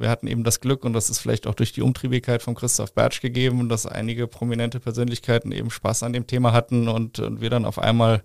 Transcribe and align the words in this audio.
Wir 0.00 0.08
hatten 0.08 0.26
eben 0.26 0.44
das 0.44 0.60
Glück, 0.60 0.84
und 0.84 0.94
das 0.94 1.10
ist 1.10 1.18
vielleicht 1.18 1.46
auch 1.46 1.54
durch 1.54 1.72
die 1.72 1.82
Umtriebigkeit 1.82 2.42
von 2.42 2.54
Christoph 2.54 2.94
Bertsch 2.94 3.20
gegeben, 3.20 3.68
dass 3.68 3.84
einige 3.84 4.26
prominente 4.26 4.80
Persönlichkeiten 4.80 5.52
eben 5.52 5.70
Spaß 5.70 6.02
an 6.04 6.14
dem 6.14 6.26
Thema 6.26 6.52
hatten 6.52 6.88
und, 6.88 7.18
und 7.18 7.42
wir 7.42 7.50
dann 7.50 7.66
auf 7.66 7.78
einmal 7.78 8.22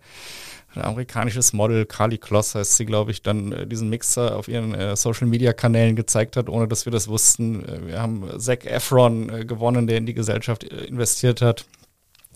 ein 0.74 0.82
amerikanisches 0.82 1.52
Model, 1.54 1.86
Carly 1.86 2.18
Kloss 2.18 2.56
heißt 2.56 2.78
sie, 2.78 2.86
glaube 2.86 3.12
ich, 3.12 3.22
dann 3.22 3.52
äh, 3.52 3.68
diesen 3.68 3.90
Mixer 3.90 4.38
auf 4.38 4.48
ihren 4.48 4.74
äh, 4.74 4.96
Social-Media-Kanälen 4.96 5.96
gezeigt 5.96 6.38
hat, 6.38 6.50
ohne 6.50 6.68
dass 6.68 6.86
wir 6.86 6.92
das 6.92 7.08
wussten. 7.08 7.64
Äh, 7.66 7.88
wir 7.88 8.02
haben 8.02 8.40
Zac 8.40 8.66
Efron 8.66 9.30
äh, 9.30 9.46
gewonnen, 9.46 9.88
der 9.88 9.98
in 9.98 10.06
die 10.06 10.14
Gesellschaft 10.14 10.64
äh, 10.64 10.86
investiert 10.86 11.42
hat. 11.42 11.66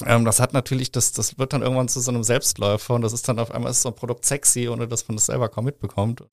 Ähm, 0.05 0.25
das 0.25 0.39
hat 0.39 0.53
natürlich, 0.53 0.91
das, 0.91 1.11
das 1.11 1.37
wird 1.37 1.53
dann 1.53 1.61
irgendwann 1.61 1.89
zu 1.89 1.99
so 1.99 2.11
einem 2.11 2.23
Selbstläufer 2.23 2.93
und 2.93 3.01
das 3.01 3.13
ist 3.13 3.27
dann 3.27 3.39
auf 3.39 3.51
einmal 3.51 3.71
ist 3.71 3.81
so 3.81 3.89
ein 3.89 3.95
Produkt 3.95 4.25
sexy, 4.25 4.69
ohne 4.69 4.87
dass 4.87 5.07
man 5.07 5.17
das 5.17 5.25
selber 5.25 5.49
kaum 5.49 5.65
mitbekommt. 5.65 6.23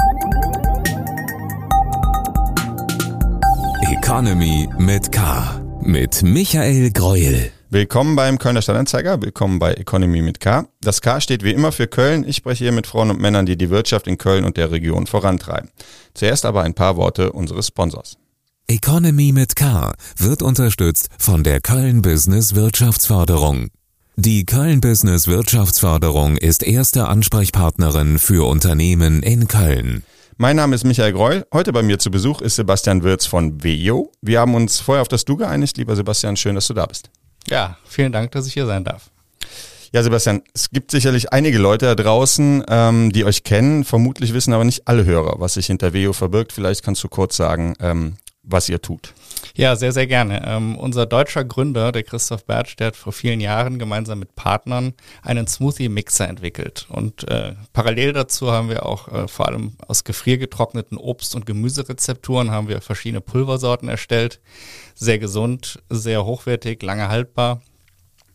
Economy 3.89 4.69
mit 4.79 5.13
K. 5.13 5.63
Mit 5.81 6.25
Michael 6.25 6.91
Greuel. 6.91 7.53
Willkommen 7.71 8.17
beim 8.17 8.37
Kölner 8.37 8.61
Stadtanzeiger, 8.61 9.23
willkommen 9.23 9.61
bei 9.61 9.75
Economy 9.75 10.23
mit 10.23 10.41
K. 10.41 10.67
Das 10.81 11.01
K 11.01 11.21
steht 11.21 11.45
wie 11.45 11.53
immer 11.53 11.71
für 11.71 11.87
Köln. 11.87 12.25
Ich 12.27 12.35
spreche 12.35 12.65
hier 12.65 12.73
mit 12.73 12.89
Frauen 12.89 13.11
und 13.11 13.21
Männern, 13.21 13.47
die 13.47 13.57
die 13.57 13.71
Wirtschaft 13.71 14.09
in 14.09 14.19
Köln 14.19 14.45
und 14.45 14.57
der 14.57 14.73
Region 14.73 15.07
vorantreiben. 15.07 15.71
Zuerst 16.15 16.45
aber 16.47 16.65
ein 16.65 16.75
paar 16.75 16.97
Worte 16.97 17.31
unseres 17.31 17.69
Sponsors. 17.69 18.17
Economy 18.67 19.31
mit 19.31 19.55
K 19.55 19.95
wird 20.17 20.43
unterstützt 20.43 21.09
von 21.17 21.45
der 21.45 21.61
Köln 21.61 22.03
Business 22.03 22.57
Wirtschaftsförderung. 22.57 23.69
Die 24.17 24.47
Köln 24.47 24.81
Business 24.81 25.29
Wirtschaftsförderung 25.29 26.39
ist 26.39 26.65
erste 26.65 27.07
Ansprechpartnerin 27.07 28.19
für 28.19 28.49
Unternehmen 28.49 29.23
in 29.23 29.47
Köln. 29.47 30.03
Mein 30.39 30.57
Name 30.57 30.75
ist 30.75 30.85
Michael 30.85 31.15
Greul. 31.15 31.47
Heute 31.51 31.73
bei 31.73 31.83
mir 31.83 31.99
zu 31.99 32.11
Besuch 32.11 32.43
ist 32.43 32.57
Sebastian 32.57 33.03
Wirz 33.03 33.25
von 33.25 33.65
WEO. 33.65 34.13
Wir 34.21 34.41
haben 34.41 34.55
uns 34.55 34.81
vorher 34.81 35.01
auf 35.01 35.09
das 35.09 35.25
Du 35.25 35.39
geeinigt. 35.39 35.79
Lieber 35.79 35.97
Sebastian, 35.97 36.37
schön, 36.37 36.55
dass 36.55 36.67
du 36.67 36.75
da 36.75 36.85
bist. 36.85 37.09
Ja, 37.49 37.79
vielen 37.87 38.13
Dank, 38.13 38.33
dass 38.33 38.47
ich 38.47 38.53
hier 38.53 38.67
sein 38.67 38.85
darf. 38.85 39.11
Ja, 39.93 40.03
Sebastian, 40.03 40.43
es 40.53 40.69
gibt 40.69 40.91
sicherlich 40.91 41.33
einige 41.33 41.57
Leute 41.57 41.87
da 41.87 41.95
draußen, 41.95 42.65
ähm, 42.69 43.13
die 43.13 43.25
euch 43.25 43.45
kennen, 43.45 43.85
vermutlich 43.85 44.35
wissen 44.35 44.53
aber 44.53 44.65
nicht 44.65 44.87
alle 44.87 45.07
Hörer, 45.07 45.37
was 45.39 45.55
sich 45.55 45.69
hinter 45.69 45.95
WEO 45.95 46.13
verbirgt. 46.13 46.53
Vielleicht 46.53 46.83
kannst 46.83 47.03
du 47.03 47.09
kurz 47.09 47.35
sagen, 47.39 47.73
ähm, 47.81 48.17
was 48.47 48.69
ihr 48.69 48.81
tut. 48.81 49.13
Ja, 49.55 49.75
sehr, 49.75 49.93
sehr 49.93 50.07
gerne. 50.07 50.43
Ähm, 50.47 50.77
unser 50.77 51.07
deutscher 51.07 51.45
Gründer, 51.45 51.91
der 51.91 52.03
Christoph 52.03 52.45
Bertsch, 52.45 52.77
der 52.79 52.89
hat 52.89 52.97
vor 52.97 53.13
vielen 53.13 53.41
Jahren 53.41 53.79
gemeinsam 53.79 54.19
mit 54.19 54.35
Partnern 54.37 54.95
einen 55.23 55.47
Smoothie-Mixer 55.47 56.29
entwickelt. 56.29 56.87
Und 56.89 57.27
äh, 57.29 57.55
parallel 57.73 58.13
dazu 58.13 58.53
haben 58.53 58.69
wir 58.69 58.87
auch 58.87 59.09
äh, 59.09 59.29
vor 59.29 59.49
allem 59.49 59.73
aus 59.87 60.05
gefriergetrockneten 60.05 60.99
Obst- 60.99 61.35
und 61.35 61.47
Gemüserezepturen 61.47 62.51
haben 62.51 62.69
wir 62.69 62.81
verschiedene 62.81 63.21
Pulversorten 63.21 63.89
erstellt. 63.89 64.41
Sehr 64.95 65.19
gesund, 65.19 65.83
sehr 65.89 66.25
hochwertig, 66.25 66.83
lange 66.83 67.09
haltbar. 67.09 67.63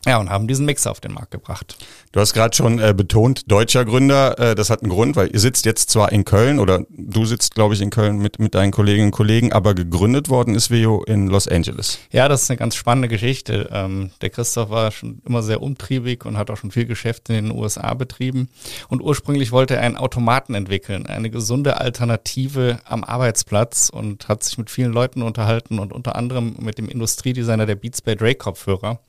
Ja, 0.06 0.18
und 0.18 0.30
haben 0.32 0.48
diesen 0.48 0.66
Mixer 0.66 0.90
auf 0.90 1.00
den 1.00 1.14
Markt 1.14 1.30
gebracht. 1.30 1.78
Du 2.12 2.20
hast 2.20 2.34
gerade 2.34 2.56
schon 2.56 2.80
äh, 2.80 2.94
betont, 2.96 3.52
deutscher 3.52 3.86
Gründer, 3.86 4.38
äh, 4.40 4.56
das 4.56 4.72
hat 4.72 4.82
einen 4.82 4.90
Grund, 4.90 5.16
weil 5.16 5.32
ihr 5.32 5.40
sitzt 5.40 5.66
jetzt 5.66 5.92
zwar 5.92 6.12
in 6.12 6.26
Köln 6.26 6.60
oder 6.60 6.86
du 6.90 7.26
sitzt, 7.26 7.54
glaube 7.54 7.76
ich, 7.76 7.82
in 7.82 7.92
Köln 7.92 8.18
mit, 8.18 8.40
mit 8.40 8.56
deinen 8.56 8.72
Kolleginnen 8.72 9.08
und 9.08 9.12
Kollegen, 9.12 9.54
aber 9.54 9.76
gegründet 9.76 10.28
worden 10.28 10.56
ist 10.56 10.72
Veo 10.72 11.04
in 11.04 11.28
Los 11.28 11.48
Angeles. 11.48 12.00
Ja, 12.12 12.28
das 12.28 12.44
ist 12.44 12.50
eine 12.50 12.58
ganz 12.58 12.76
spannende 12.76 13.10
Geschichte. 13.10 13.70
Ähm, 13.72 14.10
der 14.22 14.32
Christoph 14.32 14.72
war 14.72 14.92
schon 14.92 15.22
immer 15.26 15.44
sehr 15.44 15.62
umtriebig 15.62 16.26
und 16.26 16.36
hat 16.36 16.50
auch 16.50 16.58
schon 16.58 16.72
viel 16.72 16.86
Geschäft 16.86 17.30
in 17.30 17.36
den 17.36 17.52
USA 17.52 17.94
betrieben. 17.94 18.50
Und 18.90 19.02
ursprünglich 19.02 19.52
wollte 19.52 19.76
er 19.76 19.84
einen 19.84 19.98
Automaten 19.98 20.56
entwickeln, 20.56 21.06
eine 21.06 21.30
gesunde 21.30 21.78
Alternative 21.80 22.80
am 22.86 23.04
Arbeitsplatz 23.04 23.90
und 23.90 24.28
hat 24.28 24.44
sich 24.44 24.58
mit 24.58 24.72
vielen 24.72 24.92
Leuten 24.92 25.22
unterhalten 25.22 25.78
und 25.78 25.94
unter 25.94 26.16
anderem 26.16 26.56
mit 26.60 26.80
dem 26.80 26.90
Industriedesigner 26.90 27.68
der 27.68 27.76
Beats 27.76 28.02
by 28.02 28.16
Dre 28.16 28.34
Kopfhörer. 28.34 29.00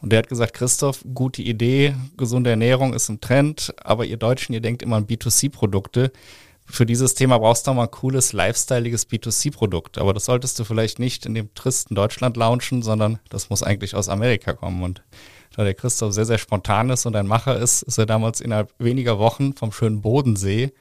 Und 0.00 0.12
der 0.12 0.20
hat 0.20 0.28
gesagt, 0.28 0.35
Christoph, 0.44 1.04
gute 1.14 1.42
Idee, 1.42 1.94
gesunde 2.16 2.50
Ernährung 2.50 2.92
ist 2.94 3.08
im 3.08 3.20
Trend, 3.20 3.74
aber 3.82 4.04
ihr 4.04 4.16
Deutschen, 4.16 4.52
ihr 4.52 4.60
denkt 4.60 4.82
immer 4.82 4.96
an 4.96 5.06
B2C-Produkte. 5.06 6.12
Für 6.66 6.84
dieses 6.84 7.14
Thema 7.14 7.38
brauchst 7.38 7.66
du 7.66 7.72
mal 7.72 7.84
ein 7.84 7.90
cooles, 7.90 8.32
lifestyleiges 8.32 9.08
B2C-Produkt. 9.08 9.98
Aber 9.98 10.12
das 10.12 10.24
solltest 10.24 10.58
du 10.58 10.64
vielleicht 10.64 10.98
nicht 10.98 11.24
in 11.24 11.34
dem 11.34 11.54
tristen 11.54 11.94
Deutschland 11.94 12.36
launchen, 12.36 12.82
sondern 12.82 13.20
das 13.28 13.50
muss 13.50 13.62
eigentlich 13.62 13.94
aus 13.94 14.08
Amerika 14.08 14.52
kommen. 14.52 14.82
Und 14.82 15.02
da 15.56 15.64
der 15.64 15.74
Christoph 15.74 16.12
sehr, 16.12 16.26
sehr 16.26 16.38
spontan 16.38 16.90
ist 16.90 17.06
und 17.06 17.16
ein 17.16 17.26
Macher 17.26 17.56
ist, 17.56 17.82
ist 17.82 17.98
er 17.98 18.06
damals 18.06 18.40
innerhalb 18.40 18.74
weniger 18.78 19.18
Wochen 19.18 19.54
vom 19.54 19.72
schönen 19.72 20.02
Bodensee 20.02 20.72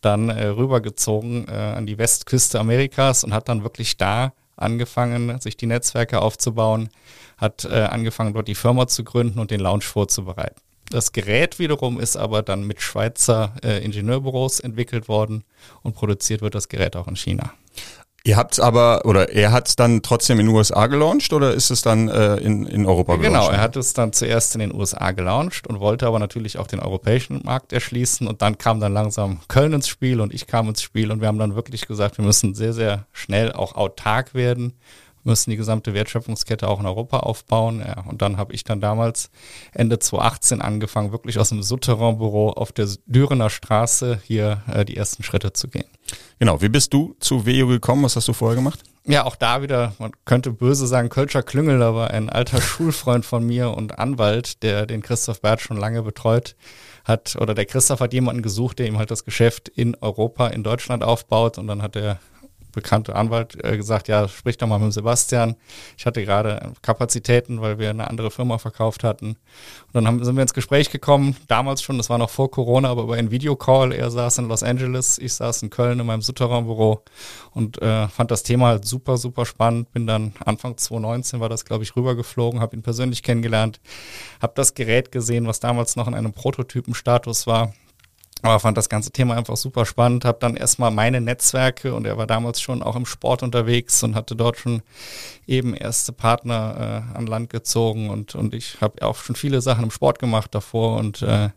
dann 0.00 0.28
äh, 0.28 0.46
rübergezogen 0.46 1.48
äh, 1.48 1.52
an 1.52 1.86
die 1.86 1.98
Westküste 1.98 2.60
Amerikas 2.60 3.24
und 3.24 3.34
hat 3.34 3.48
dann 3.48 3.62
wirklich 3.62 3.96
da 3.96 4.32
angefangen, 4.56 5.38
sich 5.40 5.56
die 5.56 5.66
Netzwerke 5.66 6.20
aufzubauen, 6.20 6.88
hat 7.36 7.64
äh, 7.64 7.82
angefangen, 7.82 8.34
dort 8.34 8.48
die 8.48 8.54
Firma 8.54 8.86
zu 8.86 9.04
gründen 9.04 9.38
und 9.38 9.50
den 9.50 9.60
Launch 9.60 9.84
vorzubereiten. 9.84 10.60
Das 10.90 11.12
Gerät 11.12 11.58
wiederum 11.58 11.98
ist 11.98 12.16
aber 12.16 12.42
dann 12.42 12.64
mit 12.64 12.80
Schweizer 12.80 13.54
äh, 13.62 13.84
Ingenieurbüros 13.84 14.60
entwickelt 14.60 15.08
worden 15.08 15.44
und 15.82 15.94
produziert 15.94 16.42
wird 16.42 16.54
das 16.54 16.68
Gerät 16.68 16.94
auch 16.96 17.08
in 17.08 17.16
China. 17.16 17.52
Ihr 18.26 18.36
habt 18.36 18.58
aber, 18.58 19.04
oder 19.04 19.32
er 19.32 19.52
hat 19.52 19.68
es 19.68 19.76
dann 19.76 20.02
trotzdem 20.02 20.40
in 20.40 20.46
den 20.46 20.54
USA 20.54 20.88
gelauncht 20.88 21.32
oder 21.32 21.54
ist 21.54 21.70
es 21.70 21.82
dann 21.82 22.08
äh, 22.08 22.36
in, 22.38 22.66
in 22.66 22.84
Europa 22.84 23.16
gelauncht? 23.16 23.46
Genau, 23.46 23.56
er 23.56 23.60
hat 23.60 23.76
es 23.76 23.92
dann 23.92 24.12
zuerst 24.12 24.52
in 24.56 24.58
den 24.58 24.74
USA 24.74 25.12
gelauncht 25.12 25.68
und 25.68 25.78
wollte 25.78 26.08
aber 26.08 26.18
natürlich 26.18 26.58
auch 26.58 26.66
den 26.66 26.80
europäischen 26.80 27.42
Markt 27.44 27.72
erschließen 27.72 28.26
und 28.26 28.42
dann 28.42 28.58
kam 28.58 28.80
dann 28.80 28.92
langsam 28.92 29.38
Köln 29.46 29.74
ins 29.74 29.86
Spiel 29.86 30.20
und 30.20 30.34
ich 30.34 30.48
kam 30.48 30.68
ins 30.68 30.82
Spiel 30.82 31.12
und 31.12 31.20
wir 31.20 31.28
haben 31.28 31.38
dann 31.38 31.54
wirklich 31.54 31.86
gesagt, 31.86 32.18
wir 32.18 32.24
müssen 32.24 32.54
sehr, 32.54 32.72
sehr 32.72 33.06
schnell 33.12 33.52
auch 33.52 33.76
autark 33.76 34.34
werden 34.34 34.72
müssen 35.26 35.50
die 35.50 35.56
gesamte 35.56 35.92
Wertschöpfungskette 35.92 36.68
auch 36.68 36.80
in 36.80 36.86
Europa 36.86 37.20
aufbauen. 37.20 37.80
Ja, 37.80 38.04
und 38.08 38.22
dann 38.22 38.36
habe 38.36 38.54
ich 38.54 38.64
dann 38.64 38.80
damals 38.80 39.30
Ende 39.72 39.98
2018 39.98 40.62
angefangen, 40.62 41.12
wirklich 41.12 41.38
aus 41.38 41.50
dem 41.50 41.62
Souterrain-Büro 41.62 42.50
auf 42.50 42.72
der 42.72 42.88
Dürener 43.06 43.50
Straße 43.50 44.20
hier 44.24 44.62
äh, 44.72 44.84
die 44.84 44.96
ersten 44.96 45.22
Schritte 45.22 45.52
zu 45.52 45.68
gehen. 45.68 45.86
Genau, 46.38 46.62
wie 46.62 46.68
bist 46.68 46.92
du 46.92 47.16
zu 47.20 47.44
Veo 47.46 47.66
gekommen? 47.66 48.04
Was 48.04 48.16
hast 48.16 48.28
du 48.28 48.32
vorher 48.32 48.56
gemacht? 48.56 48.80
Ja, 49.08 49.24
auch 49.24 49.36
da 49.36 49.62
wieder, 49.62 49.94
man 50.00 50.10
könnte 50.24 50.50
böse 50.50 50.86
sagen, 50.86 51.10
Kölscher 51.10 51.44
Klüngel, 51.44 51.80
aber 51.82 52.10
ein 52.10 52.28
alter 52.28 52.60
Schulfreund 52.60 53.24
von 53.24 53.46
mir 53.46 53.70
und 53.70 53.98
Anwalt, 53.98 54.62
der 54.64 54.84
den 54.86 55.00
Christoph 55.00 55.42
Bert 55.42 55.60
schon 55.60 55.76
lange 55.76 56.02
betreut 56.02 56.56
hat, 57.04 57.36
oder 57.40 57.54
der 57.54 57.66
Christoph 57.66 58.00
hat 58.00 58.12
jemanden 58.12 58.42
gesucht, 58.42 58.80
der 58.80 58.88
ihm 58.88 58.98
halt 58.98 59.12
das 59.12 59.24
Geschäft 59.24 59.68
in 59.68 59.94
Europa, 60.00 60.48
in 60.48 60.64
Deutschland 60.64 61.04
aufbaut 61.04 61.56
und 61.56 61.68
dann 61.68 61.82
hat 61.82 61.94
er 61.94 62.18
bekannte 62.76 63.16
Anwalt 63.16 63.56
äh, 63.64 63.76
gesagt, 63.76 64.06
ja, 64.06 64.28
sprich 64.28 64.58
doch 64.58 64.68
mal 64.68 64.78
mit 64.78 64.92
Sebastian. 64.92 65.56
Ich 65.96 66.04
hatte 66.04 66.22
gerade 66.22 66.72
Kapazitäten, 66.82 67.62
weil 67.62 67.78
wir 67.78 67.88
eine 67.88 68.08
andere 68.08 68.30
Firma 68.30 68.58
verkauft 68.58 69.02
hatten. 69.02 69.28
Und 69.28 69.94
dann 69.94 70.06
haben, 70.06 70.22
sind 70.22 70.36
wir 70.36 70.42
ins 70.42 70.52
Gespräch 70.52 70.90
gekommen, 70.90 71.36
damals 71.48 71.82
schon, 71.82 71.96
das 71.96 72.10
war 72.10 72.18
noch 72.18 72.28
vor 72.28 72.50
Corona, 72.50 72.90
aber 72.90 73.04
über 73.04 73.14
einen 73.14 73.30
Videocall. 73.30 73.92
Er 73.92 74.10
saß 74.10 74.38
in 74.38 74.48
Los 74.48 74.62
Angeles, 74.62 75.18
ich 75.18 75.32
saß 75.32 75.62
in 75.62 75.70
Köln 75.70 75.98
in 75.98 76.06
meinem 76.06 76.20
Souterrainbüro 76.20 77.02
und 77.54 77.80
äh, 77.80 78.08
fand 78.08 78.30
das 78.30 78.42
Thema 78.42 78.66
halt 78.66 78.84
super, 78.84 79.16
super 79.16 79.46
spannend. 79.46 79.90
Bin 79.92 80.06
dann 80.06 80.34
Anfang 80.44 80.76
2019 80.76 81.40
war 81.40 81.48
das, 81.48 81.64
glaube 81.64 81.82
ich, 81.82 81.96
rübergeflogen, 81.96 82.60
habe 82.60 82.76
ihn 82.76 82.82
persönlich 82.82 83.22
kennengelernt, 83.22 83.80
habe 84.42 84.52
das 84.54 84.74
Gerät 84.74 85.10
gesehen, 85.10 85.46
was 85.46 85.60
damals 85.60 85.96
noch 85.96 86.06
in 86.06 86.14
einem 86.14 86.34
Prototypenstatus 86.34 87.46
war 87.46 87.72
aber 88.42 88.60
fand 88.60 88.76
das 88.76 88.88
ganze 88.88 89.10
Thema 89.10 89.34
einfach 89.34 89.56
super 89.56 89.86
spannend, 89.86 90.24
habe 90.24 90.38
dann 90.40 90.56
erstmal 90.56 90.90
meine 90.90 91.20
Netzwerke 91.20 91.94
und 91.94 92.06
er 92.06 92.18
war 92.18 92.26
damals 92.26 92.60
schon 92.60 92.82
auch 92.82 92.94
im 92.94 93.06
Sport 93.06 93.42
unterwegs 93.42 94.02
und 94.02 94.14
hatte 94.14 94.36
dort 94.36 94.58
schon 94.58 94.82
eben 95.46 95.74
erste 95.74 96.12
Partner 96.12 97.04
äh, 97.14 97.16
an 97.16 97.26
Land 97.26 97.50
gezogen 97.50 98.10
und, 98.10 98.34
und 98.34 98.54
ich 98.54 98.80
habe 98.80 99.02
auch 99.02 99.16
schon 99.16 99.36
viele 99.36 99.62
Sachen 99.62 99.84
im 99.84 99.90
Sport 99.90 100.18
gemacht 100.18 100.54
davor 100.54 100.98
und 100.98 101.22
äh, 101.22 101.48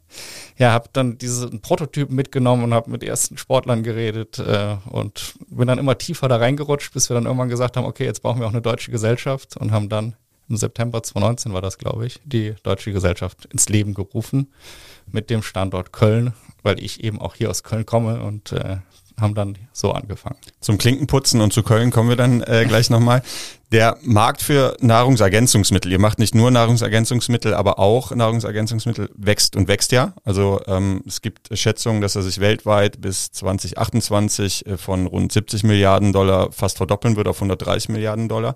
ja, 0.57 0.71
habe 0.71 0.89
dann 0.93 1.17
diesen 1.17 1.61
Prototypen 1.61 2.15
mitgenommen 2.15 2.63
und 2.63 2.73
habe 2.73 2.89
mit 2.89 3.03
ersten 3.03 3.37
Sportlern 3.37 3.83
geredet 3.83 4.39
äh, 4.39 4.77
und 4.89 5.33
bin 5.49 5.67
dann 5.67 5.79
immer 5.79 5.97
tiefer 5.97 6.29
da 6.29 6.37
reingerutscht, 6.37 6.93
bis 6.93 7.09
wir 7.09 7.15
dann 7.15 7.25
irgendwann 7.25 7.49
gesagt 7.49 7.75
haben, 7.75 7.85
okay, 7.85 8.05
jetzt 8.05 8.21
brauchen 8.21 8.39
wir 8.39 8.47
auch 8.47 8.51
eine 8.51 8.61
deutsche 8.61 8.91
Gesellschaft 8.91 9.57
und 9.57 9.71
haben 9.71 9.89
dann 9.89 10.15
im 10.49 10.57
September 10.57 11.03
2019 11.03 11.53
war 11.53 11.61
das, 11.61 11.77
glaube 11.77 12.07
ich, 12.07 12.19
die 12.25 12.55
deutsche 12.63 12.91
Gesellschaft 12.91 13.45
ins 13.45 13.69
Leben 13.69 13.93
gerufen 13.93 14.51
mit 15.11 15.29
dem 15.29 15.43
Standort 15.43 15.91
Köln, 15.91 16.33
weil 16.63 16.81
ich 16.83 17.03
eben 17.03 17.19
auch 17.19 17.35
hier 17.35 17.49
aus 17.49 17.63
Köln 17.63 17.85
komme 17.85 18.21
und 18.21 18.51
äh, 18.51 18.77
haben 19.21 19.35
dann 19.35 19.57
so 19.73 19.91
angefangen. 19.91 20.37
Zum 20.59 20.77
Klinkenputzen 20.77 21.41
und 21.41 21.53
zu 21.53 21.63
Köln 21.63 21.91
kommen 21.91 22.09
wir 22.09 22.15
dann 22.15 22.41
äh, 22.41 22.65
gleich 22.67 22.89
nochmal. 22.89 23.21
Der 23.71 23.97
Markt 24.01 24.41
für 24.41 24.75
Nahrungsergänzungsmittel, 24.81 25.91
ihr 25.91 25.99
macht 25.99 26.17
nicht 26.17 26.33
nur 26.33 26.49
Nahrungsergänzungsmittel, 26.49 27.53
aber 27.53 27.77
auch 27.77 28.11
Nahrungsergänzungsmittel 28.11 29.09
wächst 29.15 29.55
und 29.55 29.67
wächst 29.67 29.91
ja. 29.91 30.13
Also 30.23 30.61
ähm, 30.65 31.03
es 31.05 31.21
gibt 31.21 31.55
Schätzungen, 31.57 32.01
dass 32.01 32.15
er 32.15 32.23
sich 32.23 32.39
weltweit 32.39 33.01
bis 33.01 33.31
2028 33.31 34.65
äh, 34.65 34.77
von 34.77 35.05
rund 35.05 35.31
70 35.31 35.63
Milliarden 35.63 36.13
Dollar 36.13 36.51
fast 36.51 36.77
verdoppeln 36.77 37.15
wird 37.15 37.27
auf 37.27 37.37
130 37.37 37.89
Milliarden 37.89 38.27
Dollar. 38.27 38.55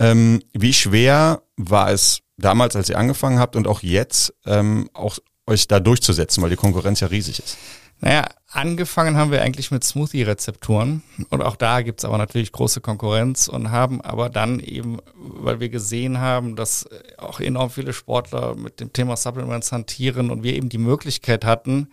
Ähm, 0.00 0.42
wie 0.52 0.72
schwer 0.72 1.42
war 1.56 1.90
es 1.90 2.20
damals, 2.38 2.76
als 2.76 2.88
ihr 2.88 2.98
angefangen 2.98 3.40
habt 3.40 3.56
und 3.56 3.66
auch 3.66 3.82
jetzt, 3.82 4.32
ähm, 4.46 4.88
auch 4.94 5.18
euch 5.48 5.66
da 5.66 5.80
durchzusetzen, 5.80 6.42
weil 6.42 6.50
die 6.50 6.56
Konkurrenz 6.56 7.00
ja 7.00 7.08
riesig 7.08 7.38
ist? 7.40 7.56
Naja, 8.00 8.26
Angefangen 8.50 9.18
haben 9.18 9.30
wir 9.30 9.42
eigentlich 9.42 9.70
mit 9.70 9.84
Smoothie-Rezepturen 9.84 11.02
und 11.28 11.42
auch 11.42 11.54
da 11.54 11.82
gibt's 11.82 12.06
aber 12.06 12.16
natürlich 12.16 12.50
große 12.50 12.80
Konkurrenz 12.80 13.46
und 13.46 13.70
haben 13.70 14.00
aber 14.00 14.30
dann 14.30 14.58
eben, 14.60 15.00
weil 15.14 15.60
wir 15.60 15.68
gesehen 15.68 16.18
haben, 16.18 16.56
dass 16.56 16.88
auch 17.18 17.40
enorm 17.40 17.68
viele 17.68 17.92
Sportler 17.92 18.54
mit 18.54 18.80
dem 18.80 18.90
Thema 18.90 19.18
Supplements 19.18 19.70
hantieren 19.70 20.30
und 20.30 20.44
wir 20.44 20.54
eben 20.54 20.70
die 20.70 20.78
Möglichkeit 20.78 21.44
hatten, 21.44 21.88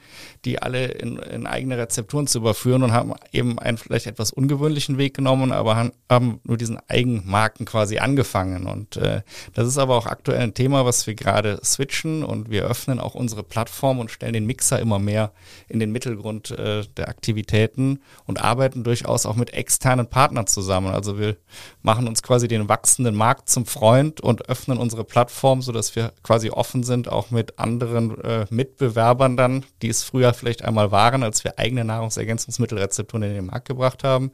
die 0.46 0.62
alle 0.62 0.86
in, 0.86 1.18
in 1.18 1.48
eigene 1.48 1.78
Rezepturen 1.78 2.28
zu 2.28 2.38
überführen 2.38 2.84
und 2.84 2.94
haben 2.94 3.14
eben 3.32 3.60
einen 3.60 3.78
vielleicht 3.78 4.08
etwas 4.08 4.32
ungewöhnlichen 4.32 4.98
Weg 4.98 5.16
genommen, 5.16 5.52
aber 5.52 5.92
haben 6.10 6.40
nur 6.44 6.58
diesen 6.58 6.80
Eigenmarken 6.88 7.66
quasi 7.66 7.98
angefangen 7.98 8.68
und 8.68 8.98
äh, 8.98 9.22
das 9.54 9.68
ist 9.68 9.78
aber 9.78 9.96
auch 9.96 10.06
aktuell 10.06 10.42
ein 10.42 10.54
Thema, 10.54 10.86
was 10.86 11.08
wir 11.08 11.16
gerade 11.16 11.60
switchen 11.64 12.24
und 12.24 12.50
wir 12.50 12.66
öffnen 12.66 13.00
auch 13.00 13.16
unsere 13.16 13.44
Plattform 13.44 14.00
und 14.00 14.12
stellen 14.12 14.34
den 14.34 14.46
Mixer 14.46 14.80
immer 14.80 15.00
mehr 15.00 15.32
in 15.68 15.80
den 15.80 15.92
Mittelgrund 15.92 16.52
äh, 16.52 16.84
der 16.98 17.10
Aktivitäten 17.10 18.00
und 18.26 18.42
arbeiten 18.42 18.84
durchaus 18.84 19.26
auch 19.26 19.36
mit 19.36 19.54
externen 19.54 20.08
Partnern 20.08 20.48
zusammen. 20.48 20.94
Also 20.94 21.18
wir 21.20 21.38
machen 21.82 22.08
uns 22.08 22.22
quasi 22.22 22.48
den 22.48 22.70
wachsenden 22.70 23.16
Markt 23.16 23.50
zum 23.50 23.66
Freund 23.66 24.22
und 24.22 24.48
öffnen 24.50 24.78
unsere 24.78 25.04
Plattform, 25.04 25.62
sodass 25.62 25.96
wir 25.96 26.14
quasi 26.22 26.52
offen 26.52 26.84
sind, 26.84 27.10
auch 27.10 27.32
mit 27.32 27.58
anderen 27.58 28.22
äh, 28.24 28.46
Mitbewerbern 28.50 29.38
dann, 29.38 29.66
die 29.82 29.90
es 29.90 30.04
früher 30.04 30.35
vielleicht 30.36 30.64
einmal 30.64 30.92
waren, 30.92 31.24
als 31.24 31.44
wir 31.44 31.58
eigene 31.58 31.84
Nahrungsergänzungsmittelrezepturen 31.86 33.24
in 33.24 33.34
den 33.34 33.46
Markt 33.48 33.68
gebracht 33.68 34.04
haben, 34.04 34.32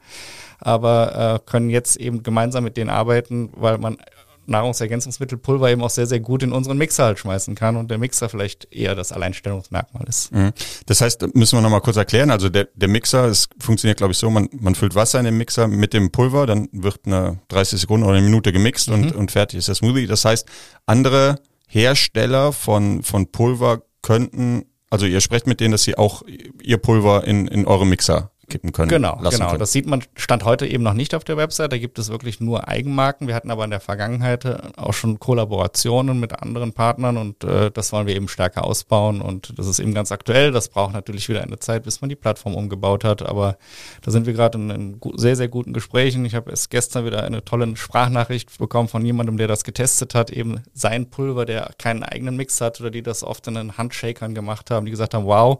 aber 0.58 1.40
äh, 1.44 1.50
können 1.50 1.70
jetzt 1.70 1.96
eben 1.96 2.22
gemeinsam 2.22 2.64
mit 2.64 2.76
denen 2.76 2.90
arbeiten, 2.90 3.50
weil 3.54 3.78
man 3.78 3.98
Nahrungsergänzungsmittelpulver 4.46 5.70
eben 5.70 5.82
auch 5.82 5.90
sehr, 5.90 6.06
sehr 6.06 6.20
gut 6.20 6.42
in 6.42 6.52
unseren 6.52 6.78
Mixer 6.78 7.04
halt 7.04 7.18
schmeißen 7.18 7.54
kann 7.54 7.76
und 7.76 7.90
der 7.90 7.98
Mixer 7.98 8.28
vielleicht 8.28 8.72
eher 8.72 8.94
das 8.94 9.12
Alleinstellungsmerkmal 9.12 10.04
ist. 10.08 10.32
Mhm. 10.32 10.52
Das 10.86 11.00
heißt, 11.00 11.34
müssen 11.34 11.56
wir 11.56 11.62
nochmal 11.62 11.80
kurz 11.80 11.96
erklären, 11.96 12.30
also 12.30 12.48
der, 12.48 12.68
der 12.74 12.88
Mixer, 12.88 13.26
es 13.26 13.48
funktioniert 13.58 13.98
glaube 13.98 14.12
ich 14.12 14.18
so, 14.18 14.30
man, 14.30 14.48
man 14.52 14.74
füllt 14.74 14.94
Wasser 14.94 15.18
in 15.18 15.26
den 15.26 15.38
Mixer 15.38 15.68
mit 15.68 15.92
dem 15.92 16.10
Pulver, 16.10 16.46
dann 16.46 16.68
wird 16.72 17.00
eine 17.06 17.38
30 17.48 17.80
Sekunden 17.80 18.04
oder 18.04 18.16
eine 18.16 18.24
Minute 18.24 18.52
gemixt 18.52 18.88
mhm. 18.88 18.94
und, 18.94 19.14
und 19.14 19.30
fertig 19.30 19.58
ist 19.58 19.68
der 19.68 19.74
Smoothie. 19.74 20.06
Das 20.06 20.24
heißt, 20.24 20.48
andere 20.86 21.36
Hersteller 21.68 22.52
von, 22.52 23.02
von 23.02 23.30
Pulver 23.30 23.82
könnten, 24.02 24.64
also 24.92 25.06
ihr 25.06 25.22
sprecht 25.22 25.46
mit 25.46 25.60
denen, 25.60 25.72
dass 25.72 25.84
sie 25.84 25.96
auch 25.96 26.22
ihr 26.62 26.76
Pulver 26.76 27.24
in, 27.24 27.48
in 27.48 27.66
eure 27.66 27.86
Mixer 27.86 28.30
kippen 28.48 28.72
können. 28.72 28.88
Genau, 28.88 29.16
genau. 29.16 29.46
Können. 29.46 29.58
Das 29.58 29.72
sieht 29.72 29.86
man 29.86 30.02
Stand 30.16 30.44
heute 30.44 30.66
eben 30.66 30.82
noch 30.82 30.94
nicht 30.94 31.14
auf 31.14 31.24
der 31.24 31.36
Website. 31.36 31.72
Da 31.72 31.78
gibt 31.78 31.98
es 31.98 32.10
wirklich 32.10 32.40
nur 32.40 32.68
Eigenmarken. 32.68 33.26
Wir 33.28 33.34
hatten 33.34 33.50
aber 33.50 33.64
in 33.64 33.70
der 33.70 33.80
Vergangenheit 33.80 34.44
auch 34.76 34.92
schon 34.92 35.18
Kollaborationen 35.18 36.18
mit 36.20 36.42
anderen 36.42 36.72
Partnern 36.72 37.16
und 37.16 37.44
äh, 37.44 37.70
das 37.70 37.92
wollen 37.92 38.06
wir 38.06 38.16
eben 38.16 38.28
stärker 38.28 38.64
ausbauen 38.64 39.20
und 39.20 39.58
das 39.58 39.66
ist 39.66 39.78
eben 39.78 39.94
ganz 39.94 40.12
aktuell. 40.12 40.50
Das 40.52 40.68
braucht 40.68 40.92
natürlich 40.92 41.28
wieder 41.28 41.42
eine 41.42 41.58
Zeit, 41.58 41.84
bis 41.84 42.00
man 42.00 42.10
die 42.10 42.16
Plattform 42.16 42.54
umgebaut 42.54 43.04
hat, 43.04 43.22
aber 43.22 43.56
da 44.02 44.10
sind 44.10 44.26
wir 44.26 44.32
gerade 44.32 44.58
in, 44.58 44.70
in 44.70 45.00
sehr, 45.16 45.36
sehr 45.36 45.48
guten 45.48 45.72
Gesprächen. 45.72 46.24
Ich 46.24 46.34
habe 46.34 46.50
erst 46.50 46.70
gestern 46.70 47.04
wieder 47.04 47.22
eine 47.22 47.44
tolle 47.44 47.76
Sprachnachricht 47.76 48.58
bekommen 48.58 48.88
von 48.88 49.04
jemandem, 49.04 49.36
der 49.36 49.48
das 49.48 49.64
getestet 49.64 50.14
hat, 50.14 50.30
eben 50.30 50.62
sein 50.74 51.10
Pulver, 51.10 51.44
der 51.44 51.70
keinen 51.78 52.02
eigenen 52.02 52.36
Mix 52.36 52.60
hat 52.60 52.80
oder 52.80 52.90
die 52.90 53.02
das 53.02 53.22
oft 53.22 53.46
in 53.46 53.54
den 53.54 53.78
Handshakern 53.78 54.34
gemacht 54.34 54.70
haben, 54.70 54.86
die 54.86 54.90
gesagt 54.90 55.14
haben, 55.14 55.26
wow, 55.26 55.58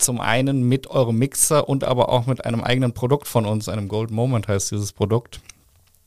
zum 0.00 0.20
einen 0.20 0.62
mit 0.62 0.88
eurem 0.88 1.16
Mixer 1.16 1.68
und 1.68 1.84
aber 1.84 2.08
auch 2.08 2.26
mit 2.26 2.44
einem 2.44 2.62
eigenen 2.62 2.92
Produkt 2.92 3.28
von 3.28 3.46
uns, 3.46 3.68
einem 3.68 3.88
Gold 3.88 4.10
Moment 4.10 4.48
heißt 4.48 4.70
dieses 4.70 4.92
Produkt, 4.92 5.40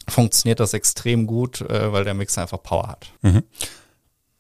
funktioniert 0.08 0.60
das 0.60 0.74
extrem 0.74 1.28
gut, 1.28 1.62
äh, 1.62 1.92
weil 1.92 2.04
der 2.04 2.14
Mixer 2.14 2.42
einfach 2.42 2.62
Power 2.62 2.88
hat. 2.88 3.08
Mhm. 3.22 3.44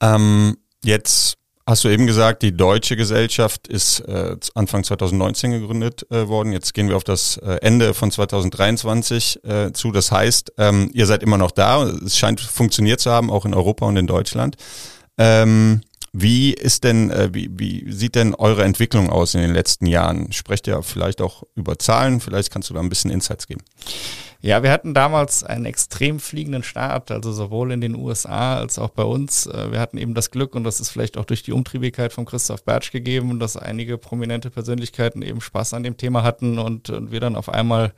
Ähm, 0.01 0.57
jetzt 0.83 1.37
hast 1.65 1.83
du 1.83 1.89
eben 1.89 2.05
gesagt, 2.07 2.41
die 2.41 2.55
deutsche 2.55 2.95
Gesellschaft 2.95 3.67
ist 3.67 4.01
äh, 4.01 4.35
Anfang 4.53 4.83
2019 4.83 5.51
gegründet 5.51 6.05
äh, 6.11 6.27
worden. 6.27 6.51
Jetzt 6.51 6.73
gehen 6.73 6.89
wir 6.89 6.97
auf 6.97 7.03
das 7.03 7.37
äh, 7.37 7.57
Ende 7.61 7.93
von 7.93 8.11
2023 8.11 9.43
äh, 9.43 9.71
zu. 9.71 9.91
Das 9.91 10.11
heißt, 10.11 10.53
ähm, 10.57 10.89
ihr 10.93 11.05
seid 11.05 11.23
immer 11.23 11.37
noch 11.37 11.51
da. 11.51 11.83
Es 11.83 12.17
scheint 12.17 12.41
funktioniert 12.41 12.99
zu 12.99 13.11
haben, 13.11 13.29
auch 13.29 13.45
in 13.45 13.53
Europa 13.53 13.85
und 13.85 13.95
in 13.97 14.07
Deutschland. 14.07 14.57
Ähm, 15.17 15.81
wie 16.15 16.53
ist 16.53 16.83
denn, 16.83 17.09
äh, 17.09 17.29
wie, 17.33 17.49
wie 17.53 17.91
sieht 17.91 18.13
denn 18.13 18.35
eure 18.35 18.63
Entwicklung 18.63 19.09
aus 19.09 19.33
in 19.33 19.41
den 19.41 19.53
letzten 19.53 19.87
Jahren? 19.87 20.31
Sprecht 20.31 20.67
ihr 20.67 20.83
vielleicht 20.83 21.21
auch 21.21 21.43
über 21.55 21.79
Zahlen? 21.79 22.19
Vielleicht 22.19 22.51
kannst 22.51 22.69
du 22.69 22.75
da 22.75 22.81
ein 22.81 22.89
bisschen 22.89 23.09
Insights 23.09 23.47
geben. 23.47 23.61
Ja, 24.39 24.61
wir 24.61 24.71
hatten 24.71 24.93
damals 24.93 25.43
einen 25.43 25.65
extrem 25.65 26.19
fliegenden 26.19 26.63
Start, 26.63 27.09
also 27.09 27.31
sowohl 27.31 27.71
in 27.71 27.81
den 27.81 27.95
USA 27.95 28.57
als 28.57 28.77
auch 28.77 28.89
bei 28.89 29.03
uns. 29.03 29.47
Äh, 29.47 29.71
wir 29.71 29.79
hatten 29.79 29.97
eben 29.97 30.13
das 30.13 30.29
Glück, 30.29 30.53
und 30.53 30.65
das 30.65 30.79
ist 30.79 30.89
vielleicht 30.89 31.17
auch 31.17 31.25
durch 31.25 31.41
die 31.41 31.51
Umtriebigkeit 31.51 32.13
von 32.13 32.25
Christoph 32.25 32.63
Bertsch 32.63 32.91
gegeben, 32.91 33.39
dass 33.39 33.57
einige 33.57 33.97
prominente 33.97 34.51
Persönlichkeiten 34.51 35.23
eben 35.23 35.41
Spaß 35.41 35.73
an 35.73 35.81
dem 35.81 35.97
Thema 35.97 36.21
hatten 36.21 36.59
und, 36.59 36.91
und 36.91 37.11
wir 37.11 37.21
dann 37.21 37.35
auf 37.35 37.49
einmal 37.49 37.91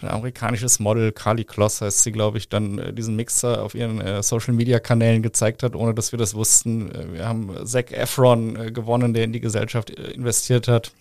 ein 0.00 0.08
amerikanisches 0.08 0.80
Model, 0.80 1.12
Carly 1.12 1.44
Kloss 1.44 1.80
heißt 1.80 2.02
sie, 2.02 2.12
glaube 2.12 2.38
ich, 2.38 2.48
dann 2.48 2.78
äh, 2.78 2.92
diesen 2.92 3.16
Mixer 3.16 3.62
auf 3.62 3.74
ihren 3.74 4.00
äh, 4.00 4.22
Social-Media-Kanälen 4.22 5.22
gezeigt 5.22 5.62
hat, 5.62 5.76
ohne 5.76 5.94
dass 5.94 6.12
wir 6.12 6.18
das 6.18 6.34
wussten. 6.34 6.90
Äh, 6.90 7.12
wir 7.12 7.28
haben 7.28 7.54
Zac 7.64 7.92
Efron 7.92 8.56
äh, 8.56 8.70
gewonnen, 8.72 9.14
der 9.14 9.24
in 9.24 9.32
die 9.32 9.40
Gesellschaft 9.40 9.90
äh, 9.90 10.10
investiert 10.10 10.68
hat. 10.68 10.92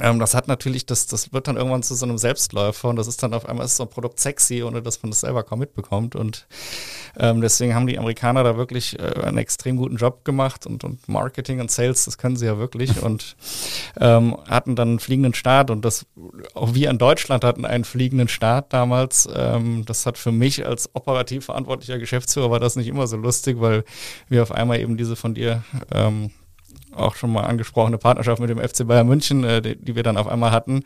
Ähm, 0.00 0.18
das 0.18 0.34
hat 0.34 0.48
natürlich, 0.48 0.86
das, 0.86 1.06
das 1.06 1.32
wird 1.32 1.48
dann 1.48 1.56
irgendwann 1.56 1.82
zu 1.82 1.94
so 1.94 2.06
einem 2.06 2.18
Selbstläufer 2.18 2.88
und 2.88 2.96
das 2.96 3.06
ist 3.06 3.22
dann 3.22 3.34
auf 3.34 3.48
einmal 3.48 3.66
ist 3.66 3.76
so 3.76 3.84
ein 3.84 3.90
Produkt 3.90 4.20
sexy, 4.20 4.62
ohne 4.62 4.82
dass 4.82 5.02
man 5.02 5.10
das 5.10 5.20
selber 5.20 5.42
kaum 5.42 5.60
mitbekommt. 5.60 6.16
Und 6.16 6.46
ähm, 7.18 7.40
deswegen 7.40 7.74
haben 7.74 7.86
die 7.86 7.98
Amerikaner 7.98 8.44
da 8.44 8.56
wirklich 8.56 8.98
äh, 8.98 9.20
einen 9.22 9.38
extrem 9.38 9.76
guten 9.76 9.96
Job 9.96 10.24
gemacht 10.24 10.66
und, 10.66 10.84
und 10.84 11.08
Marketing 11.08 11.60
und 11.60 11.70
Sales, 11.70 12.04
das 12.04 12.18
können 12.18 12.36
sie 12.36 12.46
ja 12.46 12.58
wirklich 12.58 13.02
und 13.02 13.36
ähm, 14.00 14.36
hatten 14.48 14.76
dann 14.76 14.88
einen 14.88 14.98
fliegenden 15.00 15.34
Start 15.34 15.70
und 15.70 15.84
das 15.84 16.06
auch 16.54 16.74
wir 16.74 16.90
in 16.90 16.98
Deutschland 16.98 17.44
hatten 17.44 17.64
einen 17.64 17.84
fliegenden 17.84 18.28
Start 18.28 18.72
damals. 18.72 19.28
Ähm, 19.34 19.84
das 19.84 20.06
hat 20.06 20.18
für 20.18 20.32
mich 20.32 20.66
als 20.66 20.90
operativ 20.94 21.46
verantwortlicher 21.46 21.98
Geschäftsführer 21.98 22.50
war 22.50 22.60
das 22.60 22.76
nicht 22.76 22.88
immer 22.88 23.06
so 23.06 23.16
lustig, 23.16 23.60
weil 23.60 23.84
wir 24.28 24.42
auf 24.42 24.52
einmal 24.52 24.80
eben 24.80 24.96
diese 24.96 25.16
von 25.16 25.34
dir 25.34 25.64
ähm, 25.92 26.30
auch 26.96 27.14
schon 27.14 27.32
mal 27.32 27.44
angesprochene 27.44 27.98
Partnerschaft 27.98 28.40
mit 28.40 28.50
dem 28.50 28.58
FC 28.58 28.86
Bayern 28.86 29.06
München, 29.06 29.44
äh, 29.44 29.62
die, 29.62 29.76
die 29.76 29.96
wir 29.96 30.02
dann 30.02 30.16
auf 30.16 30.28
einmal 30.28 30.50
hatten. 30.50 30.82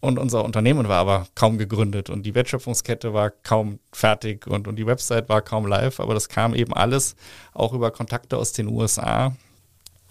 Und 0.00 0.18
unser 0.18 0.44
Unternehmen 0.44 0.88
war 0.88 0.98
aber 0.98 1.26
kaum 1.34 1.58
gegründet 1.58 2.10
und 2.10 2.24
die 2.24 2.34
Wertschöpfungskette 2.34 3.14
war 3.14 3.30
kaum 3.30 3.80
fertig 3.92 4.46
und, 4.46 4.68
und 4.68 4.76
die 4.76 4.86
Website 4.86 5.28
war 5.28 5.40
kaum 5.40 5.66
live, 5.66 6.00
aber 6.00 6.14
das 6.14 6.28
kam 6.28 6.54
eben 6.54 6.74
alles 6.74 7.16
auch 7.54 7.72
über 7.72 7.90
Kontakte 7.90 8.36
aus 8.36 8.52
den 8.52 8.68
USA 8.68 9.34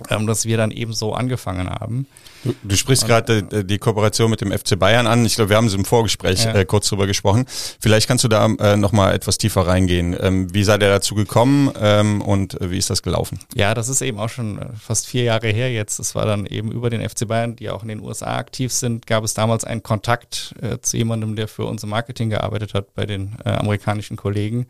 ähm, 0.09 0.27
dass 0.27 0.45
wir 0.45 0.57
dann 0.57 0.71
eben 0.71 0.93
so 0.93 1.13
angefangen 1.13 1.69
haben. 1.69 2.07
Du, 2.43 2.53
du 2.63 2.75
sprichst 2.75 3.07
gerade 3.07 3.43
die, 3.43 3.65
die 3.65 3.77
Kooperation 3.77 4.29
mit 4.29 4.41
dem 4.41 4.51
FC 4.51 4.77
Bayern 4.77 5.07
an. 5.07 5.25
Ich 5.25 5.35
glaube, 5.35 5.49
wir 5.49 5.57
haben 5.57 5.67
es 5.67 5.73
im 5.73 5.85
Vorgespräch 5.85 6.45
ja. 6.45 6.53
äh, 6.53 6.65
kurz 6.65 6.89
drüber 6.89 7.07
gesprochen. 7.07 7.45
Vielleicht 7.79 8.07
kannst 8.07 8.23
du 8.23 8.27
da 8.27 8.45
äh, 8.45 8.77
nochmal 8.77 9.15
etwas 9.15 9.37
tiefer 9.37 9.67
reingehen. 9.67 10.15
Ähm, 10.19 10.53
wie 10.53 10.63
seid 10.63 10.81
ihr 10.81 10.89
dazu 10.89 11.15
gekommen 11.15 11.71
ähm, 11.79 12.21
und 12.21 12.59
äh, 12.61 12.71
wie 12.71 12.77
ist 12.77 12.89
das 12.89 13.03
gelaufen? 13.03 13.39
Ja, 13.55 13.73
das 13.73 13.89
ist 13.89 14.01
eben 14.01 14.19
auch 14.19 14.29
schon 14.29 14.59
äh, 14.59 14.67
fast 14.79 15.07
vier 15.07 15.23
Jahre 15.23 15.47
her 15.47 15.71
jetzt. 15.71 15.99
Das 15.99 16.13
war 16.13 16.25
dann 16.25 16.45
eben 16.45 16.71
über 16.71 16.89
den 16.89 17.07
FC 17.07 17.27
Bayern, 17.27 17.55
die 17.55 17.69
auch 17.69 17.81
in 17.81 17.89
den 17.89 18.01
USA 18.01 18.37
aktiv 18.37 18.71
sind, 18.71 19.07
gab 19.07 19.23
es 19.23 19.33
damals 19.33 19.63
einen 19.63 19.81
Kontakt 19.81 20.55
äh, 20.61 20.79
zu 20.79 20.97
jemandem, 20.97 21.35
der 21.35 21.47
für 21.47 21.65
unser 21.65 21.87
Marketing 21.87 22.29
gearbeitet 22.29 22.73
hat 22.73 22.93
bei 22.93 23.05
den 23.05 23.37
äh, 23.43 23.49
amerikanischen 23.49 24.17
Kollegen. 24.17 24.67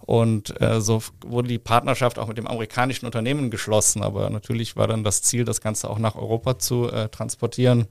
Und 0.00 0.60
äh, 0.60 0.80
so 0.80 1.02
wurde 1.24 1.48
die 1.48 1.58
Partnerschaft 1.58 2.18
auch 2.18 2.28
mit 2.28 2.36
dem 2.36 2.46
amerikanischen 2.46 3.06
Unternehmen 3.06 3.50
geschlossen, 3.50 4.02
aber 4.02 4.28
natürlich 4.30 4.63
natürlich 4.64 4.76
war 4.76 4.86
dann 4.86 5.04
das 5.04 5.22
Ziel, 5.22 5.44
das 5.44 5.60
Ganze 5.60 5.90
auch 5.90 5.98
nach 5.98 6.16
Europa 6.16 6.58
zu 6.58 6.90
äh, 6.90 7.08
transportieren 7.08 7.86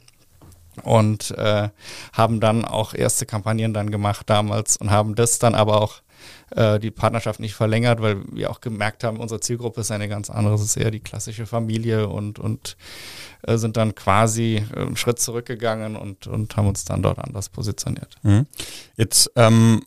und 0.82 1.32
äh, 1.38 1.70
haben 2.14 2.40
dann 2.40 2.66
auch 2.66 2.96
erste 2.96 3.26
Kampagnen 3.28 3.74
dann 3.74 3.92
gemacht 3.92 4.28
damals 4.30 4.78
und 4.78 4.90
haben 4.90 5.14
das 5.14 5.38
dann 5.38 5.54
aber 5.54 5.82
auch 5.82 6.02
äh, 6.56 6.80
die 6.80 6.90
Partnerschaft 6.90 7.40
nicht 7.40 7.54
verlängert, 7.54 8.02
weil 8.02 8.24
wir 8.32 8.50
auch 8.50 8.60
gemerkt 8.60 9.04
haben, 9.04 9.20
unsere 9.20 9.40
Zielgruppe 9.40 9.82
ist 9.82 9.92
eine 9.92 10.10
ganz 10.10 10.32
andere, 10.32 10.56
es 10.56 10.62
ist 10.62 10.78
eher 10.78 10.90
die 10.90 11.00
klassische 11.00 11.46
Familie 11.46 12.08
und, 12.08 12.40
und 12.40 12.76
äh, 13.44 13.58
sind 13.58 13.78
dann 13.78 13.94
quasi 13.94 14.64
äh, 14.76 14.80
einen 14.80 14.98
Schritt 14.98 15.20
zurückgegangen 15.20 15.96
und, 15.96 16.26
und 16.26 16.58
haben 16.58 16.68
uns 16.68 16.86
dann 16.86 17.04
dort 17.04 17.20
anders 17.20 17.50
positioniert. 17.50 18.16
Mhm. 18.24 18.48
Jetzt 18.96 19.32
ähm 19.36 19.84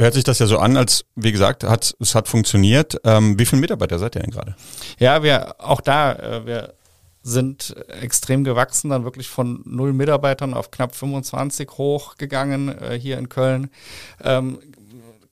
hört 0.00 0.14
sich 0.14 0.24
das 0.24 0.38
ja 0.38 0.46
so 0.46 0.58
an, 0.58 0.76
als 0.76 1.04
wie 1.14 1.32
gesagt, 1.32 1.64
hat, 1.64 1.94
es 2.00 2.14
hat 2.14 2.28
funktioniert. 2.28 2.96
Ähm, 3.04 3.38
wie 3.38 3.46
viele 3.46 3.60
Mitarbeiter 3.60 3.98
seid 3.98 4.16
ihr 4.16 4.22
denn 4.22 4.30
gerade? 4.30 4.56
Ja, 4.98 5.22
wir 5.22 5.54
auch 5.58 5.80
da, 5.80 6.12
äh, 6.14 6.46
wir 6.46 6.74
sind 7.22 7.76
extrem 8.00 8.44
gewachsen, 8.44 8.90
dann 8.90 9.04
wirklich 9.04 9.28
von 9.28 9.62
null 9.66 9.92
Mitarbeitern 9.92 10.54
auf 10.54 10.70
knapp 10.70 10.94
25 10.94 11.68
hochgegangen 11.72 12.68
äh, 12.80 12.98
hier 12.98 13.18
in 13.18 13.28
Köln. 13.28 13.70
Ähm, 14.24 14.58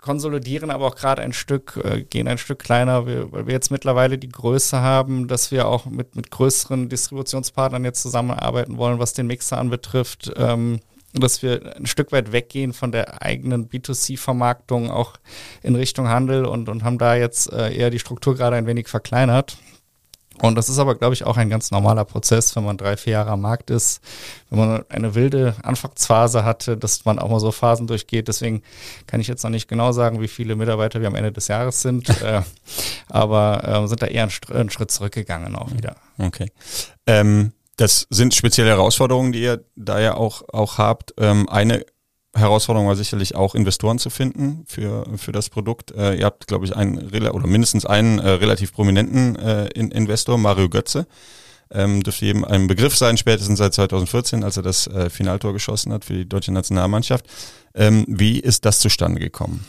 konsolidieren 0.01 0.71
aber 0.71 0.87
auch 0.87 0.95
gerade 0.95 1.23
ein 1.23 1.33
Stück, 1.33 1.81
äh, 1.83 2.03
gehen 2.03 2.29
ein 2.29 2.39
Stück 2.39 2.59
kleiner, 2.59 3.07
weil 3.07 3.47
wir 3.47 3.53
jetzt 3.53 3.71
mittlerweile 3.71 4.19
die 4.19 4.29
Größe 4.29 4.81
haben, 4.81 5.29
dass 5.29 5.51
wir 5.51 5.67
auch 5.67 5.87
mit, 5.87 6.15
mit 6.15 6.31
größeren 6.31 6.89
Distributionspartnern 6.89 7.85
jetzt 7.85 8.03
zusammenarbeiten 8.03 8.77
wollen, 8.77 8.99
was 8.99 9.15
den 9.15 9.27
Mixer 9.27 9.59
anbetrifft. 9.59 10.33
Ähm, 10.37 10.81
dass 11.15 11.43
wir 11.43 11.77
ein 11.77 11.87
Stück 11.87 12.13
weit 12.13 12.33
weggehen 12.33 12.73
von 12.73 12.93
der 12.93 13.23
eigenen 13.23 13.69
B2C-Vermarktung 13.69 14.91
auch 14.91 15.15
in 15.63 15.75
Richtung 15.75 16.09
Handel 16.09 16.45
und, 16.45 16.69
und 16.69 16.85
haben 16.85 16.99
da 16.99 17.15
jetzt 17.17 17.53
äh, 17.53 17.75
eher 17.75 17.91
die 17.91 17.99
Struktur 17.99 18.35
gerade 18.35 18.57
ein 18.57 18.67
wenig 18.67 18.89
verkleinert 18.89 19.59
Und 20.41 20.55
das 20.55 20.69
ist 20.69 20.79
aber, 20.79 20.95
glaube 20.95 21.15
ich, 21.15 21.25
auch 21.25 21.37
ein 21.37 21.51
ganz 21.51 21.71
normaler 21.71 22.05
Prozess, 22.05 22.55
wenn 22.55 22.65
man 22.65 22.77
drei, 22.77 22.97
vier 22.97 23.15
Jahre 23.15 23.31
am 23.31 23.41
Markt 23.41 23.71
ist, 23.71 24.01
wenn 24.51 24.59
man 24.59 24.85
eine 24.89 25.15
wilde 25.15 25.57
Anfangsphase 25.63 26.45
hatte, 26.45 26.77
dass 26.77 27.05
man 27.05 27.19
auch 27.19 27.29
mal 27.29 27.41
so 27.41 27.51
Phasen 27.51 27.87
durchgeht. 27.87 28.29
Deswegen 28.29 28.63
kann 29.07 29.21
ich 29.21 29.29
jetzt 29.29 29.43
noch 29.43 29.51
nicht 29.51 29.69
genau 29.69 29.93
sagen, 29.93 30.21
wie 30.21 30.29
viele 30.29 30.57
Mitarbeiter 30.57 31.01
wir 31.01 31.09
am 31.09 31.15
Ende 31.15 31.33
des 31.33 31.49
Jahres 31.49 31.81
sind, 31.83 32.09
äh, 32.23 32.43
aber 33.09 33.83
äh, 33.85 33.89
sind 33.89 34.03
da 34.03 34.07
eher 34.07 34.25
einen, 34.25 34.57
einen, 34.57 34.71
Schritt 34.71 34.91
zurückgegangen 34.91 35.57
auch 35.57 35.73
wieder. 35.73 35.97
Okay. 36.19 36.53
Ähm, 37.07 37.53
das 37.79 38.07
sind 38.11 38.35
spezielle 38.35 38.71
Herausforderungen, 38.71 39.33
die 39.33 39.43
ihr 39.43 39.65
da 39.77 40.01
ja 40.01 40.15
auch, 40.15 40.43
auch 40.53 40.79
habt. 40.79 41.15
Ähm, 41.17 41.49
eine 41.49 41.85
Herausforderung 42.35 42.89
war 42.89 42.97
sicherlich 42.97 43.37
auch 43.37 43.55
Investoren 43.55 43.99
zu 43.99 44.11
finden 44.11 44.65
für, 44.67 45.07
für 45.17 45.33
das 45.33 45.49
Produkt. 45.49 45.93
Äh, 45.93 46.17
ihr 46.17 46.27
habt, 46.27 46.49
glaube 46.49 46.67
ich, 46.67 46.77
einen 46.77 46.99
oder 46.99 47.47
mindestens 47.47 47.87
einen 47.87 48.19
äh, 48.19 48.29
relativ 48.31 48.73
prominenten 48.73 49.37
äh, 49.37 49.69
in 49.69 49.91
Investor, 49.93 50.39
Mario 50.39 50.69
Götze. 50.69 51.07
Ähm, 51.71 52.03
dürfte 52.03 52.25
jedem 52.25 52.45
ein 52.45 52.67
Begriff 52.67 52.97
sein, 52.97 53.17
spätestens 53.17 53.59
seit 53.59 53.75
2014, 53.75 54.43
als 54.43 54.57
er 54.57 54.63
das 54.63 54.87
äh, 54.89 55.09
Finaltor 55.11 55.53
geschossen 55.53 55.93
hat 55.93 56.05
für 56.05 56.15
die 56.15 56.29
deutsche 56.29 56.53
Nationalmannschaft. 56.53 57.27
Ähm, 57.75 58.05
wie 58.09 58.41
ist 58.41 58.65
das 58.65 58.81
zustande 58.81 59.21
gekommen? 59.21 59.65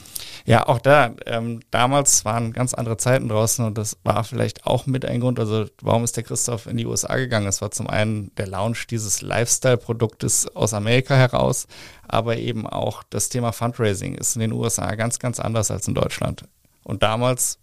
Ja, 0.45 0.67
auch 0.67 0.79
da, 0.79 1.15
ähm, 1.25 1.61
damals 1.71 2.25
waren 2.25 2.53
ganz 2.53 2.73
andere 2.73 2.97
Zeiten 2.97 3.29
draußen 3.29 3.65
und 3.65 3.77
das 3.77 3.97
war 4.03 4.23
vielleicht 4.23 4.65
auch 4.65 4.85
mit 4.85 5.05
ein 5.05 5.19
Grund. 5.19 5.39
Also, 5.39 5.65
warum 5.81 6.03
ist 6.03 6.17
der 6.17 6.23
Christoph 6.23 6.65
in 6.65 6.77
die 6.77 6.85
USA 6.85 7.15
gegangen? 7.15 7.47
Es 7.47 7.61
war 7.61 7.71
zum 7.71 7.87
einen 7.87 8.33
der 8.35 8.47
Launch 8.47 8.87
dieses 8.87 9.21
Lifestyle-Produktes 9.21 10.55
aus 10.55 10.73
Amerika 10.73 11.15
heraus, 11.15 11.67
aber 12.07 12.37
eben 12.37 12.67
auch 12.67 13.03
das 13.09 13.29
Thema 13.29 13.51
Fundraising 13.51 14.15
ist 14.15 14.35
in 14.35 14.41
den 14.41 14.53
USA 14.53 14.95
ganz, 14.95 15.19
ganz 15.19 15.39
anders 15.39 15.71
als 15.71 15.87
in 15.87 15.95
Deutschland. 15.95 16.45
Und 16.83 17.03
damals 17.03 17.59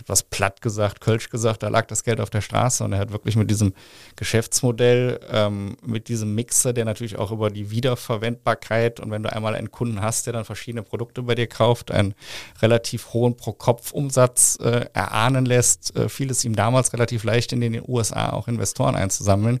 etwas 0.00 0.22
platt 0.22 0.60
gesagt, 0.60 1.00
Kölsch 1.00 1.30
gesagt, 1.30 1.62
da 1.62 1.68
lag 1.68 1.86
das 1.86 2.04
Geld 2.04 2.20
auf 2.20 2.30
der 2.30 2.40
Straße 2.40 2.82
und 2.84 2.92
er 2.92 2.98
hat 2.98 3.12
wirklich 3.12 3.36
mit 3.36 3.50
diesem 3.50 3.74
Geschäftsmodell, 4.16 5.20
ähm, 5.30 5.76
mit 5.84 6.08
diesem 6.08 6.34
Mixer, 6.34 6.72
der 6.72 6.84
natürlich 6.84 7.16
auch 7.16 7.30
über 7.30 7.50
die 7.50 7.70
Wiederverwendbarkeit 7.70 9.00
und 9.00 9.10
wenn 9.10 9.22
du 9.22 9.32
einmal 9.32 9.54
einen 9.54 9.70
Kunden 9.70 10.00
hast, 10.00 10.26
der 10.26 10.32
dann 10.32 10.44
verschiedene 10.44 10.82
Produkte 10.82 11.22
bei 11.22 11.34
dir 11.34 11.46
kauft, 11.46 11.90
einen 11.90 12.14
relativ 12.62 13.12
hohen 13.12 13.36
Pro-Kopf-Umsatz 13.36 14.58
äh, 14.60 14.86
erahnen 14.92 15.44
lässt, 15.44 15.94
äh, 15.96 16.08
fiel 16.08 16.30
es 16.30 16.44
ihm 16.44 16.56
damals 16.56 16.92
relativ 16.92 17.24
leicht 17.24 17.52
in 17.52 17.60
den 17.60 17.82
USA 17.86 18.30
auch 18.30 18.48
Investoren 18.48 18.96
einzusammeln. 18.96 19.60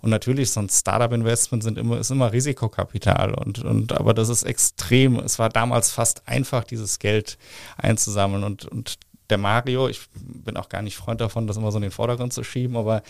Und 0.00 0.10
natürlich, 0.10 0.50
so 0.50 0.60
ein 0.60 0.68
Startup-Investment 0.68 1.62
sind 1.62 1.78
immer, 1.78 1.98
ist 1.98 2.10
immer 2.10 2.32
Risikokapital 2.32 3.34
und, 3.34 3.58
und 3.64 3.92
aber 3.92 4.14
das 4.14 4.28
ist 4.28 4.44
extrem. 4.44 5.18
Es 5.18 5.38
war 5.38 5.48
damals 5.48 5.90
fast 5.90 6.26
einfach, 6.26 6.64
dieses 6.64 6.98
Geld 6.98 7.38
einzusammeln 7.76 8.44
und, 8.44 8.64
und 8.66 8.98
der 9.30 9.38
Mario, 9.38 9.88
ich 9.88 10.00
bin 10.14 10.56
auch 10.56 10.68
gar 10.68 10.82
nicht 10.82 10.96
Freund 10.96 11.20
davon, 11.20 11.46
das 11.46 11.56
immer 11.56 11.70
so 11.70 11.78
in 11.78 11.82
den 11.82 11.90
Vordergrund 11.90 12.32
zu 12.32 12.44
schieben, 12.44 12.76
aber 12.76 13.02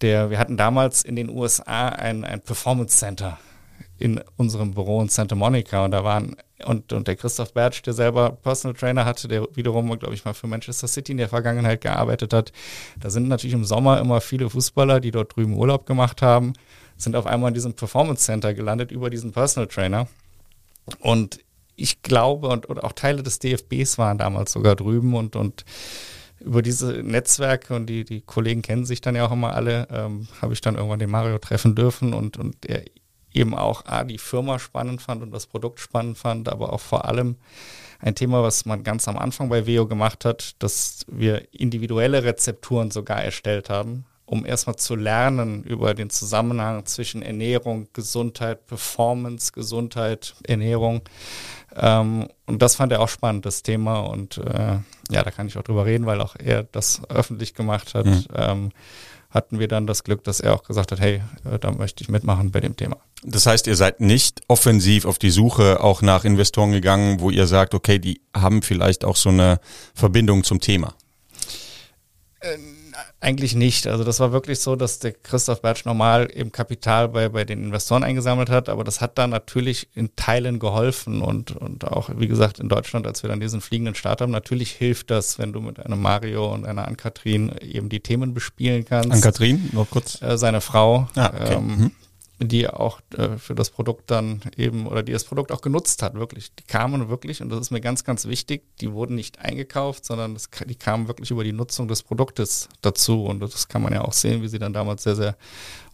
der, 0.00 0.30
wir 0.30 0.38
hatten 0.38 0.56
damals 0.56 1.02
in 1.02 1.16
den 1.16 1.30
USA 1.30 1.88
ein, 1.88 2.24
ein 2.24 2.40
Performance 2.40 2.98
Center 2.98 3.38
in 3.98 4.20
unserem 4.36 4.74
Büro 4.74 5.00
in 5.00 5.08
Santa 5.08 5.34
Monica 5.34 5.84
und 5.84 5.90
da 5.92 6.04
waren 6.04 6.36
und, 6.64 6.92
und 6.92 7.06
der 7.06 7.16
Christoph 7.16 7.52
Bertsch, 7.52 7.82
der 7.82 7.92
selber 7.92 8.30
Personal 8.30 8.74
Trainer 8.74 9.04
hatte, 9.04 9.28
der 9.28 9.46
wiederum, 9.54 9.98
glaube 9.98 10.14
ich, 10.14 10.24
mal 10.24 10.32
für 10.32 10.46
Manchester 10.46 10.88
City 10.88 11.12
in 11.12 11.18
der 11.18 11.28
Vergangenheit 11.28 11.82
gearbeitet 11.82 12.32
hat. 12.32 12.52
Da 12.98 13.10
sind 13.10 13.28
natürlich 13.28 13.54
im 13.54 13.64
Sommer 13.64 14.00
immer 14.00 14.20
viele 14.20 14.48
Fußballer, 14.48 15.00
die 15.00 15.10
dort 15.10 15.36
drüben 15.36 15.54
Urlaub 15.54 15.84
gemacht 15.86 16.22
haben, 16.22 16.54
sind 16.96 17.14
auf 17.14 17.26
einmal 17.26 17.48
in 17.48 17.54
diesem 17.54 17.74
Performance 17.74 18.24
Center 18.24 18.54
gelandet 18.54 18.90
über 18.90 19.10
diesen 19.10 19.32
Personal 19.32 19.66
Trainer. 19.66 20.08
Und 21.00 21.40
ich 21.76 22.02
glaube, 22.02 22.48
und, 22.48 22.66
und 22.66 22.82
auch 22.82 22.92
Teile 22.92 23.22
des 23.22 23.38
DFBs 23.38 23.98
waren 23.98 24.18
damals 24.18 24.52
sogar 24.52 24.76
drüben 24.76 25.14
und, 25.14 25.36
und 25.36 25.64
über 26.40 26.62
diese 26.62 27.02
Netzwerke 27.02 27.74
und 27.74 27.86
die, 27.86 28.04
die 28.04 28.20
Kollegen 28.20 28.62
kennen 28.62 28.84
sich 28.84 29.00
dann 29.00 29.16
ja 29.16 29.26
auch 29.26 29.32
immer 29.32 29.54
alle, 29.54 29.88
ähm, 29.90 30.28
habe 30.40 30.52
ich 30.52 30.60
dann 30.60 30.74
irgendwann 30.74 30.98
den 30.98 31.10
Mario 31.10 31.38
treffen 31.38 31.74
dürfen 31.74 32.12
und, 32.12 32.36
und 32.36 32.64
der 32.64 32.84
eben 33.32 33.54
auch 33.54 33.84
A, 33.86 34.04
die 34.04 34.18
Firma 34.18 34.58
spannend 34.58 35.02
fand 35.02 35.22
und 35.22 35.30
das 35.30 35.46
Produkt 35.46 35.80
spannend 35.80 36.18
fand, 36.18 36.48
aber 36.48 36.72
auch 36.72 36.80
vor 36.80 37.04
allem 37.04 37.36
ein 38.00 38.14
Thema, 38.14 38.42
was 38.42 38.64
man 38.66 38.82
ganz 38.82 39.08
am 39.08 39.18
Anfang 39.18 39.48
bei 39.48 39.66
Veo 39.66 39.86
gemacht 39.86 40.24
hat, 40.24 40.54
dass 40.58 41.04
wir 41.08 41.52
individuelle 41.52 42.24
Rezepturen 42.24 42.90
sogar 42.90 43.22
erstellt 43.22 43.70
haben, 43.70 44.04
um 44.26 44.44
erstmal 44.44 44.76
zu 44.76 44.96
lernen 44.96 45.64
über 45.64 45.94
den 45.94 46.10
Zusammenhang 46.10 46.84
zwischen 46.86 47.22
Ernährung, 47.22 47.88
Gesundheit, 47.92 48.66
Performance, 48.66 49.52
Gesundheit, 49.52 50.34
Ernährung. 50.44 51.02
Ähm, 51.78 52.28
und 52.46 52.62
das 52.62 52.76
fand 52.76 52.92
er 52.92 53.00
auch 53.00 53.08
spannend, 53.08 53.46
das 53.46 53.62
Thema. 53.62 54.00
Und 54.00 54.38
äh, 54.38 54.78
ja, 55.10 55.22
da 55.22 55.30
kann 55.30 55.46
ich 55.46 55.58
auch 55.58 55.62
drüber 55.62 55.86
reden, 55.86 56.06
weil 56.06 56.20
auch 56.20 56.36
er 56.36 56.62
das 56.64 57.02
öffentlich 57.08 57.54
gemacht 57.54 57.94
hat. 57.94 58.06
Mhm. 58.06 58.24
Ähm, 58.34 58.72
hatten 59.30 59.58
wir 59.58 59.68
dann 59.68 59.86
das 59.86 60.04
Glück, 60.04 60.24
dass 60.24 60.40
er 60.40 60.54
auch 60.54 60.62
gesagt 60.62 60.92
hat, 60.92 61.00
hey, 61.00 61.22
äh, 61.50 61.58
da 61.58 61.70
möchte 61.72 62.02
ich 62.02 62.08
mitmachen 62.08 62.50
bei 62.50 62.60
dem 62.60 62.76
Thema. 62.76 62.96
Das 63.22 63.46
heißt, 63.46 63.66
ihr 63.66 63.76
seid 63.76 64.00
nicht 64.00 64.42
offensiv 64.48 65.04
auf 65.04 65.18
die 65.18 65.30
Suche 65.30 65.82
auch 65.82 66.00
nach 66.00 66.24
Investoren 66.24 66.72
gegangen, 66.72 67.20
wo 67.20 67.30
ihr 67.30 67.46
sagt, 67.46 67.74
okay, 67.74 67.98
die 67.98 68.20
haben 68.34 68.62
vielleicht 68.62 69.04
auch 69.04 69.16
so 69.16 69.28
eine 69.28 69.60
Verbindung 69.94 70.44
zum 70.44 70.60
Thema. 70.60 70.94
Ähm 72.40 72.75
eigentlich 73.20 73.54
nicht. 73.54 73.86
Also 73.86 74.04
das 74.04 74.20
war 74.20 74.32
wirklich 74.32 74.60
so, 74.60 74.76
dass 74.76 74.98
der 74.98 75.12
Christoph 75.12 75.62
Bertsch 75.62 75.84
normal 75.86 76.28
eben 76.34 76.52
Kapital 76.52 77.08
bei, 77.08 77.28
bei 77.28 77.44
den 77.44 77.64
Investoren 77.64 78.04
eingesammelt 78.04 78.50
hat, 78.50 78.68
aber 78.68 78.84
das 78.84 79.00
hat 79.00 79.16
dann 79.18 79.30
natürlich 79.30 79.88
in 79.94 80.14
Teilen 80.16 80.58
geholfen 80.58 81.22
und, 81.22 81.52
und 81.52 81.84
auch, 81.86 82.10
wie 82.16 82.28
gesagt, 82.28 82.60
in 82.60 82.68
Deutschland, 82.68 83.06
als 83.06 83.22
wir 83.22 83.30
dann 83.30 83.40
diesen 83.40 83.60
fliegenden 83.60 83.94
Start 83.94 84.20
haben, 84.20 84.32
natürlich 84.32 84.72
hilft 84.72 85.10
das, 85.10 85.38
wenn 85.38 85.52
du 85.52 85.60
mit 85.60 85.80
einem 85.80 86.00
Mario 86.00 86.52
und 86.52 86.66
einer 86.66 86.86
Ann-Kathrin 86.86 87.52
eben 87.62 87.88
die 87.88 88.00
Themen 88.00 88.34
bespielen 88.34 88.84
kannst. 88.84 89.10
Ann-Kathrin, 89.10 89.70
noch 89.72 89.88
kurz. 89.88 90.20
Äh, 90.20 90.36
seine 90.36 90.60
Frau. 90.60 91.08
Ah, 91.14 91.32
okay. 91.34 91.54
ähm, 91.54 91.66
mhm 91.66 91.90
die 92.38 92.68
auch 92.68 93.00
äh, 93.16 93.38
für 93.38 93.54
das 93.54 93.70
Produkt 93.70 94.10
dann 94.10 94.42
eben 94.56 94.86
oder 94.86 95.02
die 95.02 95.12
das 95.12 95.24
Produkt 95.24 95.52
auch 95.52 95.62
genutzt 95.62 96.02
hat, 96.02 96.14
wirklich. 96.14 96.54
Die 96.54 96.64
kamen 96.64 97.08
wirklich, 97.08 97.40
und 97.40 97.48
das 97.48 97.60
ist 97.60 97.70
mir 97.70 97.80
ganz, 97.80 98.04
ganz 98.04 98.26
wichtig, 98.26 98.64
die 98.80 98.92
wurden 98.92 99.14
nicht 99.14 99.38
eingekauft, 99.38 100.04
sondern 100.04 100.34
das, 100.34 100.50
die 100.66 100.74
kamen 100.74 101.08
wirklich 101.08 101.30
über 101.30 101.44
die 101.44 101.52
Nutzung 101.52 101.88
des 101.88 102.02
Produktes 102.02 102.68
dazu. 102.82 103.24
Und 103.24 103.40
das 103.40 103.68
kann 103.68 103.82
man 103.82 103.92
ja 103.92 104.02
auch 104.02 104.12
sehen, 104.12 104.42
wie 104.42 104.48
sie 104.48 104.58
dann 104.58 104.72
damals 104.72 105.04
sehr, 105.04 105.16
sehr 105.16 105.36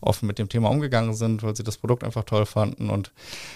offen 0.02 0.26
mit 0.26 0.38
dem 0.38 0.48
Thema 0.48 0.68
umgegangen 0.68 1.14
sind, 1.14 1.42
weil 1.42 1.54
sie 1.56 1.62
das 1.62 1.78
Produkt 1.78 2.04
einfach 2.04 2.24
toll 2.24 2.44
fanden. 2.44 2.90
Und 2.90 3.12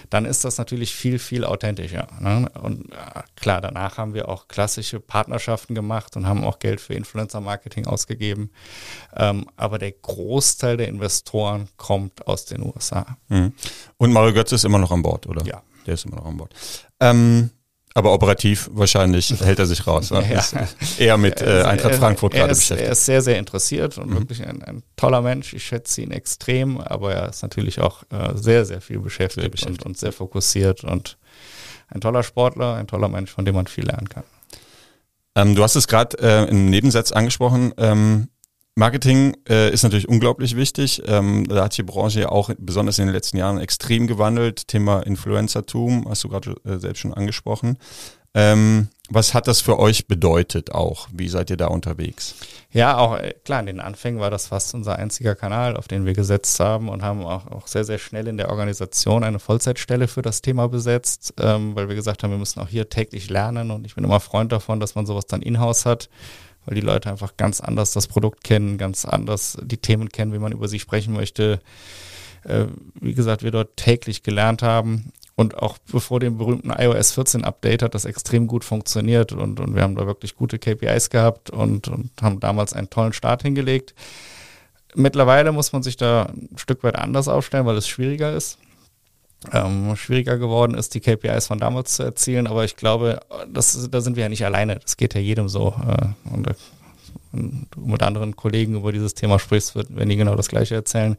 dann 0.09 0.25
ist 0.25 0.45
das 0.45 0.57
natürlich 0.57 0.95
viel, 0.95 1.19
viel 1.19 1.43
authentischer. 1.43 2.07
Ne? 2.19 2.49
Und 2.61 2.89
klar, 3.35 3.61
danach 3.61 3.97
haben 3.97 4.13
wir 4.13 4.29
auch 4.29 4.47
klassische 4.47 4.99
Partnerschaften 4.99 5.75
gemacht 5.75 6.15
und 6.15 6.25
haben 6.25 6.43
auch 6.43 6.59
Geld 6.59 6.81
für 6.81 6.93
Influencer-Marketing 6.93 7.85
ausgegeben. 7.85 8.49
Ähm, 9.15 9.49
aber 9.57 9.77
der 9.77 9.91
Großteil 9.91 10.77
der 10.77 10.87
Investoren 10.87 11.67
kommt 11.75 12.25
aus 12.27 12.45
den 12.45 12.63
USA. 12.63 12.76
Mhm. 13.29 13.53
Und 13.97 14.13
Mario 14.13 14.33
Götze 14.33 14.55
ist 14.55 14.65
immer 14.65 14.79
noch 14.79 14.91
an 14.91 15.01
Bord, 15.01 15.27
oder? 15.27 15.45
Ja. 15.45 15.61
Der 15.85 15.93
ist 15.93 16.05
immer 16.05 16.17
noch 16.17 16.25
an 16.25 16.37
Bord. 16.37 16.53
Ähm, 16.99 17.49
aber 17.97 18.13
operativ 18.13 18.69
wahrscheinlich 18.73 19.29
hält 19.41 19.57
er 19.57 19.65
sich 19.65 19.87
raus. 19.87 20.09
Ja. 20.09 20.21
Eher 20.99 21.17
mit 21.17 21.41
äh, 21.41 21.63
Eintracht 21.63 21.95
Frankfurt 21.95 22.33
gerade 22.33 22.53
beschäftigt. 22.53 22.87
Er 22.87 22.91
ist 22.91 23.05
sehr, 23.05 23.23
sehr 23.23 23.39
interessiert 23.39 23.97
und 23.97 24.11
mhm. 24.11 24.19
wirklich 24.19 24.45
ein, 24.45 24.61
ein, 24.61 24.83
toller 24.95 25.21
Mensch. 25.21 25.53
Ich 25.53 25.65
schätze 25.65 26.01
ihn 26.01 26.11
extrem, 26.11 26.79
aber 26.79 27.15
er 27.15 27.29
ist 27.29 27.41
natürlich 27.41 27.81
auch 27.81 28.03
äh, 28.11 28.35
sehr, 28.35 28.65
sehr 28.65 28.81
viel 28.81 28.99
beschäftigt, 28.99 29.41
sehr 29.41 29.49
beschäftigt. 29.49 29.81
Und, 29.83 29.93
und, 29.93 29.97
sehr 29.97 30.11
fokussiert 30.11 30.83
und 30.83 31.17
ein 31.87 31.99
toller 31.99 32.21
Sportler, 32.21 32.75
ein 32.75 32.85
toller 32.85 33.07
Mensch, 33.07 33.31
von 33.31 33.45
dem 33.45 33.55
man 33.55 33.65
viel 33.65 33.85
lernen 33.85 34.09
kann. 34.09 34.23
Ähm, 35.35 35.55
du 35.55 35.63
hast 35.63 35.75
es 35.75 35.87
gerade 35.87 36.17
äh, 36.19 36.49
im 36.49 36.69
Nebensatz 36.69 37.11
angesprochen. 37.11 37.73
Ähm, 37.77 38.29
Marketing 38.77 39.35
äh, 39.49 39.71
ist 39.73 39.81
natürlich 39.81 40.07
unglaublich 40.07 40.55
wichtig. 40.55 41.01
Ähm, 41.07 41.47
da 41.47 41.63
hat 41.63 41.75
die 41.75 41.81
Branche 41.81 42.19
ja 42.21 42.29
auch 42.29 42.51
besonders 42.59 42.99
in 42.99 43.07
den 43.07 43.13
letzten 43.13 43.37
Jahren 43.37 43.57
extrem 43.57 44.05
gewandelt. 44.05 44.67
Thema 44.67 44.99
Influencertum 44.99 46.07
hast 46.07 46.23
du 46.23 46.29
gerade 46.29 46.55
äh, 46.63 46.77
selbst 46.77 46.99
schon 46.99 47.11
angesprochen. 47.11 47.77
Ähm, 48.35 48.89
was 49.09 49.33
hat 49.33 49.47
das 49.47 49.61
für 49.61 49.79
euch 49.79 50.07
bedeutet 50.07 50.73
auch? 50.73 51.07
Wie 51.11 51.27
seid 51.27 51.49
ihr 51.49 51.57
da 51.57 51.67
unterwegs? 51.67 52.35
Ja, 52.71 52.99
auch 52.99 53.17
äh, 53.17 53.33
klar, 53.43 53.61
in 53.61 53.65
den 53.65 53.79
Anfängen 53.79 54.19
war 54.19 54.29
das 54.29 54.45
fast 54.45 54.75
unser 54.75 54.97
einziger 54.97 55.33
Kanal, 55.33 55.75
auf 55.75 55.87
den 55.87 56.05
wir 56.05 56.13
gesetzt 56.13 56.59
haben 56.59 56.87
und 56.87 57.01
haben 57.01 57.25
auch, 57.25 57.47
auch 57.47 57.65
sehr, 57.65 57.83
sehr 57.83 57.97
schnell 57.97 58.27
in 58.27 58.37
der 58.37 58.49
Organisation 58.49 59.23
eine 59.23 59.39
Vollzeitstelle 59.39 60.07
für 60.07 60.21
das 60.21 60.43
Thema 60.43 60.67
besetzt, 60.67 61.33
ähm, 61.39 61.75
weil 61.75 61.89
wir 61.89 61.95
gesagt 61.95 62.21
haben, 62.21 62.29
wir 62.29 62.37
müssen 62.37 62.59
auch 62.59 62.67
hier 62.67 62.89
täglich 62.89 63.31
lernen 63.31 63.71
und 63.71 63.87
ich 63.87 63.95
bin 63.95 64.03
immer 64.03 64.19
Freund 64.19 64.51
davon, 64.51 64.79
dass 64.79 64.93
man 64.93 65.07
sowas 65.07 65.25
dann 65.25 65.41
in-house 65.41 65.87
hat 65.87 66.09
weil 66.67 66.75
die 66.75 66.81
Leute 66.81 67.09
einfach 67.09 67.37
ganz 67.37 67.61
anders 67.61 67.93
das 67.93 68.07
Produkt 68.07 68.43
kennen, 68.43 68.77
ganz 68.77 69.05
anders 69.05 69.57
die 69.63 69.77
Themen 69.77 70.09
kennen, 70.09 70.33
wie 70.33 70.39
man 70.39 70.51
über 70.51 70.67
sie 70.67 70.79
sprechen 70.79 71.13
möchte. 71.13 71.61
Äh, 72.43 72.65
wie 72.99 73.13
gesagt, 73.13 73.41
wir 73.41 73.51
dort 73.51 73.77
täglich 73.77 74.21
gelernt 74.21 74.61
haben. 74.61 75.11
Und 75.35 75.57
auch 75.57 75.77
bevor 75.91 76.19
dem 76.19 76.37
berühmten 76.37 76.71
iOS 76.71 77.13
14 77.13 77.45
Update 77.45 77.83
hat 77.83 77.95
das 77.95 78.05
extrem 78.05 78.47
gut 78.47 78.65
funktioniert 78.65 79.31
und, 79.31 79.59
und 79.59 79.75
wir 79.75 79.83
haben 79.83 79.95
da 79.95 80.07
wirklich 80.07 80.35
gute 80.35 80.57
KPIs 80.57 81.09
gehabt 81.09 81.51
und, 81.51 81.87
und 81.87 82.09
haben 82.21 82.39
damals 82.39 82.73
einen 82.73 82.89
tollen 82.89 83.13
Start 83.13 83.43
hingelegt. 83.43 83.93
Mittlerweile 84.95 85.51
muss 85.51 85.73
man 85.73 85.83
sich 85.83 85.95
da 85.95 86.23
ein 86.23 86.49
Stück 86.57 86.83
weit 86.83 86.95
anders 86.95 87.27
aufstellen, 87.27 87.67
weil 87.67 87.77
es 87.77 87.87
schwieriger 87.87 88.33
ist 88.33 88.57
ähm, 89.51 89.95
schwieriger 89.95 90.37
geworden 90.37 90.75
ist, 90.75 90.93
die 90.93 90.99
KPIs 90.99 91.47
von 91.47 91.59
damals 91.59 91.95
zu 91.95 92.03
erzielen. 92.03 92.47
Aber 92.47 92.65
ich 92.65 92.75
glaube, 92.75 93.19
das, 93.51 93.87
da 93.89 94.01
sind 94.01 94.15
wir 94.15 94.23
ja 94.23 94.29
nicht 94.29 94.45
alleine. 94.45 94.77
Das 94.79 94.97
geht 94.97 95.13
ja 95.13 95.21
jedem 95.21 95.47
so. 95.47 95.75
Äh, 95.87 96.33
und 96.33 96.47
wenn 97.31 97.67
du 97.71 97.81
mit 97.81 98.03
anderen 98.03 98.35
Kollegen 98.35 98.75
über 98.75 98.91
dieses 98.91 99.13
Thema 99.13 99.39
sprichst, 99.39 99.75
werden 99.75 100.09
die 100.09 100.15
genau 100.15 100.35
das 100.35 100.47
Gleiche 100.47 100.75
erzählen. 100.75 101.17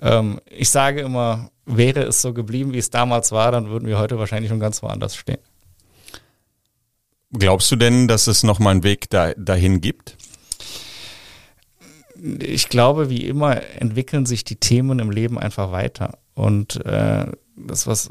Ähm, 0.00 0.40
ich 0.50 0.70
sage 0.70 1.00
immer, 1.00 1.50
wäre 1.66 2.02
es 2.02 2.22
so 2.22 2.32
geblieben, 2.32 2.72
wie 2.72 2.78
es 2.78 2.90
damals 2.90 3.32
war, 3.32 3.52
dann 3.52 3.68
würden 3.68 3.86
wir 3.86 3.98
heute 3.98 4.18
wahrscheinlich 4.18 4.50
schon 4.50 4.60
ganz 4.60 4.82
woanders 4.82 5.16
stehen. 5.16 5.38
Glaubst 7.32 7.70
du 7.70 7.76
denn, 7.76 8.06
dass 8.06 8.26
es 8.26 8.42
nochmal 8.42 8.72
einen 8.72 8.84
Weg 8.84 9.10
da, 9.10 9.34
dahin 9.34 9.80
gibt? 9.80 10.16
Ich 12.40 12.68
glaube, 12.68 13.10
wie 13.10 13.26
immer 13.26 13.60
entwickeln 13.80 14.24
sich 14.24 14.44
die 14.44 14.56
Themen 14.56 14.98
im 14.98 15.10
Leben 15.10 15.38
einfach 15.38 15.72
weiter. 15.72 16.18
Und 16.34 16.84
äh, 16.84 17.26
das, 17.56 17.86
was 17.86 18.10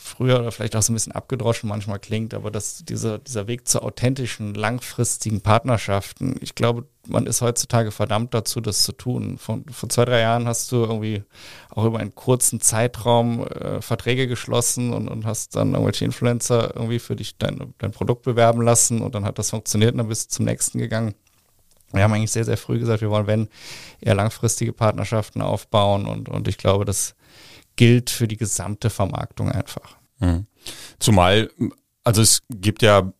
früher 0.00 0.40
oder 0.40 0.50
vielleicht 0.50 0.74
auch 0.76 0.82
so 0.82 0.92
ein 0.92 0.94
bisschen 0.94 1.12
abgedroschen 1.12 1.68
manchmal 1.68 1.98
klingt, 1.98 2.34
aber 2.34 2.50
dass 2.50 2.84
dieser, 2.84 3.18
dieser 3.18 3.46
Weg 3.46 3.68
zu 3.68 3.82
authentischen, 3.82 4.54
langfristigen 4.54 5.40
Partnerschaften, 5.40 6.36
ich 6.40 6.54
glaube, 6.54 6.86
man 7.06 7.26
ist 7.26 7.42
heutzutage 7.42 7.90
verdammt 7.90 8.34
dazu, 8.34 8.60
das 8.60 8.82
zu 8.82 8.92
tun. 8.92 9.38
Von, 9.38 9.64
vor 9.70 9.88
zwei, 9.88 10.04
drei 10.04 10.20
Jahren 10.20 10.46
hast 10.46 10.72
du 10.72 10.76
irgendwie 10.76 11.22
auch 11.70 11.84
über 11.84 11.98
einen 11.98 12.14
kurzen 12.14 12.60
Zeitraum 12.60 13.46
äh, 13.46 13.80
Verträge 13.82 14.26
geschlossen 14.26 14.92
und, 14.92 15.08
und 15.08 15.26
hast 15.26 15.56
dann 15.56 15.72
irgendwelche 15.72 16.04
Influencer 16.04 16.74
irgendwie 16.74 16.98
für 16.98 17.16
dich 17.16 17.36
dein, 17.36 17.74
dein 17.78 17.92
Produkt 17.92 18.22
bewerben 18.22 18.62
lassen 18.62 19.02
und 19.02 19.14
dann 19.14 19.24
hat 19.24 19.38
das 19.38 19.50
funktioniert 19.50 19.92
und 19.92 19.98
dann 19.98 20.08
bist 20.08 20.30
du 20.30 20.36
zum 20.36 20.46
nächsten 20.46 20.78
gegangen. 20.78 21.14
Wir 21.92 22.04
haben 22.04 22.12
eigentlich 22.12 22.30
sehr, 22.30 22.44
sehr 22.44 22.56
früh 22.56 22.78
gesagt, 22.78 23.00
wir 23.00 23.10
wollen, 23.10 23.26
wenn, 23.26 23.48
eher 24.00 24.14
langfristige 24.14 24.72
Partnerschaften 24.72 25.42
aufbauen 25.42 26.06
und, 26.06 26.28
und 26.28 26.46
ich 26.46 26.56
glaube, 26.56 26.84
das 26.84 27.16
gilt 27.80 28.10
für 28.10 28.28
die 28.28 28.36
gesamte 28.36 28.90
Vermarktung 28.90 29.50
einfach. 29.50 29.96
Mhm. 30.18 30.44
Zumal, 30.98 31.50
also 32.04 32.20
es 32.20 32.42
gibt 32.50 32.82
ja, 32.82 33.10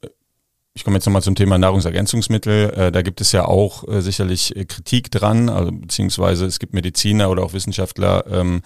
ich 0.75 0.85
komme 0.85 0.99
jetzt 0.99 1.07
nochmal 1.07 1.23
zum 1.23 1.35
Thema 1.35 1.57
Nahrungsergänzungsmittel, 1.57 2.69
äh, 2.69 2.93
da 2.93 3.01
gibt 3.01 3.23
es 3.23 3.33
ja 3.33 3.47
auch 3.47 3.89
äh, 3.89 4.03
sicherlich 4.03 4.55
äh, 4.55 4.67
Kritik 4.67 5.11
dran, 5.11 5.49
also 5.49 5.73
beziehungsweise 5.73 6.45
es 6.45 6.59
gibt 6.59 6.75
Mediziner 6.75 7.31
oder 7.31 7.43
auch 7.43 7.55
Wissenschaftler, 7.55 8.27
ähm, 8.31 8.61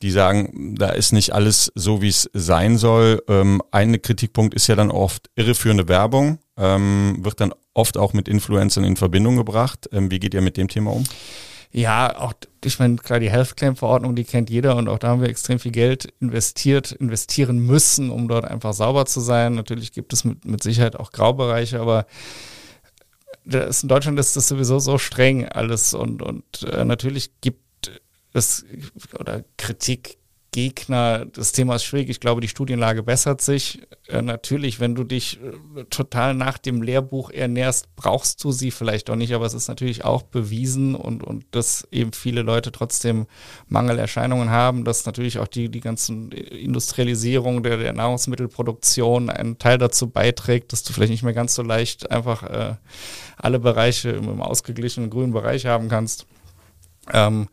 die 0.00 0.12
sagen, 0.12 0.76
da 0.78 0.90
ist 0.90 1.10
nicht 1.10 1.34
alles 1.34 1.72
so, 1.74 2.00
wie 2.02 2.08
es 2.08 2.30
sein 2.32 2.78
soll. 2.78 3.20
Ähm, 3.26 3.62
ein 3.72 4.00
Kritikpunkt 4.00 4.54
ist 4.54 4.68
ja 4.68 4.76
dann 4.76 4.92
oft 4.92 5.28
irreführende 5.34 5.88
Werbung, 5.88 6.38
ähm, 6.56 7.16
wird 7.18 7.40
dann 7.40 7.52
oft 7.74 7.96
auch 7.96 8.12
mit 8.12 8.28
Influencern 8.28 8.84
in 8.84 8.94
Verbindung 8.94 9.34
gebracht. 9.34 9.88
Wie 9.90 10.20
geht 10.20 10.34
ihr 10.34 10.40
mit 10.40 10.56
dem 10.56 10.68
Thema 10.68 10.92
um? 10.92 11.02
Ja, 11.74 12.18
auch, 12.18 12.34
ich 12.62 12.78
meine, 12.78 12.96
klar, 12.96 13.18
die 13.18 13.30
Health 13.30 13.56
Claim 13.56 13.76
Verordnung, 13.76 14.14
die 14.14 14.24
kennt 14.24 14.50
jeder 14.50 14.76
und 14.76 14.88
auch 14.88 14.98
da 14.98 15.08
haben 15.08 15.22
wir 15.22 15.30
extrem 15.30 15.58
viel 15.58 15.72
Geld 15.72 16.12
investiert, 16.20 16.92
investieren 16.92 17.58
müssen, 17.60 18.10
um 18.10 18.28
dort 18.28 18.44
einfach 18.44 18.74
sauber 18.74 19.06
zu 19.06 19.20
sein. 19.20 19.54
Natürlich 19.54 19.92
gibt 19.92 20.12
es 20.12 20.24
mit, 20.24 20.44
mit 20.44 20.62
Sicherheit 20.62 20.96
auch 20.96 21.12
Graubereiche, 21.12 21.80
aber 21.80 22.06
in 23.44 23.88
Deutschland 23.88 24.20
ist 24.20 24.36
das 24.36 24.48
sowieso 24.48 24.78
so 24.78 24.98
streng 24.98 25.48
alles 25.48 25.94
und, 25.94 26.22
und 26.22 26.62
äh, 26.64 26.84
natürlich 26.84 27.40
gibt 27.40 27.90
es 28.34 28.64
oder 29.18 29.42
Kritik 29.56 30.18
Gegner. 30.52 31.24
Das 31.24 31.52
Thema 31.52 31.76
ist 31.76 31.84
schwierig. 31.84 32.10
Ich 32.10 32.20
glaube, 32.20 32.42
die 32.42 32.48
Studienlage 32.48 33.02
bessert 33.02 33.40
sich. 33.40 33.80
Äh, 34.06 34.20
natürlich, 34.20 34.80
wenn 34.80 34.94
du 34.94 35.02
dich 35.02 35.40
äh, 35.42 35.84
total 35.84 36.34
nach 36.34 36.58
dem 36.58 36.82
Lehrbuch 36.82 37.30
ernährst, 37.30 37.96
brauchst 37.96 38.44
du 38.44 38.52
sie 38.52 38.70
vielleicht 38.70 39.08
auch 39.08 39.16
nicht. 39.16 39.32
Aber 39.32 39.46
es 39.46 39.54
ist 39.54 39.68
natürlich 39.68 40.04
auch 40.04 40.22
bewiesen 40.22 40.94
und, 40.94 41.24
und 41.24 41.46
dass 41.52 41.88
eben 41.90 42.12
viele 42.12 42.42
Leute 42.42 42.70
trotzdem 42.70 43.26
Mangelerscheinungen 43.68 44.50
haben, 44.50 44.84
dass 44.84 45.06
natürlich 45.06 45.38
auch 45.38 45.48
die, 45.48 45.70
die 45.70 45.80
ganzen 45.80 46.30
Industrialisierung 46.30 47.62
der, 47.62 47.78
der 47.78 47.94
Nahrungsmittelproduktion 47.94 49.30
einen 49.30 49.58
Teil 49.58 49.78
dazu 49.78 50.10
beiträgt, 50.10 50.72
dass 50.72 50.82
du 50.82 50.92
vielleicht 50.92 51.12
nicht 51.12 51.24
mehr 51.24 51.32
ganz 51.32 51.54
so 51.54 51.62
leicht 51.62 52.10
einfach 52.10 52.42
äh, 52.42 52.74
alle 53.38 53.58
Bereiche 53.58 54.10
im, 54.10 54.28
im 54.28 54.42
ausgeglichenen 54.42 55.08
grünen 55.08 55.32
Bereich 55.32 55.64
haben 55.64 55.88
kannst. 55.88 56.26
Ähm, 57.10 57.48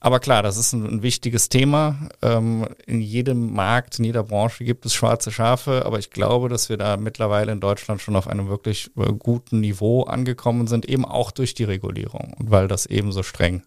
aber 0.00 0.20
klar, 0.20 0.42
das 0.42 0.56
ist 0.56 0.72
ein, 0.72 0.86
ein 0.86 1.02
wichtiges 1.02 1.48
Thema. 1.48 2.08
Ähm, 2.22 2.66
in 2.86 3.00
jedem 3.00 3.52
Markt, 3.52 3.98
in 3.98 4.04
jeder 4.04 4.22
Branche 4.22 4.64
gibt 4.64 4.86
es 4.86 4.94
schwarze 4.94 5.32
Schafe, 5.32 5.84
aber 5.86 5.98
ich 5.98 6.10
glaube, 6.10 6.48
dass 6.48 6.68
wir 6.68 6.76
da 6.76 6.96
mittlerweile 6.96 7.50
in 7.52 7.60
Deutschland 7.60 8.00
schon 8.00 8.14
auf 8.14 8.28
einem 8.28 8.48
wirklich 8.48 8.90
äh, 8.96 9.12
guten 9.12 9.60
Niveau 9.60 10.04
angekommen 10.04 10.68
sind, 10.68 10.86
eben 10.86 11.04
auch 11.04 11.30
durch 11.32 11.54
die 11.54 11.64
Regulierung 11.64 12.34
und 12.38 12.50
weil 12.50 12.68
das 12.68 12.86
eben 12.86 13.10
so 13.10 13.22
streng 13.22 13.62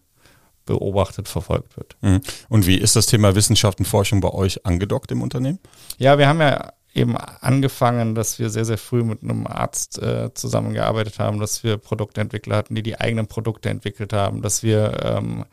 beobachtet, 0.64 1.28
verfolgt 1.28 1.76
wird. 1.76 1.96
Mhm. 2.00 2.20
Und 2.48 2.66
wie 2.66 2.76
ist 2.78 2.96
das 2.96 3.06
Thema 3.06 3.34
Wissenschaft 3.34 3.78
und 3.80 3.84
Forschung 3.86 4.20
bei 4.20 4.30
euch 4.30 4.64
angedockt 4.64 5.10
im 5.10 5.20
Unternehmen? 5.20 5.58
Ja, 5.98 6.18
wir 6.18 6.28
haben 6.28 6.40
ja 6.40 6.72
eben 6.94 7.16
angefangen, 7.16 8.14
dass 8.14 8.38
wir 8.38 8.50
sehr, 8.50 8.64
sehr 8.64 8.78
früh 8.78 9.02
mit 9.02 9.22
einem 9.22 9.46
Arzt 9.46 10.00
äh, 10.00 10.32
zusammengearbeitet 10.34 11.18
haben, 11.18 11.40
dass 11.40 11.64
wir 11.64 11.78
Produktentwickler 11.78 12.56
hatten, 12.56 12.74
die 12.74 12.82
die 12.82 13.00
eigenen 13.00 13.26
Produkte 13.26 13.70
entwickelt 13.70 14.12
haben, 14.12 14.42
dass 14.42 14.62
wir 14.62 15.00
ähm, 15.02 15.44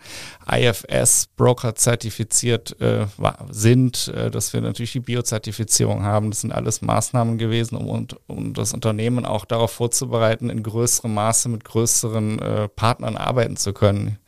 IFS 0.51 1.29
Broker 1.37 1.75
zertifiziert 1.75 2.79
äh, 2.81 3.05
sind, 3.49 4.09
äh, 4.09 4.29
dass 4.29 4.53
wir 4.53 4.61
natürlich 4.61 4.91
die 4.91 4.99
Biozertifizierung 4.99 6.03
haben. 6.03 6.31
Das 6.31 6.41
sind 6.41 6.51
alles 6.51 6.81
Maßnahmen 6.81 7.37
gewesen, 7.37 7.77
um, 7.77 8.07
um 8.27 8.53
das 8.53 8.73
Unternehmen 8.73 9.25
auch 9.25 9.45
darauf 9.45 9.71
vorzubereiten, 9.71 10.49
in 10.49 10.61
größerem 10.63 11.13
Maße 11.13 11.47
mit 11.49 11.63
größeren 11.63 12.39
äh, 12.39 12.67
Partnern 12.67 13.15
arbeiten 13.15 13.55
zu 13.55 13.71
können. 13.71 14.19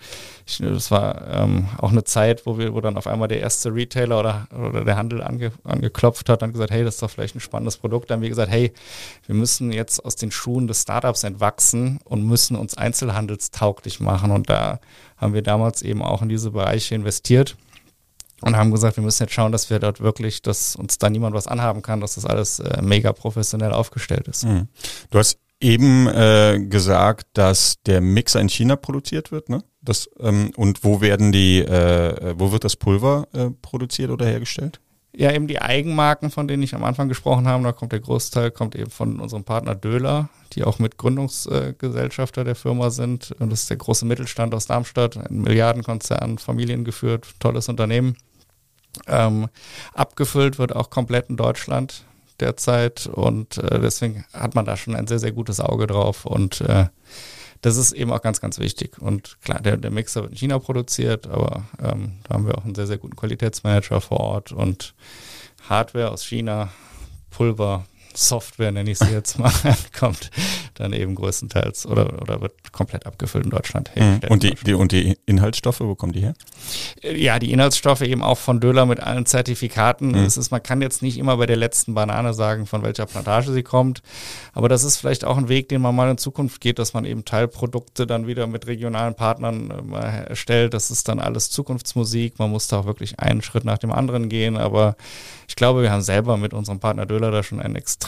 Ich, 0.46 0.58
das 0.58 0.92
war 0.92 1.28
ähm, 1.28 1.68
auch 1.78 1.92
eine 1.92 2.04
Zeit, 2.04 2.46
wo 2.46 2.58
wir, 2.58 2.74
wo 2.74 2.82
dann 2.82 2.98
auf 2.98 3.08
einmal 3.08 3.28
der 3.28 3.40
erste 3.40 3.74
Retailer 3.74 4.20
oder, 4.20 4.48
oder 4.52 4.84
der 4.84 4.98
Handel 4.98 5.22
ange, 5.22 5.52
angeklopft 5.64 6.30
hat 6.30 6.44
und 6.44 6.54
gesagt, 6.54 6.72
hey, 6.72 6.84
das 6.84 6.96
ist 6.96 7.04
doch 7.04 7.10
vielleicht 7.10 7.36
ein 7.36 7.40
spannendes 7.40 7.78
Produkt. 7.78 8.10
Dann 8.10 8.18
haben 8.18 8.22
wir 8.24 8.30
gesagt, 8.30 8.52
hey, 8.52 8.72
wir 9.26 9.36
müssen 9.36 9.72
jetzt 9.72 10.04
aus 10.04 10.16
den 10.16 10.32
Schuhen 10.32 10.68
des 10.68 10.82
Startups 10.82 11.24
entwachsen 11.24 12.00
und 12.04 12.26
müssen 12.26 12.56
uns 12.56 12.78
einzelhandelstauglich 12.78 14.00
machen. 14.00 14.32
Und 14.32 14.50
da 14.50 14.80
haben 15.18 15.34
wir 15.34 15.42
damals 15.42 15.82
eben 15.82 16.02
auch 16.02 16.22
in 16.22 16.30
diese 16.30 16.52
Bereiche 16.52 16.96
investiert 16.96 17.56
und 18.42 18.58
haben 18.58 18.72
gesagt, 18.72 18.98
wir 18.98 19.04
müssen 19.04 19.24
jetzt 19.24 19.34
schauen, 19.34 19.52
dass 19.52 19.70
wir 19.70 19.80
dort 19.80 20.02
wirklich, 20.02 20.42
dass 20.42 20.76
uns 20.76 20.98
da 20.98 21.10
niemand 21.10 21.36
was 21.36 21.48
anhaben 21.48 21.82
kann, 21.82 22.02
dass 22.02 22.16
das 22.16 22.26
alles 22.26 22.60
äh, 22.60 22.82
mega 22.82 23.14
professionell 23.14 23.72
aufgestellt 23.72 24.28
ist. 24.28 24.46
Mhm. 24.46 24.68
Du 25.12 25.20
hast 25.20 25.38
eben 25.60 26.08
äh, 26.08 26.60
gesagt, 26.68 27.28
dass 27.34 27.82
der 27.86 28.02
Mixer 28.02 28.42
in 28.42 28.50
China 28.50 28.76
produziert 28.76 29.32
wird, 29.32 29.50
ne? 29.50 29.64
Das, 29.82 30.10
ähm, 30.20 30.52
und 30.56 30.84
wo 30.84 31.02
werden 31.02 31.32
die, 31.32 31.60
äh, 31.60 32.36
wo 32.38 32.52
wird 32.52 32.64
das 32.64 32.76
Pulver 32.76 33.28
äh, 33.34 33.50
produziert 33.62 34.12
oder 34.12 34.26
hergestellt? 34.26 34.80
Ja, 35.14 35.32
eben 35.34 35.48
die 35.48 35.62
Eigenmarken, 35.62 36.32
von 36.32 36.48
denen 36.48 36.64
ich 36.64 36.74
am 36.74 36.86
Anfang 36.86 37.10
gesprochen 37.10 37.48
habe, 37.48 37.64
da 37.64 37.74
kommt 37.74 37.92
der 37.92 38.00
Großteil, 38.00 38.50
kommt 38.52 38.76
eben 38.76 38.92
von 38.92 39.20
unserem 39.20 39.44
Partner 39.44 39.76
Döhler, 39.76 40.30
die 40.54 40.64
auch 40.64 40.80
mit 40.80 40.98
Gründungsgesellschafter 40.98 42.46
der 42.46 42.56
Firma 42.56 42.92
sind. 42.92 43.32
Und 43.40 43.52
das 43.52 43.64
ist 43.64 43.70
der 43.70 43.78
große 43.78 44.06
Mittelstand 44.06 44.54
aus 44.54 44.68
Darmstadt, 44.68 45.18
ein 45.18 45.42
Milliardenkonzern, 45.42 46.38
familiengeführt, 46.38 47.28
tolles 47.40 47.68
Unternehmen. 47.68 48.16
Ähm, 49.08 49.48
abgefüllt 49.94 50.60
wird 50.60 50.76
auch 50.76 50.90
komplett 50.90 51.30
in 51.30 51.38
Deutschland 51.38 52.06
derzeit 52.40 53.08
und 53.08 53.58
äh, 53.58 53.80
deswegen 53.80 54.26
hat 54.34 54.56
man 54.56 54.66
da 54.66 54.76
schon 54.76 54.96
ein 54.96 55.08
sehr, 55.08 55.20
sehr 55.20 55.32
gutes 55.32 55.60
Auge 55.60 55.88
drauf 55.88 56.26
und 56.26 56.62
äh, 56.62 56.88
das 57.62 57.78
ist 57.78 57.92
eben 57.92 58.12
auch 58.12 58.22
ganz, 58.22 58.42
ganz 58.42 58.60
wichtig. 58.60 58.98
Und 59.00 59.38
klar, 59.42 59.62
der, 59.62 59.78
der 59.78 59.92
Mixer 59.92 60.24
wird 60.24 60.32
in 60.32 60.38
China 60.38 60.60
produziert, 60.60 61.28
aber 61.28 61.64
ähm, 61.82 62.14
da 62.24 62.36
haben 62.36 62.48
wir 62.48 62.58
auch 62.58 62.66
einen 62.66 62.76
sehr, 62.76 62.88
sehr 62.88 62.98
guten 62.98 63.16
Qualitätsmanager 63.16 64.02
vor 64.02 64.20
Ort 64.20 64.52
und 64.52 64.94
Hardware 65.70 66.12
aus 66.12 66.26
China, 66.26 66.70
Pulver, 67.30 67.86
Software, 68.18 68.72
nenne 68.72 68.92
ich 68.92 69.00
sie 69.00 69.12
jetzt 69.12 69.40
mal, 69.40 69.52
kommt 70.00 70.30
dann 70.76 70.94
eben 70.94 71.16
größtenteils 71.16 71.86
oder, 71.86 72.22
oder 72.22 72.42
wird 72.42 72.72
komplett 72.72 73.06
abgefüllt 73.06 73.46
in 73.46 73.52
Deutschland. 73.52 73.92
Mhm. 73.96 74.20
Und, 74.30 74.44
die, 74.44 74.56
die, 74.66 74.74
und 74.74 74.92
die 74.92 75.18
Inhaltsstoffe, 75.26 75.80
wo 75.80 75.96
kommen 75.96 76.14
die 76.14 76.22
her? 76.22 76.34
Ja, 77.02 77.40
die 77.40 77.52
Inhaltsstoffe 77.52 78.02
eben 78.02 78.24
auch 78.24 78.38
von 78.38 78.60
Döler 78.60 78.86
mit 78.86 79.00
allen 79.00 79.26
Zertifikaten. 79.26 80.10
Mhm. 80.10 80.26
Es 80.26 80.38
ist, 80.38 80.52
man 80.52 80.64
kann 80.64 80.82
jetzt 80.82 81.02
nicht 81.02 81.18
immer 81.18 81.38
bei 81.38 81.46
der 81.46 81.58
letzten 81.58 81.94
Banane 81.94 82.34
sagen, 82.34 82.66
von 82.66 82.84
welcher 82.84 83.06
Plantage 83.06 83.52
sie 83.52 83.64
kommt, 83.64 84.02
aber 84.54 84.70
das 84.70 84.84
ist 84.84 84.98
vielleicht 84.98 85.26
auch 85.26 85.38
ein 85.38 85.50
Weg, 85.50 85.70
den 85.70 85.82
man 85.82 85.96
mal 85.96 86.10
in 86.10 86.18
Zukunft 86.18 86.62
geht, 86.62 86.80
dass 86.80 86.94
man 86.94 87.06
eben 87.06 87.26
Teilprodukte 87.26 88.08
dann 88.08 88.28
wieder 88.28 88.48
mit 88.48 88.68
regionalen 88.68 89.16
Partnern 89.16 89.94
äh, 89.94 90.30
erstellt. 90.30 90.74
Das 90.74 90.92
ist 90.92 91.08
dann 91.08 91.20
alles 91.20 91.50
Zukunftsmusik. 91.50 92.40
Man 92.40 92.52
muss 92.52 92.68
da 92.68 92.80
auch 92.80 92.86
wirklich 92.86 93.20
einen 93.20 93.42
Schritt 93.42 93.66
nach 93.66 93.78
dem 93.78 93.92
anderen 93.92 94.30
gehen, 94.30 94.58
aber 94.58 94.96
ich 95.48 95.56
glaube, 95.56 95.82
wir 95.82 95.92
haben 95.92 96.02
selber 96.02 96.38
mit 96.38 96.54
unserem 96.54 96.80
Partner 96.80 97.06
Döler 97.06 97.32
da 97.32 97.44
schon 97.44 97.60
einen 97.60 97.76
extrem 97.76 98.01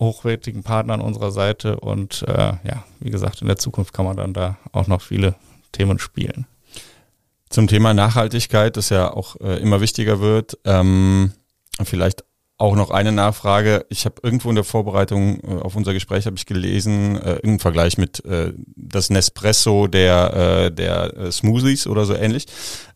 hochwertigen 0.00 0.62
Partner 0.62 0.94
an 0.94 1.00
unserer 1.00 1.30
Seite 1.30 1.80
und 1.80 2.22
äh, 2.28 2.32
ja, 2.34 2.84
wie 3.00 3.10
gesagt, 3.10 3.40
in 3.40 3.48
der 3.48 3.56
Zukunft 3.56 3.92
kann 3.92 4.04
man 4.04 4.16
dann 4.16 4.32
da 4.32 4.58
auch 4.72 4.86
noch 4.86 5.02
viele 5.02 5.34
Themen 5.72 5.98
spielen. 5.98 6.46
Zum 7.50 7.66
Thema 7.66 7.94
Nachhaltigkeit, 7.94 8.76
das 8.76 8.90
ja 8.90 9.12
auch 9.12 9.36
äh, 9.40 9.60
immer 9.60 9.80
wichtiger 9.80 10.20
wird, 10.20 10.58
ähm, 10.64 11.32
vielleicht 11.82 12.24
auch 12.58 12.74
noch 12.74 12.90
eine 12.90 13.12
Nachfrage. 13.12 13.86
Ich 13.88 14.04
habe 14.04 14.16
irgendwo 14.22 14.48
in 14.48 14.56
der 14.56 14.64
Vorbereitung 14.64 15.40
äh, 15.44 15.60
auf 15.62 15.76
unser 15.76 15.92
Gespräch 15.94 16.26
habe 16.26 16.36
ich 16.36 16.44
gelesen, 16.44 17.16
äh, 17.22 17.36
im 17.36 17.60
Vergleich 17.60 17.96
mit 17.96 18.24
äh, 18.24 18.52
das 18.76 19.10
Nespresso 19.10 19.86
der 19.86 20.66
äh, 20.66 20.72
der 20.72 21.16
äh, 21.16 21.32
Smoothies 21.32 21.86
oder 21.86 22.04
so 22.04 22.14
ähnlich. 22.14 22.46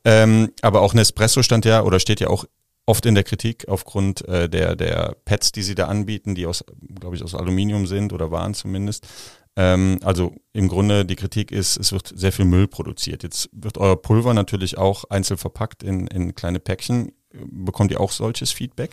Ähm, 0.04 0.50
aber 0.62 0.82
auch 0.82 0.94
Nespresso 0.94 1.42
stand 1.42 1.64
ja 1.64 1.82
oder 1.82 2.00
steht 2.00 2.20
ja 2.20 2.28
auch 2.28 2.44
oft 2.92 3.06
in 3.06 3.14
der 3.14 3.24
Kritik 3.24 3.68
aufgrund 3.68 4.28
äh, 4.28 4.50
der, 4.50 4.76
der 4.76 5.16
Pads, 5.24 5.50
die 5.50 5.62
sie 5.62 5.74
da 5.74 5.86
anbieten, 5.86 6.34
die 6.34 6.44
aus, 6.44 6.62
glaube 7.00 7.16
ich, 7.16 7.22
aus 7.24 7.34
Aluminium 7.34 7.86
sind 7.86 8.12
oder 8.12 8.30
waren 8.30 8.52
zumindest. 8.52 9.06
Ähm, 9.56 9.98
also 10.02 10.34
im 10.52 10.68
Grunde 10.68 11.06
die 11.06 11.16
Kritik 11.16 11.52
ist, 11.52 11.78
es 11.78 11.90
wird 11.90 12.12
sehr 12.14 12.32
viel 12.32 12.44
Müll 12.44 12.68
produziert. 12.68 13.22
Jetzt 13.22 13.48
wird 13.50 13.78
euer 13.78 13.96
Pulver 13.96 14.34
natürlich 14.34 14.76
auch 14.76 15.04
einzeln 15.04 15.38
verpackt 15.38 15.82
in, 15.82 16.06
in 16.06 16.34
kleine 16.34 16.60
Päckchen. 16.60 17.12
Bekommt 17.32 17.90
ihr 17.90 18.00
auch 18.00 18.10
solches 18.10 18.52
Feedback? 18.52 18.90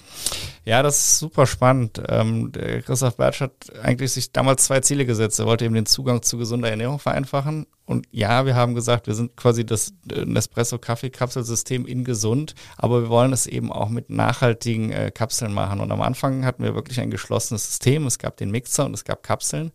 Ja, 0.65 0.82
das 0.82 0.97
ist 0.97 1.19
super 1.19 1.45
spannend. 1.45 2.02
Ähm, 2.08 2.52
Christoph 2.86 3.17
Bertsch 3.17 3.41
hat 3.41 3.54
eigentlich 3.84 4.12
sich 4.12 4.32
damals 4.32 4.65
zwei 4.65 4.80
Ziele 4.80 5.06
gesetzt. 5.06 5.39
Er 5.39 5.45
wollte 5.45 5.65
eben 5.65 5.73
den 5.75 5.86
Zugang 5.86 6.21
zu 6.21 6.38
gesunder 6.38 6.69
Ernährung 6.69 6.99
vereinfachen 6.99 7.65
und 7.89 8.06
ja, 8.12 8.45
wir 8.45 8.56
haben 8.56 8.75
gesagt, 8.75 9.08
wir 9.08 9.15
sind 9.15 9.36
quasi 9.36 9.65
das 9.65 9.95
äh, 10.13 10.23
Nespresso-Kaffee-Kapselsystem 10.23 11.88
in 11.88 12.04
gesund, 12.04 12.54
aber 12.78 13.02
wir 13.02 13.10
wollen 13.10 13.34
es 13.34 13.47
eben 13.47 13.71
auch 13.71 13.89
mit 13.89 14.12
nachhaltigen 14.12 14.91
äh, 14.91 15.10
Kapseln 15.10 15.56
machen. 15.56 15.80
Und 15.80 15.91
am 15.91 16.04
Anfang 16.04 16.45
hatten 16.45 16.63
wir 16.63 16.75
wirklich 16.75 16.99
ein 16.99 17.10
geschlossenes 17.10 17.65
System. 17.65 18.06
Es 18.06 18.19
gab 18.19 18.38
den 18.38 18.52
Mixer 18.52 18.86
und 18.86 18.93
es 18.93 19.06
gab 19.06 19.23
Kapseln, 19.23 19.71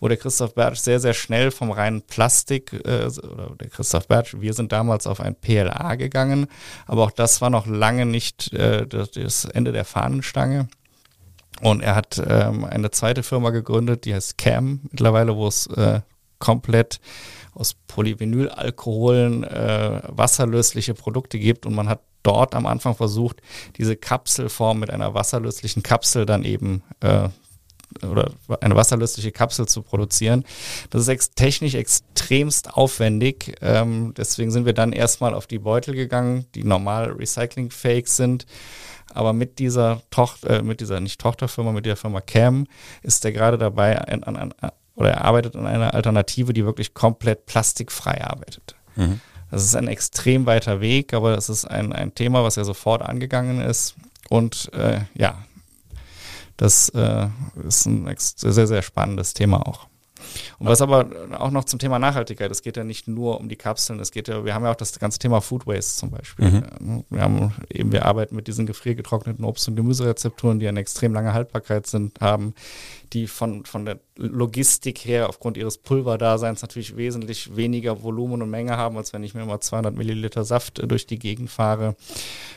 wo 0.00 0.08
der 0.08 0.16
Christoph 0.16 0.54
Bertsch 0.54 0.78
sehr, 0.78 0.98
sehr 0.98 1.12
schnell 1.12 1.50
vom 1.50 1.70
reinen 1.70 2.00
Plastik, 2.00 2.72
äh, 2.72 3.08
oder 3.08 3.54
der 3.60 3.68
Christoph 3.68 4.08
Bertsch, 4.08 4.34
wir 4.40 4.54
sind 4.54 4.72
damals 4.72 5.06
auf 5.06 5.20
ein 5.20 5.34
PLA 5.34 5.96
gegangen, 5.96 6.46
aber 6.86 7.02
auch 7.02 7.10
das 7.10 7.42
war 7.42 7.50
noch 7.50 7.66
lange 7.66 7.91
nicht 7.92 8.52
äh, 8.52 8.86
das 8.86 9.44
Ende 9.44 9.72
der 9.72 9.84
Fahnenstange. 9.84 10.68
Und 11.60 11.82
er 11.82 11.94
hat 11.94 12.20
ähm, 12.26 12.64
eine 12.64 12.90
zweite 12.90 13.22
Firma 13.22 13.50
gegründet, 13.50 14.04
die 14.04 14.14
heißt 14.14 14.38
Cam 14.38 14.80
mittlerweile, 14.90 15.36
wo 15.36 15.46
es 15.46 15.66
äh, 15.68 16.00
komplett 16.38 17.00
aus 17.54 17.74
Polyvinylalkoholen 17.86 19.44
äh, 19.44 20.00
wasserlösliche 20.08 20.94
Produkte 20.94 21.38
gibt 21.38 21.66
und 21.66 21.74
man 21.74 21.88
hat 21.88 22.00
dort 22.22 22.54
am 22.54 22.66
Anfang 22.66 22.94
versucht, 22.94 23.42
diese 23.76 23.96
Kapselform 23.96 24.80
mit 24.80 24.90
einer 24.90 25.14
wasserlöslichen 25.14 25.82
Kapsel 25.82 26.26
dann 26.26 26.44
eben 26.44 26.82
äh, 27.00 27.28
oder 28.08 28.32
eine 28.60 28.76
wasserlösliche 28.76 29.32
Kapsel 29.32 29.66
zu 29.66 29.82
produzieren. 29.82 30.44
Das 30.90 31.02
ist 31.02 31.08
ex 31.08 31.30
technisch 31.34 31.74
extremst 31.74 32.74
aufwendig. 32.74 33.56
Ähm, 33.60 34.14
deswegen 34.16 34.50
sind 34.50 34.66
wir 34.66 34.72
dann 34.72 34.92
erstmal 34.92 35.34
auf 35.34 35.46
die 35.46 35.58
Beutel 35.58 35.94
gegangen, 35.94 36.46
die 36.54 36.64
normal 36.64 37.12
recyclingfähig 37.12 38.08
sind. 38.08 38.46
Aber 39.14 39.32
mit 39.32 39.58
dieser 39.58 40.02
Tochter, 40.10 40.60
äh, 40.60 40.62
mit 40.62 40.80
dieser 40.80 41.00
nicht 41.00 41.20
Tochterfirma, 41.20 41.72
mit 41.72 41.86
der 41.86 41.96
Firma 41.96 42.20
Cam 42.20 42.66
ist 43.02 43.24
der 43.24 43.32
gerade 43.32 43.58
dabei, 43.58 44.00
an, 44.00 44.22
an, 44.24 44.36
an, 44.36 44.72
oder 44.94 45.10
er 45.10 45.24
arbeitet 45.24 45.56
an 45.56 45.66
einer 45.66 45.94
Alternative, 45.94 46.52
die 46.52 46.64
wirklich 46.64 46.94
komplett 46.94 47.46
plastikfrei 47.46 48.24
arbeitet. 48.24 48.74
Mhm. 48.96 49.20
Das 49.50 49.64
ist 49.64 49.76
ein 49.76 49.86
extrem 49.86 50.46
weiter 50.46 50.80
Weg, 50.80 51.12
aber 51.12 51.34
das 51.34 51.50
ist 51.50 51.66
ein, 51.66 51.92
ein 51.92 52.14
Thema, 52.14 52.42
was 52.42 52.56
er 52.56 52.64
sofort 52.64 53.02
angegangen 53.02 53.60
ist. 53.60 53.96
Und 54.30 54.72
äh, 54.72 55.00
ja, 55.14 55.44
das 56.56 56.88
äh, 56.90 57.28
ist 57.66 57.86
ein 57.86 58.12
sehr, 58.16 58.66
sehr 58.66 58.82
spannendes 58.82 59.34
Thema 59.34 59.66
auch. 59.66 59.88
Und 60.58 60.66
was 60.66 60.80
aber 60.80 61.06
auch 61.38 61.50
noch 61.50 61.64
zum 61.64 61.78
Thema 61.78 61.98
Nachhaltigkeit, 61.98 62.50
es 62.50 62.62
geht 62.62 62.76
ja 62.76 62.84
nicht 62.84 63.08
nur 63.08 63.40
um 63.40 63.48
die 63.48 63.56
Kapseln, 63.56 64.00
es 64.00 64.10
geht 64.10 64.28
ja, 64.28 64.44
wir 64.44 64.54
haben 64.54 64.64
ja 64.64 64.70
auch 64.70 64.76
das 64.76 64.98
ganze 64.98 65.18
Thema 65.18 65.40
Food 65.40 65.66
Waste 65.66 65.98
zum 65.98 66.10
Beispiel. 66.10 66.62
Mhm. 66.80 67.04
Wir 67.10 67.20
haben 67.20 67.52
eben, 67.68 67.92
wir 67.92 68.06
arbeiten 68.06 68.36
mit 68.36 68.46
diesen 68.46 68.66
gefriergetrockneten 68.66 69.44
Obst- 69.44 69.68
und 69.68 69.76
Gemüserezepturen, 69.76 70.60
die 70.60 70.68
eine 70.68 70.80
extrem 70.80 71.12
lange 71.12 71.32
Haltbarkeit 71.32 71.86
sind, 71.86 72.20
haben, 72.20 72.54
die 73.12 73.26
von, 73.26 73.64
von 73.64 73.84
der 73.84 73.98
Logistik 74.16 74.98
her 74.98 75.28
aufgrund 75.28 75.56
ihres 75.56 75.78
Pulverdaseins 75.78 76.60
natürlich 76.62 76.96
wesentlich 76.96 77.56
weniger 77.56 78.02
Volumen 78.02 78.42
und 78.42 78.50
Menge 78.50 78.76
haben, 78.76 78.96
als 78.96 79.12
wenn 79.12 79.24
ich 79.24 79.34
mir 79.34 79.44
mal 79.44 79.60
200 79.60 79.94
Milliliter 79.94 80.44
Saft 80.44 80.78
äh, 80.78 80.86
durch 80.86 81.06
die 81.06 81.18
Gegend 81.18 81.50
fahre. 81.50 81.96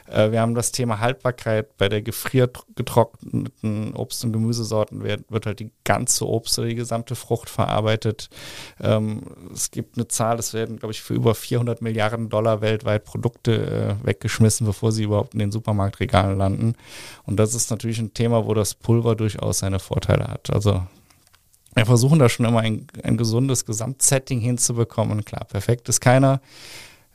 Äh, 0.10 0.32
wir 0.32 0.41
haben 0.41 0.54
das 0.54 0.72
Thema 0.72 1.00
Haltbarkeit. 1.00 1.78
Bei 1.78 1.88
der 1.88 2.02
gefriergetrockneten 2.02 3.94
Obst- 3.96 4.26
und 4.26 4.34
Gemüsesorten 4.34 5.04
wird, 5.04 5.24
wird 5.30 5.46
halt 5.46 5.60
die 5.60 5.72
ganze 5.84 6.28
Obst 6.28 6.60
oder 6.60 6.68
die 6.68 6.76
gesamte 6.76 7.15
Frucht 7.15 7.50
verarbeitet. 7.50 8.30
Ähm, 8.82 9.24
es 9.54 9.72
gibt 9.72 9.98
eine 9.98 10.08
Zahl, 10.08 10.38
es 10.39 10.54
werden, 10.54 10.78
glaube 10.78 10.91
ich, 10.91 11.02
für 11.02 11.13
über 11.13 11.36
400 11.36 11.82
Milliarden 11.82 12.30
Dollar 12.30 12.62
weltweit 12.62 13.06
Produkte 13.06 13.98
äh, 14.04 14.06
weggeschmissen, 14.06 14.68
bevor 14.68 14.91
sie 14.91 15.04
überhaupt 15.04 15.34
in 15.34 15.39
den 15.39 15.52
Supermarktregalen 15.52 16.38
landen. 16.38 16.76
Und 17.26 17.38
das 17.38 17.56
ist 17.56 17.72
natürlich 17.72 18.00
ein 18.00 18.13
Thema, 18.13 18.46
wo 18.46 18.54
das 18.54 18.76
Pulver 18.76 19.15
durchaus 19.15 19.60
seine 19.60 19.80
Vorteile 19.80 20.28
hat. 20.28 20.44
Also 20.49 20.86
wir 21.75 21.86
versuchen 21.86 22.19
da 22.19 22.29
schon 22.29 22.45
immer 22.45 22.62
ein, 22.62 22.88
ein 23.03 23.17
gesundes 23.17 23.65
Gesamtsetting 23.65 24.39
hinzubekommen. 24.39 25.25
Klar, 25.25 25.45
perfekt 25.45 25.89
ist 25.89 25.99
keiner 25.99 26.41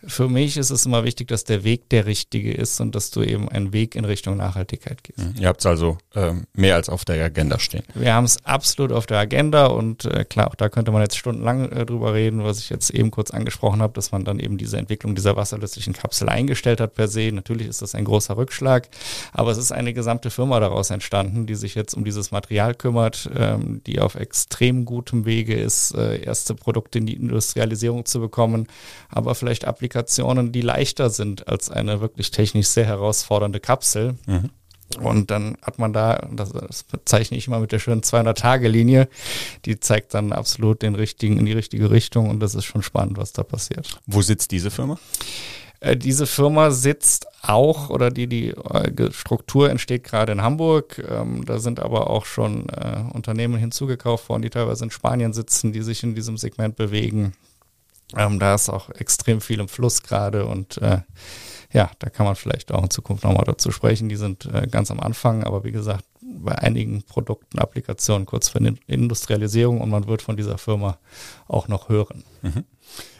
für 0.06 0.28
mich 0.28 0.56
ist 0.56 0.70
es 0.70 0.86
immer 0.86 1.04
wichtig, 1.04 1.28
dass 1.28 1.44
der 1.44 1.64
Weg 1.64 1.88
der 1.90 2.06
richtige 2.06 2.52
ist 2.52 2.80
und 2.80 2.94
dass 2.94 3.10
du 3.10 3.22
eben 3.22 3.48
einen 3.48 3.72
Weg 3.72 3.94
in 3.94 4.04
Richtung 4.04 4.36
Nachhaltigkeit 4.36 5.04
gehst. 5.04 5.18
Mhm. 5.18 5.34
Ihr 5.38 5.48
habt 5.48 5.60
es 5.60 5.66
also 5.66 5.98
ähm, 6.14 6.44
mehr 6.54 6.76
als 6.76 6.88
auf 6.88 7.04
der 7.04 7.22
Agenda 7.22 7.58
stehen. 7.58 7.82
Wir 7.94 8.14
haben 8.14 8.24
es 8.24 8.44
absolut 8.44 8.92
auf 8.92 9.06
der 9.06 9.18
Agenda 9.18 9.66
und 9.66 10.06
äh, 10.06 10.24
klar, 10.24 10.48
auch 10.48 10.54
da 10.54 10.68
könnte 10.68 10.90
man 10.90 11.02
jetzt 11.02 11.18
stundenlang 11.18 11.70
äh, 11.70 11.84
drüber 11.84 12.14
reden, 12.14 12.44
was 12.44 12.58
ich 12.58 12.70
jetzt 12.70 12.90
eben 12.90 13.10
kurz 13.10 13.30
angesprochen 13.30 13.82
habe, 13.82 13.92
dass 13.92 14.10
man 14.10 14.24
dann 14.24 14.38
eben 14.38 14.56
diese 14.56 14.78
Entwicklung 14.78 15.14
dieser 15.14 15.36
wasserlöslichen 15.36 15.92
Kapsel 15.92 16.28
eingestellt 16.28 16.80
hat 16.80 16.94
per 16.94 17.08
se. 17.08 17.30
Natürlich 17.32 17.68
ist 17.68 17.82
das 17.82 17.94
ein 17.94 18.04
großer 18.04 18.36
Rückschlag, 18.36 18.88
aber 19.32 19.50
es 19.50 19.58
ist 19.58 19.72
eine 19.72 19.92
gesamte 19.92 20.30
Firma 20.30 20.60
daraus 20.60 20.90
entstanden, 20.90 21.46
die 21.46 21.54
sich 21.54 21.74
jetzt 21.74 21.94
um 21.94 22.04
dieses 22.04 22.30
Material 22.30 22.74
kümmert, 22.74 23.28
ähm, 23.36 23.82
die 23.86 24.00
auf 24.00 24.14
extrem 24.14 24.84
gutem 24.86 25.26
Wege 25.26 25.54
ist, 25.54 25.94
äh, 25.94 26.22
erste 26.22 26.54
Produkte 26.54 26.98
in 26.98 27.06
die 27.06 27.14
Industrialisierung 27.14 28.06
zu 28.06 28.20
bekommen, 28.20 28.66
aber 29.10 29.34
vielleicht 29.34 29.66
Applikationen 29.66 29.89
Applikationen, 29.90 30.52
die 30.52 30.60
leichter 30.60 31.10
sind 31.10 31.48
als 31.48 31.68
eine 31.68 32.00
wirklich 32.00 32.30
technisch 32.30 32.68
sehr 32.68 32.86
herausfordernde 32.86 33.58
Kapsel. 33.58 34.14
Mhm. 34.26 34.50
Und 35.00 35.30
dann 35.30 35.56
hat 35.62 35.78
man 35.78 35.92
da, 35.92 36.28
das, 36.32 36.52
das 36.52 36.82
bezeichne 36.82 37.36
ich 37.36 37.46
immer 37.46 37.60
mit 37.60 37.70
der 37.70 37.78
schönen 37.78 38.02
200-Tage-Linie, 38.02 39.08
die 39.64 39.78
zeigt 39.78 40.14
dann 40.14 40.32
absolut 40.32 40.82
den 40.82 40.96
richtigen, 40.96 41.38
in 41.38 41.46
die 41.46 41.52
richtige 41.52 41.90
Richtung 41.90 42.28
und 42.28 42.40
das 42.40 42.54
ist 42.54 42.64
schon 42.64 42.82
spannend, 42.82 43.16
was 43.16 43.32
da 43.32 43.44
passiert. 43.44 44.00
Wo 44.06 44.20
sitzt 44.20 44.50
diese 44.50 44.70
Firma? 44.70 44.98
Äh, 45.78 45.96
diese 45.96 46.26
Firma 46.26 46.72
sitzt 46.72 47.26
auch 47.42 47.88
oder 47.88 48.10
die, 48.10 48.26
die 48.26 48.48
äh, 48.48 49.12
Struktur 49.12 49.70
entsteht 49.70 50.02
gerade 50.02 50.32
in 50.32 50.42
Hamburg. 50.42 51.04
Ähm, 51.08 51.44
da 51.44 51.60
sind 51.60 51.78
aber 51.78 52.10
auch 52.10 52.26
schon 52.26 52.68
äh, 52.68 53.02
Unternehmen 53.12 53.58
hinzugekauft 53.58 54.28
worden, 54.28 54.42
die 54.42 54.50
teilweise 54.50 54.84
in 54.84 54.90
Spanien 54.90 55.32
sitzen, 55.32 55.72
die 55.72 55.82
sich 55.82 56.02
in 56.02 56.16
diesem 56.16 56.36
Segment 56.36 56.74
bewegen. 56.74 57.32
Ähm, 58.16 58.38
da 58.38 58.54
ist 58.54 58.68
auch 58.68 58.90
extrem 58.90 59.40
viel 59.40 59.60
im 59.60 59.68
Fluss 59.68 60.02
gerade 60.02 60.46
und 60.46 60.78
äh, 60.78 61.00
ja, 61.72 61.90
da 62.00 62.10
kann 62.10 62.26
man 62.26 62.34
vielleicht 62.34 62.72
auch 62.72 62.82
in 62.82 62.90
Zukunft 62.90 63.24
nochmal 63.24 63.44
dazu 63.44 63.70
sprechen. 63.70 64.08
Die 64.08 64.16
sind 64.16 64.46
äh, 64.46 64.66
ganz 64.66 64.90
am 64.90 64.98
Anfang, 65.00 65.44
aber 65.44 65.62
wie 65.64 65.70
gesagt, 65.70 66.04
bei 66.20 66.56
einigen 66.56 67.02
Produkten, 67.02 67.58
Applikationen 67.58 68.26
kurz 68.26 68.48
vor 68.48 68.60
der 68.60 68.74
Industrialisierung 68.86 69.80
und 69.80 69.90
man 69.90 70.06
wird 70.06 70.22
von 70.22 70.36
dieser 70.36 70.58
Firma 70.58 70.98
auch 71.46 71.68
noch 71.68 71.88
hören. 71.88 72.24
Mhm. 72.42 72.64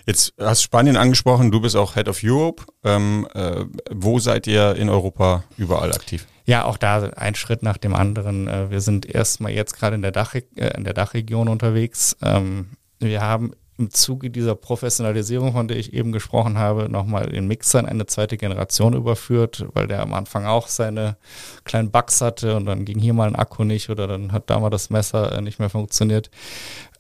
Jetzt 0.07 0.35
hast 0.39 0.63
Spanien 0.63 0.97
angesprochen, 0.97 1.51
du 1.51 1.61
bist 1.61 1.77
auch 1.77 1.95
Head 1.95 2.09
of 2.09 2.21
Europe. 2.25 2.65
Ähm, 2.83 3.29
äh, 3.35 3.65
wo 3.91 4.19
seid 4.19 4.47
ihr 4.47 4.75
in 4.75 4.89
Europa 4.89 5.45
überall 5.57 5.93
aktiv? 5.93 6.27
Ja, 6.47 6.65
auch 6.65 6.79
da 6.79 7.11
ein 7.17 7.37
Schritt 7.37 7.63
nach 7.63 7.77
dem 7.77 7.95
anderen. 7.95 8.49
Äh, 8.49 8.71
wir 8.71 8.81
sind 8.81 9.07
erstmal 9.07 9.53
jetzt 9.53 9.79
gerade 9.79 9.95
in 9.95 10.03
der, 10.03 10.11
Dach, 10.11 10.35
äh, 10.35 10.43
in 10.77 10.85
der 10.85 10.95
Dachregion 10.95 11.49
unterwegs. 11.49 12.17
Ähm, 12.23 12.71
wir 12.99 13.21
haben 13.23 13.53
im 13.81 13.91
Zuge 13.91 14.31
dieser 14.31 14.55
Professionalisierung, 14.55 15.53
von 15.55 15.67
der 15.67 15.79
ich 15.79 15.95
eben 15.95 16.13
gesprochen 16.13 16.59
habe, 16.59 16.89
nochmal 16.91 17.31
den 17.31 17.47
Mixer 17.47 17.81
in 17.81 17.87
eine 17.87 18.07
zweite 18.07 18.37
Generation 18.37 18.93
überführt, 18.93 19.65
weil 19.73 19.87
der 19.87 20.03
am 20.03 20.13
Anfang 20.13 20.45
auch 20.45 20.69
seine 20.69 21.17
kleinen 21.65 21.91
Bugs 21.91 22.21
hatte 22.21 22.57
und 22.57 22.67
dann 22.67 22.85
ging 22.85 22.99
hier 22.99 23.15
mal 23.15 23.27
ein 23.27 23.37
Akku 23.37 23.65
nicht 23.65 23.89
oder 23.89 24.07
dann 24.07 24.33
hat 24.33 24.51
da 24.51 24.61
mal 24.61 24.71
das 24.71 24.91
Messer 24.91 25.33
äh, 25.33 25.41
nicht 25.41 25.59
mehr 25.59 25.71
funktioniert 25.71 26.31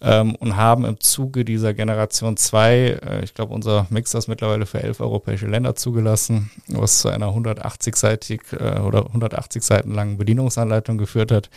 ähm, 0.01 0.35
und 0.37 0.57
haben 0.57 0.85
im 0.85 1.01
Zuge 1.01 1.45
dieser 1.45 1.75
Generation 1.75 2.37
2, 2.37 2.75
äh, 2.75 3.25
ich 3.25 3.35
glaube, 3.35 3.53
unser 3.53 3.87
Mixer 3.91 4.19
ist 4.19 4.29
mittlerweile 4.29 4.67
für 4.67 4.83
elf 4.83 5.01
europäische 5.01 5.47
Länder 5.47 5.75
zugelassen, 5.75 6.51
was 6.69 7.01
zu 7.01 7.09
einer 7.09 7.29
180-seitig 7.29 8.41
äh, 8.53 8.81
oder 8.81 9.07
180 9.07 9.63
Seiten 9.63 9.93
langen 9.93 10.17
Bedienungsanleitung 10.17 10.99
geführt 10.99 11.33
hat. 11.33 11.51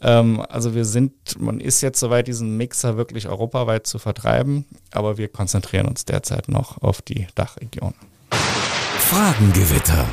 Ähm, 0.00 0.40
also 0.48 0.74
wir 0.74 0.84
sind, 0.84 1.12
man 1.40 1.60
ist 1.60 1.80
jetzt 1.80 2.00
soweit, 2.00 2.28
diesen 2.28 2.56
Mixer 2.56 2.96
wirklich 2.96 3.28
europaweit 3.28 3.86
zu 3.86 3.98
vertreiben, 3.98 4.64
aber 4.90 5.18
wir 5.18 5.28
konzentrieren 5.28 5.86
uns 5.86 6.04
derzeit 6.04 6.48
noch 6.48 6.80
auf 6.82 7.02
die 7.02 7.26
Dachregion. 7.34 7.94
Fragengewitter. 8.98 10.06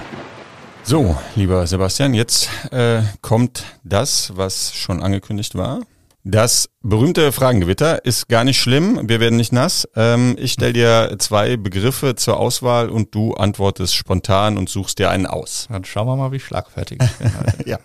So, 0.83 1.15
lieber 1.35 1.67
Sebastian, 1.67 2.13
jetzt 2.13 2.49
äh, 2.71 3.03
kommt 3.21 3.63
das, 3.83 4.35
was 4.35 4.73
schon 4.73 5.03
angekündigt 5.03 5.55
war. 5.55 5.81
Das 6.25 6.69
berühmte 6.81 7.31
Fragengewitter 7.31 8.03
ist 8.05 8.27
gar 8.27 8.43
nicht 8.43 8.59
schlimm. 8.59 8.99
Wir 9.07 9.19
werden 9.21 9.37
nicht 9.37 9.53
nass. 9.53 9.87
Ähm, 9.95 10.35
ich 10.37 10.51
stelle 10.51 10.73
dir 10.73 11.15
zwei 11.17 11.55
Begriffe 11.57 12.15
zur 12.15 12.37
Auswahl 12.37 12.89
und 12.89 13.15
du 13.15 13.33
antwortest 13.35 13.95
spontan 13.95 14.57
und 14.57 14.69
suchst 14.69 14.99
dir 14.99 15.09
einen 15.09 15.25
aus. 15.25 15.67
Dann 15.71 15.85
schauen 15.85 16.07
wir 16.07 16.17
mal, 16.17 16.31
wie 16.33 16.39
schlagfertig 16.39 16.99
ich 17.01 17.11
bin. 17.13 17.31
ja. 17.65 17.79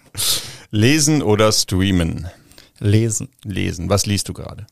Lesen 0.70 1.22
oder 1.22 1.52
streamen? 1.52 2.28
Lesen. 2.80 3.28
Lesen. 3.44 3.88
Was 3.88 4.04
liest 4.04 4.28
du 4.28 4.32
gerade? 4.32 4.66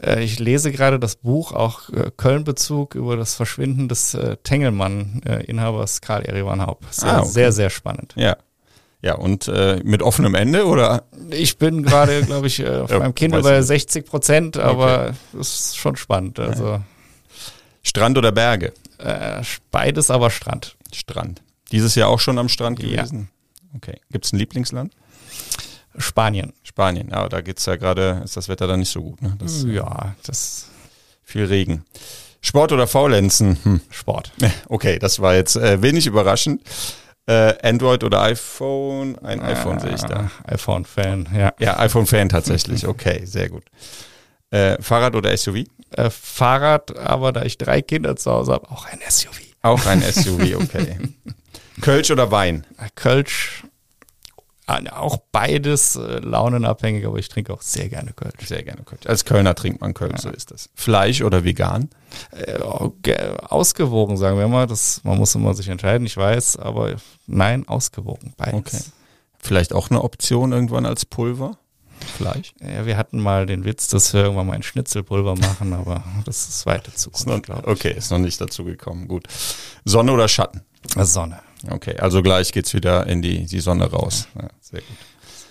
Äh, 0.00 0.22
ich 0.22 0.38
lese 0.38 0.70
gerade 0.70 1.00
das 1.00 1.16
Buch, 1.16 1.52
auch 1.52 1.88
äh, 1.90 2.12
Köln-Bezug 2.16 2.94
über 2.94 3.16
das 3.16 3.34
Verschwinden 3.34 3.88
des 3.88 4.14
äh, 4.14 4.36
Tengelmann-Inhabers 4.44 6.00
Karl 6.00 6.22
Erivan 6.22 6.62
Haupt. 6.64 6.94
Sehr, 6.94 7.08
Ah, 7.12 7.20
okay. 7.20 7.28
sehr, 7.28 7.52
sehr 7.52 7.70
spannend. 7.70 8.12
Ja. 8.16 8.36
Ja, 9.02 9.14
und 9.16 9.46
äh, 9.48 9.80
mit 9.84 10.02
offenem 10.02 10.34
Ende 10.34 10.66
oder? 10.66 11.04
Ich 11.30 11.58
bin 11.58 11.82
gerade, 11.82 12.22
glaube 12.24 12.46
ich, 12.46 12.60
äh, 12.60 12.68
auf 12.80 12.90
Ja, 12.90 12.98
meinem 12.98 13.14
Kindle 13.14 13.42
bei 13.42 13.58
nicht. 13.58 13.66
60 13.68 14.06
Prozent, 14.06 14.56
aber 14.56 15.14
es 15.38 15.54
ist 15.60 15.76
schon 15.78 15.96
spannend. 15.96 16.38
Also 16.40 16.80
Strand 17.82 18.18
oder 18.18 18.32
Berge? 18.32 18.72
äh, 18.98 19.42
beides, 19.70 20.10
aber 20.10 20.30
Strand. 20.30 20.76
Strand. 20.92 21.42
Dieses 21.72 21.94
Jahr 21.94 22.08
auch 22.08 22.20
schon 22.20 22.38
am 22.38 22.48
Strand 22.48 22.82
Ja. 22.82 23.02
gewesen? 23.02 23.28
Okay. 23.76 24.00
Gibt's 24.10 24.32
ein 24.32 24.38
Lieblingsland? 24.38 24.94
Spanien. 25.98 26.52
Spanien. 26.62 27.08
Ja, 27.10 27.28
da 27.28 27.40
geht's 27.40 27.64
ja 27.66 27.76
gerade, 27.76 28.22
ist 28.24 28.36
das 28.36 28.48
Wetter 28.48 28.66
da 28.66 28.76
nicht 28.76 28.90
so 28.90 29.02
gut. 29.02 29.22
Ne? 29.22 29.34
Das 29.38 29.64
Ja, 29.68 30.14
das 30.24 30.66
viel 31.22 31.44
Regen. 31.44 31.84
Sport 32.40 32.72
oder 32.72 32.86
Faulenzen? 32.86 33.58
Hm. 33.62 33.80
Sport. 33.90 34.32
Okay, 34.68 34.98
das 34.98 35.20
war 35.20 35.34
jetzt 35.34 35.56
äh, 35.56 35.80
wenig 35.82 36.06
überraschend. 36.06 36.62
Äh, 37.26 37.54
Android 37.62 38.04
oder 38.04 38.22
iPhone? 38.22 39.18
Ein 39.18 39.40
iPhone 39.40 39.80
sehe 39.80 39.94
ich 39.94 40.02
da. 40.02 40.30
Ah, 40.44 40.52
iPhone-Fan, 40.52 41.28
ja. 41.36 41.52
Ja, 41.58 41.78
iPhone-Fan 41.80 42.28
tatsächlich. 42.28 42.86
Okay, 42.96 43.24
sehr 43.24 43.48
gut. 43.48 43.64
Äh, 44.50 44.80
Fahrrad 44.80 45.16
oder 45.16 45.36
SUV? 45.36 45.64
Äh, 45.90 46.10
Fahrrad, 46.10 46.96
aber 46.96 47.32
da 47.32 47.42
ich 47.42 47.58
drei 47.58 47.82
Kinder 47.82 48.14
zu 48.16 48.30
Hause 48.30 48.52
habe, 48.52 48.70
auch 48.70 48.86
ein 48.86 49.00
SUV. 49.08 49.40
Auch 49.62 49.84
ein 49.86 50.02
SUV, 50.02 50.56
okay. 50.62 50.98
Kölsch 51.80 52.10
oder 52.10 52.30
Wein? 52.30 52.64
Kölsch, 52.94 53.64
auch 54.66 55.18
beides 55.32 55.96
äh, 55.96 56.18
launenabhängig, 56.18 57.06
aber 57.06 57.18
ich 57.18 57.28
trinke 57.28 57.52
auch 57.52 57.62
sehr 57.62 57.88
gerne 57.88 58.12
Kölsch. 58.12 58.46
Sehr 58.48 58.62
gerne 58.64 58.82
Kölsch. 58.82 59.06
Als 59.06 59.24
Kölner 59.24 59.54
trinkt 59.54 59.80
man 59.80 59.94
Kölsch, 59.94 60.20
so 60.20 60.28
ist 60.30 60.50
das. 60.50 60.70
Fleisch 60.74 61.22
oder 61.22 61.44
vegan? 61.44 61.88
Äh, 62.32 62.58
ge- 63.02 63.36
ausgewogen, 63.48 64.16
sagen 64.16 64.38
wir 64.38 64.48
mal. 64.48 64.66
Das, 64.66 65.02
man 65.04 65.18
muss 65.18 65.34
immer 65.36 65.54
sich 65.54 65.68
entscheiden, 65.68 66.06
ich 66.06 66.16
weiß, 66.16 66.56
aber 66.56 66.96
nein, 67.26 67.68
ausgewogen, 67.68 68.34
beides. 68.36 68.54
Okay. 68.58 68.78
Vielleicht 69.38 69.72
auch 69.72 69.90
eine 69.90 70.02
Option 70.02 70.50
irgendwann 70.52 70.84
als 70.86 71.04
Pulver? 71.04 71.58
Fleisch? 72.18 72.52
Ja, 72.60 72.84
wir 72.84 72.96
hatten 72.96 73.20
mal 73.20 73.46
den 73.46 73.64
Witz, 73.64 73.88
dass 73.88 74.12
wir 74.12 74.22
irgendwann 74.24 74.48
mal 74.48 74.52
ein 74.54 74.62
Schnitzelpulver 74.64 75.36
machen, 75.36 75.72
aber 75.72 76.02
das 76.24 76.48
ist 76.48 76.66
weite 76.66 76.90
Ist 76.94 77.06
noch, 77.06 77.12
Zukunft, 77.14 77.46
glaube 77.46 77.62
ich. 77.62 77.68
okay, 77.68 77.92
ist 77.96 78.10
noch 78.10 78.18
nicht 78.18 78.40
dazu 78.40 78.64
gekommen. 78.64 79.06
Gut. 79.08 79.24
Sonne 79.84 80.12
oder 80.12 80.28
Schatten? 80.28 80.62
Sonne. 81.00 81.40
Okay, 81.70 81.96
also 81.98 82.22
gleich 82.22 82.52
geht's 82.52 82.74
wieder 82.74 83.06
in 83.06 83.22
die, 83.22 83.46
die 83.46 83.60
Sonne 83.60 83.90
raus. 83.90 84.28
Ja, 84.34 84.48
sehr 84.60 84.80
gut. 84.80 84.96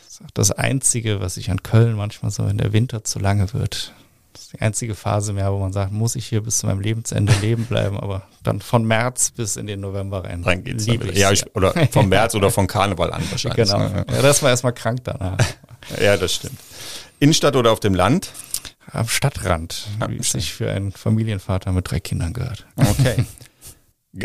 Das 0.05 0.13
ist 0.13 0.21
auch 0.23 0.31
das 0.33 0.51
Einzige, 0.51 1.19
was 1.19 1.37
ich 1.37 1.51
an 1.51 1.63
Köln 1.63 1.95
manchmal 1.95 2.31
so, 2.31 2.47
wenn 2.47 2.57
der 2.57 2.73
Winter 2.73 3.03
zu 3.03 3.19
lange 3.19 3.53
wird. 3.53 3.93
Das 4.33 4.43
ist 4.43 4.53
die 4.53 4.61
einzige 4.61 4.95
Phase 4.95 5.33
mehr, 5.33 5.51
wo 5.53 5.59
man 5.59 5.71
sagt, 5.71 5.91
muss 5.91 6.15
ich 6.15 6.25
hier 6.25 6.41
bis 6.41 6.59
zu 6.59 6.67
meinem 6.67 6.81
Lebensende 6.81 7.33
leben 7.41 7.65
bleiben, 7.65 7.97
aber 7.97 8.27
dann 8.43 8.61
von 8.61 8.83
März 8.85 9.31
bis 9.31 9.55
in 9.55 9.65
den 9.65 9.79
November 9.79 10.25
rein. 10.25 10.43
Dann 10.43 10.63
geht's 10.63 10.85
dann 10.85 10.93
liebe 10.93 11.11
ich 11.11 11.17
Ja, 11.17 11.31
ich, 11.31 11.55
oder 11.55 11.73
vom 11.91 12.09
März 12.09 12.35
oder 12.35 12.51
vom 12.51 12.67
Karneval 12.67 13.11
an 13.11 13.23
wahrscheinlich. 13.31 13.65
Genau. 13.65 13.79
Ne? 13.79 14.05
Ja, 14.11 14.21
das 14.21 14.43
war 14.43 14.49
erstmal 14.49 14.73
krank 14.73 14.99
danach. 15.05 15.37
Ja, 16.01 16.17
das 16.17 16.33
stimmt. 16.33 16.59
Innenstadt 17.19 17.55
oder 17.55 17.71
auf 17.71 17.79
dem 17.79 17.93
Land? 17.93 18.31
Am 18.91 19.07
Stadtrand, 19.07 19.87
Ja, 19.99 20.09
wie 20.09 20.17
es 20.17 20.31
sich 20.31 20.53
für 20.53 20.69
einen 20.69 20.91
Familienvater 20.91 21.71
mit 21.71 21.89
drei 21.89 21.99
Kindern 21.99 22.33
gehört. 22.33 22.65
Okay. 22.75 23.25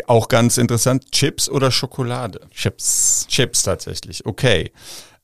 Auch 0.07 0.27
ganz 0.27 0.57
interessant, 0.57 1.11
Chips 1.11 1.49
oder 1.49 1.71
Schokolade? 1.71 2.41
Chips. 2.51 3.25
Chips 3.27 3.63
tatsächlich, 3.63 4.25
okay. 4.25 4.71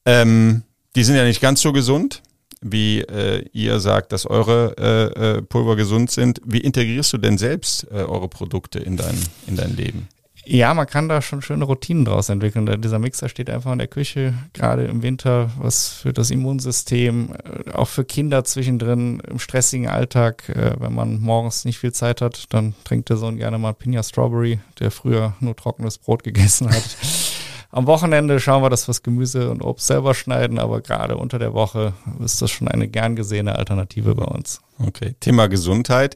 Ähm, 0.06 0.64
die 0.96 1.04
sind 1.04 1.16
ja 1.16 1.24
nicht 1.24 1.42
ganz 1.42 1.62
so 1.62 1.72
gesund, 1.72 2.22
wie 2.62 3.02
äh, 3.02 3.46
ihr 3.54 3.80
sagt, 3.80 4.12
dass 4.12 4.26
eure 4.26 4.76
äh, 4.78 5.38
äh, 5.38 5.42
Pulver 5.42 5.76
gesund 5.76 6.12
sind. 6.12 6.42
Wie 6.44 6.60
integrierst 6.60 7.14
du 7.14 7.18
denn 7.18 7.38
selbst 7.38 7.86
äh, 7.92 7.96
eure 7.96 8.28
Produkte 8.28 8.80
in 8.80 8.98
dein, 8.98 9.18
in 9.46 9.56
dein 9.56 9.76
Leben? 9.76 10.08
Ja, 10.50 10.74
man 10.74 10.88
kann 10.88 11.10
da 11.10 11.22
schon 11.22 11.42
schöne 11.42 11.66
Routinen 11.66 12.06
draus 12.06 12.30
entwickeln. 12.30 12.82
Dieser 12.82 13.00
Mixer 13.00 13.28
steht 13.28 13.50
einfach 13.50 13.74
in 13.74 13.80
der 13.80 13.90
Küche, 13.90 14.34
gerade 14.54 14.86
im 14.86 15.04
Winter, 15.04 15.52
was 15.58 15.90
für 15.90 16.14
das 16.14 16.32
Immunsystem, 16.32 17.34
äh, 17.34 17.72
auch 17.72 17.90
für 17.90 18.06
Kinder 18.06 18.46
zwischendrin 18.46 19.20
im 19.30 19.40
stressigen 19.40 19.90
Alltag. 19.90 20.48
äh, 20.48 20.76
Wenn 20.80 20.96
man 20.96 21.20
morgens 21.20 21.66
nicht 21.66 21.80
viel 21.80 21.92
Zeit 21.92 22.22
hat, 22.22 22.46
dann 22.54 22.76
trinkt 22.86 23.10
der 23.10 23.18
Sohn 23.18 23.36
gerne 23.36 23.58
mal 23.58 23.74
Pina 23.74 24.02
Strawberry, 24.02 24.60
der 24.80 24.90
früher 24.90 25.36
nur 25.42 25.54
trockenes 25.54 25.98
Brot 25.98 26.24
gegessen 26.24 26.70
hat. 26.70 26.84
Am 27.70 27.86
Wochenende 27.86 28.40
schauen 28.40 28.64
wir, 28.64 28.70
dass 28.70 28.88
wir 28.88 28.94
das 28.94 29.04
Gemüse 29.04 29.52
und 29.52 29.62
Obst 29.62 29.88
selber 29.88 30.14
schneiden, 30.14 30.60
aber 30.60 30.80
gerade 30.80 31.18
unter 31.18 31.40
der 31.40 31.54
Woche 31.54 31.92
ist 32.24 32.42
das 32.42 32.52
schon 32.52 32.70
eine 32.70 32.88
gern 32.88 33.18
gesehene 33.18 33.58
Alternative 33.58 34.16
bei 34.16 34.24
uns. 34.24 34.62
Okay, 34.80 35.14
Thema 35.20 35.48
Gesundheit. 35.48 36.16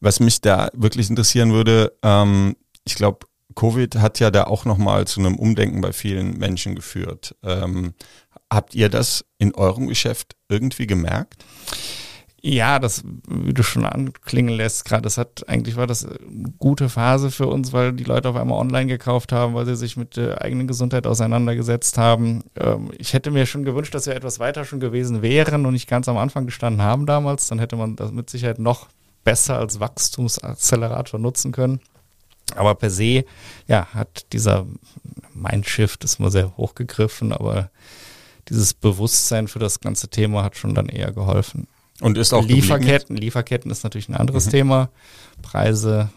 Was 0.00 0.20
mich 0.20 0.42
da 0.42 0.68
wirklich 0.74 1.08
interessieren 1.08 1.52
würde, 1.52 1.94
ähm, 2.02 2.56
ich 2.84 2.94
glaube, 2.94 3.26
Covid 3.54 3.96
hat 3.96 4.20
ja 4.20 4.30
da 4.30 4.44
auch 4.44 4.64
nochmal 4.64 5.06
zu 5.06 5.20
einem 5.20 5.36
Umdenken 5.36 5.80
bei 5.80 5.92
vielen 5.92 6.38
Menschen 6.38 6.74
geführt. 6.74 7.36
Ähm, 7.42 7.94
habt 8.50 8.74
ihr 8.74 8.88
das 8.88 9.24
in 9.38 9.54
eurem 9.54 9.88
Geschäft 9.88 10.36
irgendwie 10.48 10.86
gemerkt? 10.86 11.44
Ja, 12.42 12.78
das, 12.78 13.02
wie 13.28 13.52
du 13.52 13.62
schon 13.62 13.84
anklingen 13.84 14.54
lässt, 14.54 14.86
gerade 14.86 15.02
das 15.02 15.18
hat, 15.18 15.46
eigentlich 15.46 15.76
war 15.76 15.86
das 15.86 16.06
eine 16.06 16.54
gute 16.58 16.88
Phase 16.88 17.30
für 17.30 17.46
uns, 17.46 17.74
weil 17.74 17.92
die 17.92 18.04
Leute 18.04 18.30
auf 18.30 18.36
einmal 18.36 18.58
online 18.58 18.86
gekauft 18.86 19.30
haben, 19.30 19.52
weil 19.52 19.66
sie 19.66 19.76
sich 19.76 19.98
mit 19.98 20.16
der 20.16 20.40
eigenen 20.40 20.66
Gesundheit 20.66 21.06
auseinandergesetzt 21.06 21.98
haben. 21.98 22.44
Ähm, 22.56 22.92
ich 22.96 23.12
hätte 23.12 23.30
mir 23.30 23.44
schon 23.44 23.64
gewünscht, 23.64 23.94
dass 23.94 24.06
wir 24.06 24.16
etwas 24.16 24.38
weiter 24.38 24.64
schon 24.64 24.80
gewesen 24.80 25.20
wären 25.20 25.66
und 25.66 25.74
nicht 25.74 25.88
ganz 25.88 26.08
am 26.08 26.16
Anfang 26.16 26.46
gestanden 26.46 26.80
haben 26.80 27.04
damals. 27.04 27.46
Dann 27.48 27.58
hätte 27.58 27.76
man 27.76 27.96
das 27.96 28.10
mit 28.10 28.30
Sicherheit 28.30 28.58
noch 28.58 28.88
besser 29.22 29.58
als 29.58 29.78
Wachstumsaccelerator 29.78 31.20
nutzen 31.20 31.52
können. 31.52 31.80
Aber 32.56 32.74
per 32.74 32.90
se, 32.90 33.24
ja, 33.66 33.86
hat 33.94 34.26
dieser 34.32 34.66
Mindshift 35.34 36.04
ist 36.04 36.18
mal 36.18 36.30
sehr 36.30 36.56
hochgegriffen, 36.56 37.32
aber 37.32 37.70
dieses 38.48 38.74
Bewusstsein 38.74 39.48
für 39.48 39.58
das 39.58 39.80
ganze 39.80 40.08
Thema 40.08 40.42
hat 40.42 40.56
schon 40.56 40.74
dann 40.74 40.88
eher 40.88 41.12
geholfen. 41.12 41.68
Und 42.00 42.18
ist 42.18 42.32
auch? 42.32 42.44
Lieferketten, 42.44 43.16
Lieferketten 43.16 43.70
ist 43.70 43.84
natürlich 43.84 44.08
ein 44.08 44.16
anderes 44.16 44.46
Mhm. 44.46 44.50
Thema. 44.50 44.88
Preise, 45.42 46.10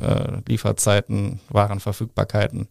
äh, 0.00 0.38
Lieferzeiten, 0.48 1.40
Warenverfügbarkeiten. 1.50 2.68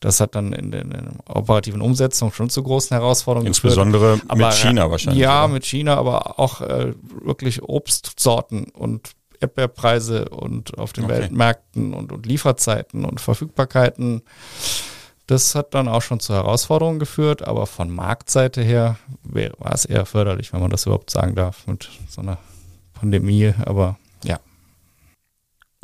Das 0.00 0.20
hat 0.20 0.34
dann 0.34 0.52
in 0.52 0.70
der, 0.70 0.82
in 0.82 0.90
der 0.90 1.02
operativen 1.26 1.80
Umsetzung 1.80 2.30
schon 2.32 2.50
zu 2.50 2.62
großen 2.62 2.94
Herausforderungen 2.94 3.46
Insbesondere 3.46 4.18
geführt. 4.18 4.36
mit 4.36 4.52
China 4.52 4.90
wahrscheinlich. 4.90 5.22
Ja, 5.22 5.44
oder? 5.44 5.54
mit 5.54 5.64
China, 5.64 5.96
aber 5.96 6.38
auch 6.38 6.60
äh, 6.60 6.92
wirklich 7.22 7.62
Obstsorten 7.62 8.64
und 8.64 9.12
Erdbeerpreise 9.44 10.28
und 10.28 10.78
auf 10.78 10.92
den 10.92 11.04
Okay. 11.04 11.14
Weltmärkten 11.14 11.94
und, 11.94 12.12
und 12.12 12.26
Lieferzeiten 12.26 13.04
und 13.04 13.20
Verfügbarkeiten. 13.20 14.22
Das 15.26 15.54
hat 15.54 15.72
dann 15.72 15.88
auch 15.88 16.02
schon 16.02 16.20
zu 16.20 16.34
Herausforderungen 16.34 16.98
geführt, 16.98 17.42
aber 17.42 17.66
von 17.66 17.90
Marktseite 17.90 18.62
her 18.62 18.96
war 19.22 19.72
es 19.72 19.86
eher 19.86 20.04
förderlich, 20.04 20.52
wenn 20.52 20.60
man 20.60 20.70
das 20.70 20.84
überhaupt 20.84 21.10
sagen 21.10 21.34
darf, 21.34 21.66
mit 21.66 21.88
so 22.08 22.20
einer 22.20 22.36
Pandemie. 22.92 23.54
Aber 23.64 23.96
ja, 24.22 24.38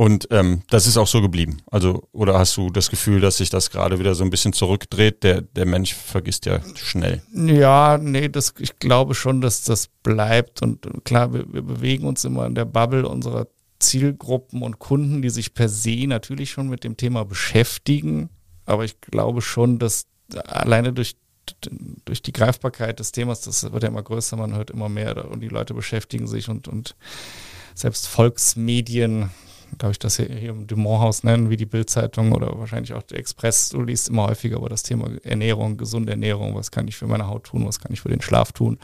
Und 0.01 0.29
ähm, 0.31 0.63
das 0.71 0.87
ist 0.87 0.97
auch 0.97 1.07
so 1.07 1.21
geblieben. 1.21 1.59
Also, 1.71 2.09
oder 2.13 2.39
hast 2.39 2.57
du 2.57 2.71
das 2.71 2.89
Gefühl, 2.89 3.21
dass 3.21 3.37
sich 3.37 3.51
das 3.51 3.69
gerade 3.69 3.99
wieder 3.99 4.15
so 4.15 4.25
ein 4.25 4.31
bisschen 4.31 4.55
zurückdreht? 4.55 5.23
Der, 5.23 5.43
der 5.43 5.67
Mensch 5.67 5.93
vergisst 5.93 6.47
ja 6.47 6.61
schnell. 6.75 7.23
Ja, 7.35 7.99
nee, 7.99 8.31
das, 8.31 8.55
ich 8.61 8.79
glaube 8.79 9.15
schon, 9.15 9.43
dass 9.43 9.63
das 9.63 9.89
bleibt. 10.03 10.63
Und 10.63 11.05
klar, 11.05 11.35
wir, 11.35 11.53
wir 11.53 11.61
bewegen 11.61 12.07
uns 12.07 12.25
immer 12.25 12.47
in 12.47 12.55
der 12.55 12.65
Bubble 12.65 13.07
unserer 13.07 13.49
Zielgruppen 13.79 14.63
und 14.63 14.79
Kunden, 14.79 15.21
die 15.21 15.29
sich 15.29 15.53
per 15.53 15.69
se 15.69 16.07
natürlich 16.07 16.51
schon 16.51 16.71
mit 16.71 16.83
dem 16.83 16.97
Thema 16.97 17.27
beschäftigen. 17.27 18.31
Aber 18.65 18.87
ich 18.87 19.03
glaube 19.03 19.43
schon, 19.43 19.79
dass 19.79 20.07
alleine 20.47 20.95
durch, 20.95 21.17
durch 22.07 22.23
die 22.23 22.33
Greifbarkeit 22.33 23.01
des 23.01 23.13
Themas, 23.13 23.43
das 23.43 23.71
wird 23.71 23.83
ja 23.83 23.91
immer 23.91 24.03
größer, 24.03 24.39
man 24.39 24.55
hört 24.55 24.71
immer 24.71 24.89
mehr 24.89 25.31
und 25.31 25.41
die 25.41 25.49
Leute 25.49 25.75
beschäftigen 25.75 26.27
sich 26.27 26.49
und, 26.49 26.69
und 26.69 26.97
selbst 27.75 28.09
Volksmedien, 28.09 29.29
darf 29.79 29.93
ich 29.93 29.99
das 29.99 30.17
hier, 30.17 30.27
hier 30.27 30.51
im 30.51 30.67
Dumont-Haus 30.67 31.25
nennen, 31.25 31.51
wie 31.51 31.57
die 31.57 31.67
Bild-Zeitung 31.67 32.33
oder 32.33 32.59
wahrscheinlich 32.59 32.95
auch 32.95 33.03
der 33.03 33.19
Express, 33.19 33.71
du 33.71 33.83
liest 33.83 34.09
immer 34.09 34.27
häufiger 34.29 34.57
über 34.57 34.69
das 34.69 34.83
Thema 34.83 35.11
Ernährung, 35.23 35.77
gesunde 35.77 36.13
Ernährung, 36.13 36.55
was 36.55 36.71
kann 36.71 36.89
ich 36.89 36.97
für 36.97 37.07
meine 37.07 37.27
Haut 37.27 37.45
tun, 37.45 37.67
was 37.67 37.81
kann 37.81 37.93
ich 37.93 38.01
für 38.01 38.09
den 38.09 38.21
Schlaf 38.21 38.53
tun. 38.53 38.79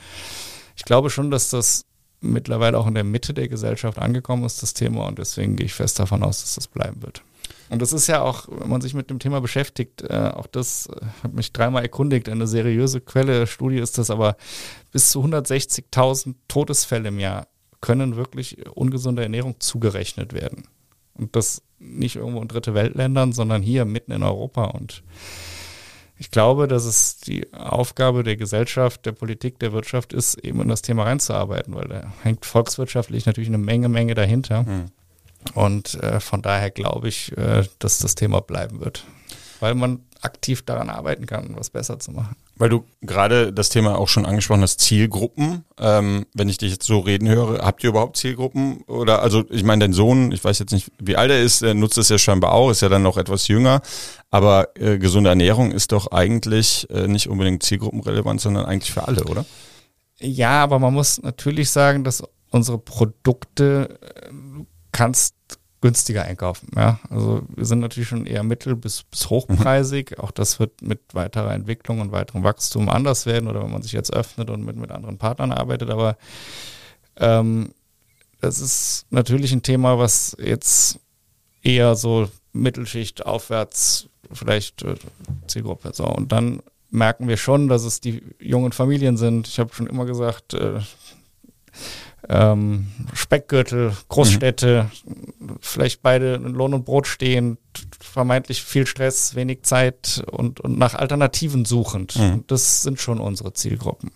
Ich 0.77 0.85
glaube 0.85 1.11
schon, 1.11 1.31
dass 1.31 1.51
das 1.51 1.87
mittlerweile 2.20 2.79
auch 2.79 2.87
in 2.87 2.94
der 2.94 3.05
Mitte 3.05 3.35
der 3.35 3.49
Gesellschaft 3.49 3.99
angekommen 3.99 4.44
ist, 4.44 4.62
das 4.62 4.75
Thema, 4.75 5.07
und 5.07 5.18
deswegen 5.18 5.57
gehe 5.57 5.66
ich 5.66 5.75
fest 5.75 5.99
davon 5.99 6.22
aus, 6.22 6.42
dass 6.42 6.55
das 6.55 6.68
bleiben 6.68 7.03
wird. 7.03 7.22
Und 7.68 7.83
das 7.83 7.92
ist 7.92 8.07
ja 8.07 8.22
auch, 8.22 8.46
wenn 8.49 8.68
man 8.68 8.81
sich 8.81 8.94
mit 8.94 9.11
dem 9.11 9.18
Thema 9.18 9.40
beschäftigt, 9.40 10.03
äh, 10.03 10.31
auch 10.35 10.46
das 10.46 10.87
äh, 10.87 11.05
hat 11.22 11.33
mich 11.33 11.53
dreimal 11.53 11.83
erkundigt, 11.83 12.29
eine 12.29 12.46
seriöse 12.46 13.01
Quelle, 13.01 13.46
Studie 13.46 13.79
ist 13.79 13.99
das, 13.99 14.11
aber 14.11 14.37
bis 14.92 15.11
zu 15.11 15.22
160.000 15.25 16.35
Todesfälle 16.49 17.09
im 17.09 17.18
Jahr 17.18 17.49
können 17.81 18.16
wirklich 18.16 18.66
ungesunde 18.70 19.22
Ernährung 19.22 19.57
zugerechnet 19.59 20.33
werden. 20.33 20.68
Und 21.19 21.35
das 21.37 21.63
nicht 21.79 22.17
irgendwo 22.17 22.41
in 22.41 22.49
dritte 22.49 22.75
Weltländern, 22.75 23.33
sondern 23.33 23.63
hier 23.63 23.85
mitten 23.85 24.13
in 24.13 24.23
Europa. 24.23 24.65
Und 24.65 25.03
ich 26.19 26.31
glaube, 26.31 26.69
dass 26.69 26.85
es 26.85 27.19
die 27.19 27.53
Aufgabe 27.53 28.23
der 28.23 28.37
Gesellschaft, 28.37 29.05
der 29.05 29.13
Politik, 29.13 29.59
der 29.59 29.73
Wirtschaft 29.73 30.13
ist, 30.13 30.37
eben 30.37 30.61
in 30.63 30.69
das 30.69 30.83
Thema 30.83 31.05
reinzuarbeiten, 31.05 31.75
weil 31.75 31.89
da 31.89 32.13
hängt 32.23 32.47
volkswirtschaftlich 32.47 33.27
natürlich 33.27 33.49
eine 33.49 33.59
Menge, 33.59 33.89
Menge 33.89 34.15
dahinter. 34.15 34.63
Mhm. 34.63 34.87
Und 35.55 35.95
äh, 36.03 36.21
von 36.21 36.43
daher 36.43 36.71
glaube 36.71 37.09
ich, 37.09 37.37
äh, 37.37 37.65
dass 37.79 37.99
das 37.99 38.15
Thema 38.15 38.41
bleiben 38.41 38.81
wird, 38.81 39.05
weil 39.61 39.75
man 39.75 40.01
aktiv 40.23 40.63
daran 40.63 40.89
arbeiten 40.89 41.27
kann, 41.27 41.55
was 41.57 41.71
besser 41.71 41.99
zu 41.99 42.13
machen. 42.13 42.37
Weil 42.59 42.71
du 42.71 42.85
gerade 43.03 43.53
das 43.53 43.69
Thema 43.69 43.99
auch 43.99 44.09
schon 44.09 44.25
angesprochen 44.25 44.62
hast, 44.62 44.81
Zielgruppen. 44.81 45.64
Ähm, 45.79 46.27
wenn 46.33 46.49
ich 46.49 46.57
dich 46.57 46.73
jetzt 46.73 46.87
so 46.87 47.01
reden 47.01 47.29
höre, 47.29 47.59
habt 47.64 47.85
ihr 47.85 47.90
überhaupt 47.90 48.16
Zielgruppen? 48.16 48.83
Oder 48.87 49.21
also 49.21 49.45
ich 49.51 49.62
meine, 49.62 49.81
dein 49.85 49.92
Sohn, 49.92 50.33
ich 50.33 50.42
weiß 50.42 50.59
jetzt 50.59 50.73
nicht, 50.73 50.90
wie 50.99 51.16
alt 51.16 51.31
er 51.31 51.42
ist, 51.42 51.61
der 51.61 51.75
nutzt 51.75 51.99
es 51.99 52.09
ja 52.09 52.19
scheinbar 52.19 52.53
auch, 52.53 52.71
ist 52.71 52.81
ja 52.81 52.88
dann 52.88 53.03
noch 53.03 53.19
etwas 53.19 53.47
jünger. 53.49 53.83
Aber 54.31 54.69
äh, 54.77 54.99
gesunde 54.99 55.29
Ernährung 55.29 55.71
ist 55.71 55.92
doch 55.92 56.12
eigentlich 56.12 56.88
äh, 56.90 57.07
nicht 57.07 57.29
unbedingt 57.29 57.62
zielgruppenrelevant, 57.62 58.40
sondern 58.40 58.64
eigentlich 58.64 58.92
für 58.92 59.07
alle, 59.07 59.25
oder? 59.25 59.45
Ja, 60.19 60.62
aber 60.62 60.79
man 60.79 60.95
muss 60.95 61.21
natürlich 61.23 61.71
sagen, 61.71 62.05
dass 62.05 62.23
unsere 62.51 62.79
Produkte 62.79 63.99
äh, 64.01 64.31
kannst 64.92 65.35
günstiger 65.81 66.25
einkaufen. 66.25 66.71
Ja? 66.75 66.99
Also 67.11 67.43
wir 67.55 67.65
sind 67.65 67.81
natürlich 67.81 68.09
schon 68.09 68.27
eher 68.27 68.43
mittel- 68.43 68.77
bis, 68.77 69.03
bis 69.05 69.31
hochpreisig. 69.31 70.12
Mhm. 70.12 70.25
Auch 70.25 70.31
das 70.31 70.59
wird 70.59 70.83
mit 70.83 71.01
weiterer 71.12 71.53
Entwicklung 71.55 72.01
und 72.01 72.12
weiterem 72.12 72.43
Wachstum 72.43 72.89
anders 72.89 73.27
werden 73.27 73.49
oder 73.49 73.62
wenn 73.62 73.71
man 73.71 73.83
sich 73.83 73.93
jetzt 73.93 74.12
öffnet 74.12 74.51
und 74.51 74.65
mit, 74.65 74.77
mit 74.77 74.91
anderen 74.91 75.19
Partnern 75.19 75.53
arbeitet. 75.53 75.91
Aber 75.91 76.17
ähm, 77.17 77.73
das 78.41 78.61
ist 78.61 79.07
natürlich 79.11 79.53
ein 79.53 79.62
Thema, 79.62 79.99
was 79.99 80.37
jetzt 80.39 80.99
eher 81.62 81.95
so 81.95 82.29
Mittelschicht 82.53 83.27
aufwärts 83.27 84.09
vielleicht 84.33 84.83
äh, 84.83 84.97
Zielgruppe. 85.47 85.91
So. 85.93 86.05
Und 86.07 86.33
dann 86.33 86.62
merken 86.91 87.29
wir 87.29 87.37
schon, 87.37 87.69
dass 87.69 87.85
es 87.85 88.01
die 88.01 88.23
jungen 88.39 88.73
Familien 88.73 89.17
sind. 89.17 89.49
Ich 89.49 89.59
habe 89.59 89.75
schon 89.75 89.87
immer 89.87 90.07
gesagt, 90.07 90.55
äh, 90.55 90.81
ähm, 92.29 92.89
Speckgürtel, 93.15 93.93
Großstädte, 94.09 94.91
mhm. 95.05 95.57
vielleicht 95.61 96.03
beide 96.03 96.35
in 96.35 96.55
Lohn 96.55 96.75
und 96.75 96.85
Brot 96.85 97.07
stehend, 97.07 97.59
vermeintlich 98.01 98.62
viel 98.62 98.87
Stress, 98.87 99.35
wenig 99.35 99.62
Zeit 99.62 100.25
und, 100.31 100.61
und 100.61 100.79
nach 100.79 100.95
Alternativen 100.95 101.65
suchend. 101.65 102.17
Mhm. 102.17 102.45
Das 102.47 102.83
sind 102.83 103.01
schon 103.01 103.21
unsere 103.21 103.53
Zielgruppen. 103.53 104.11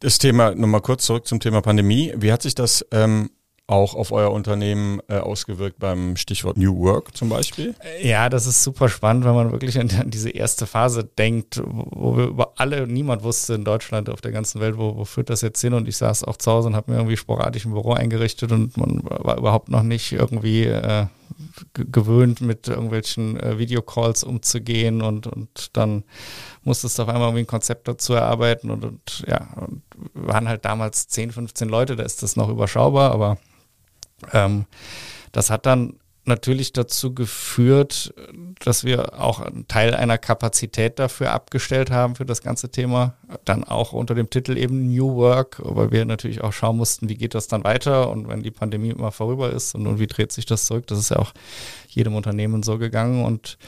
Das 0.00 0.18
Thema, 0.18 0.54
nochmal 0.54 0.80
kurz 0.80 1.04
zurück 1.06 1.26
zum 1.26 1.40
Thema 1.40 1.60
Pandemie. 1.60 2.14
Wie 2.16 2.32
hat 2.32 2.42
sich 2.42 2.54
das 2.54 2.86
ähm, 2.92 3.30
auch 3.68 3.94
auf 3.94 4.12
euer 4.12 4.32
Unternehmen 4.32 5.00
äh, 5.08 5.18
ausgewirkt 5.18 5.78
beim 5.78 6.16
Stichwort 6.16 6.56
New 6.56 6.76
Work 6.80 7.14
zum 7.14 7.28
Beispiel? 7.28 7.74
Ja, 8.02 8.30
das 8.30 8.46
ist 8.46 8.64
super 8.64 8.88
spannend, 8.88 9.26
wenn 9.26 9.34
man 9.34 9.52
wirklich 9.52 9.78
an, 9.78 9.90
diese 10.06 10.30
erste 10.30 10.66
Phase 10.66 11.04
denkt, 11.04 11.60
wo 11.64 12.16
wir 12.16 12.26
über 12.28 12.54
alle, 12.56 12.86
niemand 12.86 13.22
wusste 13.22 13.54
in 13.54 13.64
Deutschland, 13.64 14.08
auf 14.08 14.22
der 14.22 14.32
ganzen 14.32 14.60
Welt, 14.62 14.78
wo, 14.78 14.96
wo 14.96 15.04
führt 15.04 15.28
das 15.28 15.42
jetzt 15.42 15.60
hin 15.60 15.74
und 15.74 15.86
ich 15.86 15.98
saß 15.98 16.24
auch 16.24 16.38
zu 16.38 16.50
Hause 16.50 16.68
und 16.68 16.76
habe 16.76 16.90
mir 16.90 16.96
irgendwie 16.96 17.18
sporadisch 17.18 17.66
ein 17.66 17.72
Büro 17.72 17.92
eingerichtet 17.92 18.52
und 18.52 18.74
man 18.78 19.02
war 19.04 19.36
überhaupt 19.36 19.68
noch 19.68 19.82
nicht 19.82 20.12
irgendwie 20.12 20.64
äh, 20.64 21.06
gewöhnt, 21.74 22.40
mit 22.40 22.68
irgendwelchen 22.68 23.38
äh, 23.38 23.58
Videocalls 23.58 24.24
umzugehen 24.24 25.02
und, 25.02 25.26
und 25.26 25.76
dann 25.76 26.04
musstest 26.64 26.98
du 26.98 27.02
auf 27.02 27.08
einmal 27.10 27.28
irgendwie 27.28 27.42
ein 27.42 27.46
Konzept 27.46 27.86
dazu 27.86 28.14
erarbeiten 28.14 28.70
und, 28.70 28.86
und 28.86 29.24
ja, 29.26 29.46
und 29.56 29.82
waren 30.14 30.48
halt 30.48 30.64
damals 30.64 31.08
10, 31.08 31.32
15 31.32 31.68
Leute, 31.68 31.96
da 31.96 32.02
ist 32.02 32.22
das 32.22 32.34
noch 32.34 32.48
überschaubar, 32.48 33.12
aber 33.12 33.36
ähm, 34.32 34.66
das 35.32 35.50
hat 35.50 35.66
dann 35.66 35.94
natürlich 36.28 36.72
dazu 36.72 37.12
geführt, 37.12 38.14
dass 38.60 38.84
wir 38.84 39.20
auch 39.20 39.40
einen 39.40 39.66
Teil 39.66 39.94
einer 39.94 40.18
Kapazität 40.18 40.98
dafür 40.98 41.32
abgestellt 41.32 41.90
haben 41.90 42.14
für 42.14 42.24
das 42.24 42.42
ganze 42.42 42.70
Thema. 42.70 43.14
Dann 43.44 43.64
auch 43.64 43.92
unter 43.92 44.14
dem 44.14 44.30
Titel 44.30 44.56
eben 44.56 44.88
New 44.94 45.16
Work, 45.16 45.60
weil 45.64 45.90
wir 45.90 46.04
natürlich 46.04 46.42
auch 46.42 46.52
schauen 46.52 46.76
mussten, 46.76 47.08
wie 47.08 47.16
geht 47.16 47.34
das 47.34 47.48
dann 47.48 47.64
weiter 47.64 48.10
und 48.10 48.28
wenn 48.28 48.42
die 48.42 48.52
Pandemie 48.52 48.90
immer 48.90 49.10
vorüber 49.10 49.50
ist 49.50 49.74
und, 49.74 49.86
und 49.86 49.98
wie 49.98 50.06
dreht 50.06 50.30
sich 50.30 50.46
das 50.46 50.66
zurück. 50.66 50.86
Das 50.86 50.98
ist 50.98 51.10
ja 51.10 51.16
auch 51.16 51.32
jedem 51.88 52.14
Unternehmen 52.14 52.62
so 52.62 52.78
gegangen 52.78 53.24
und 53.24 53.58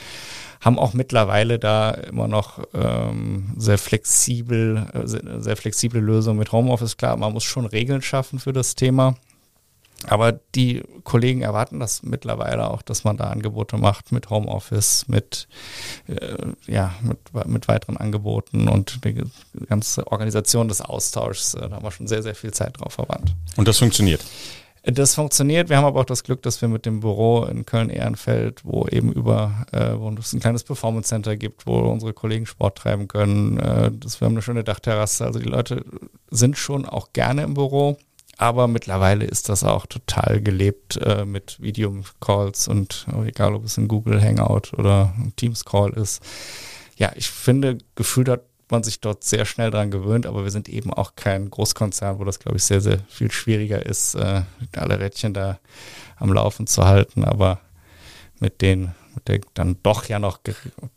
haben 0.60 0.78
auch 0.78 0.92
mittlerweile 0.92 1.58
da 1.58 1.90
immer 1.90 2.28
noch 2.28 2.62
ähm, 2.74 3.54
sehr 3.56 3.78
flexibel, 3.78 4.86
äh, 4.92 5.06
sehr 5.06 5.56
flexible 5.56 6.00
Lösungen 6.00 6.38
mit 6.38 6.52
Homeoffice. 6.52 6.98
Klar, 6.98 7.16
man 7.16 7.32
muss 7.32 7.44
schon 7.44 7.64
Regeln 7.64 8.02
schaffen 8.02 8.38
für 8.38 8.52
das 8.52 8.74
Thema. 8.74 9.14
Aber 10.06 10.32
die 10.32 10.82
Kollegen 11.04 11.42
erwarten 11.42 11.78
das 11.78 12.02
mittlerweile 12.02 12.70
auch, 12.70 12.82
dass 12.82 13.04
man 13.04 13.16
da 13.16 13.24
Angebote 13.24 13.76
macht 13.76 14.12
mit 14.12 14.30
Homeoffice, 14.30 15.06
mit, 15.08 15.46
äh, 16.06 16.36
ja, 16.66 16.94
mit, 17.02 17.18
mit 17.46 17.68
weiteren 17.68 17.96
Angeboten 17.96 18.68
und 18.68 19.04
die 19.04 19.22
ganze 19.66 20.06
Organisation 20.06 20.68
des 20.68 20.80
Austauschs. 20.80 21.54
Äh, 21.54 21.68
da 21.68 21.76
haben 21.76 21.84
wir 21.84 21.90
schon 21.90 22.06
sehr, 22.06 22.22
sehr 22.22 22.34
viel 22.34 22.52
Zeit 22.52 22.80
drauf 22.80 22.94
verwandt. 22.94 23.34
Und 23.56 23.68
das 23.68 23.78
funktioniert? 23.78 24.24
Das 24.82 25.14
funktioniert. 25.14 25.68
Wir 25.68 25.76
haben 25.76 25.84
aber 25.84 26.00
auch 26.00 26.06
das 26.06 26.24
Glück, 26.24 26.40
dass 26.42 26.62
wir 26.62 26.68
mit 26.68 26.86
dem 26.86 27.00
Büro 27.00 27.44
in 27.44 27.66
Köln-Ehrenfeld, 27.66 28.64
wo 28.64 28.86
eben 28.86 29.12
über, 29.12 29.66
äh, 29.72 29.92
wo 29.98 30.08
es 30.18 30.32
ein 30.32 30.40
kleines 30.40 30.64
Performance 30.64 31.10
Center 31.10 31.36
gibt, 31.36 31.66
wo 31.66 31.80
unsere 31.80 32.14
Kollegen 32.14 32.46
Sport 32.46 32.78
treiben 32.78 33.06
können, 33.06 33.58
äh, 33.58 33.90
dass 33.92 34.20
wir 34.20 34.26
haben 34.26 34.32
eine 34.34 34.42
schöne 34.42 34.64
Dachterrasse. 34.64 35.26
Also 35.26 35.38
die 35.38 35.48
Leute 35.48 35.84
sind 36.30 36.56
schon 36.56 36.86
auch 36.86 37.12
gerne 37.12 37.42
im 37.42 37.52
Büro 37.52 37.98
aber 38.40 38.68
mittlerweile 38.68 39.26
ist 39.26 39.50
das 39.50 39.64
auch 39.64 39.84
total 39.84 40.40
gelebt 40.40 40.96
äh, 40.96 41.26
mit 41.26 41.60
Videocalls 41.60 42.68
und 42.68 43.06
egal, 43.26 43.54
ob 43.54 43.66
es 43.66 43.76
ein 43.76 43.86
Google 43.86 44.22
Hangout 44.22 44.72
oder 44.78 45.12
ein 45.18 45.34
Teams 45.36 45.66
Call 45.66 45.90
ist. 45.90 46.22
Ja, 46.96 47.12
ich 47.16 47.28
finde, 47.28 47.76
gefühlt 47.96 48.30
hat 48.30 48.44
man 48.70 48.82
sich 48.82 49.00
dort 49.00 49.24
sehr 49.24 49.44
schnell 49.44 49.70
daran 49.70 49.90
gewöhnt, 49.90 50.24
aber 50.24 50.42
wir 50.42 50.50
sind 50.50 50.70
eben 50.70 50.90
auch 50.90 51.16
kein 51.16 51.50
Großkonzern, 51.50 52.18
wo 52.18 52.24
das, 52.24 52.38
glaube 52.38 52.56
ich, 52.56 52.64
sehr, 52.64 52.80
sehr 52.80 53.00
viel 53.10 53.30
schwieriger 53.30 53.84
ist, 53.84 54.14
äh, 54.14 54.40
alle 54.74 54.98
Rädchen 54.98 55.34
da 55.34 55.58
am 56.16 56.32
Laufen 56.32 56.66
zu 56.66 56.86
halten. 56.86 57.24
Aber 57.24 57.60
mit 58.38 58.62
den 58.62 58.94
mit 59.14 59.28
der 59.28 59.40
dann 59.52 59.76
doch 59.82 60.06
ja 60.06 60.18
noch 60.18 60.38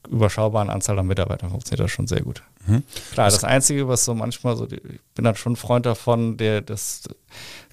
überschaubaren 0.07 0.69
Anzahl 0.69 0.97
an 0.97 1.07
Mitarbeitern 1.07 1.49
funktioniert 1.49 1.83
das 1.83 1.91
schon 1.91 2.07
sehr 2.07 2.21
gut. 2.21 2.41
Mhm. 2.65 2.83
Klar, 3.11 3.29
das 3.29 3.43
Einzige, 3.43 3.87
was 3.87 4.05
so 4.05 4.13
manchmal 4.13 4.55
so, 4.55 4.65
ich 4.65 4.79
bin 5.15 5.25
dann 5.25 5.35
schon 5.35 5.53
ein 5.53 5.57
Freund 5.57 5.85
davon, 5.85 6.37
der 6.37 6.61
das 6.61 7.03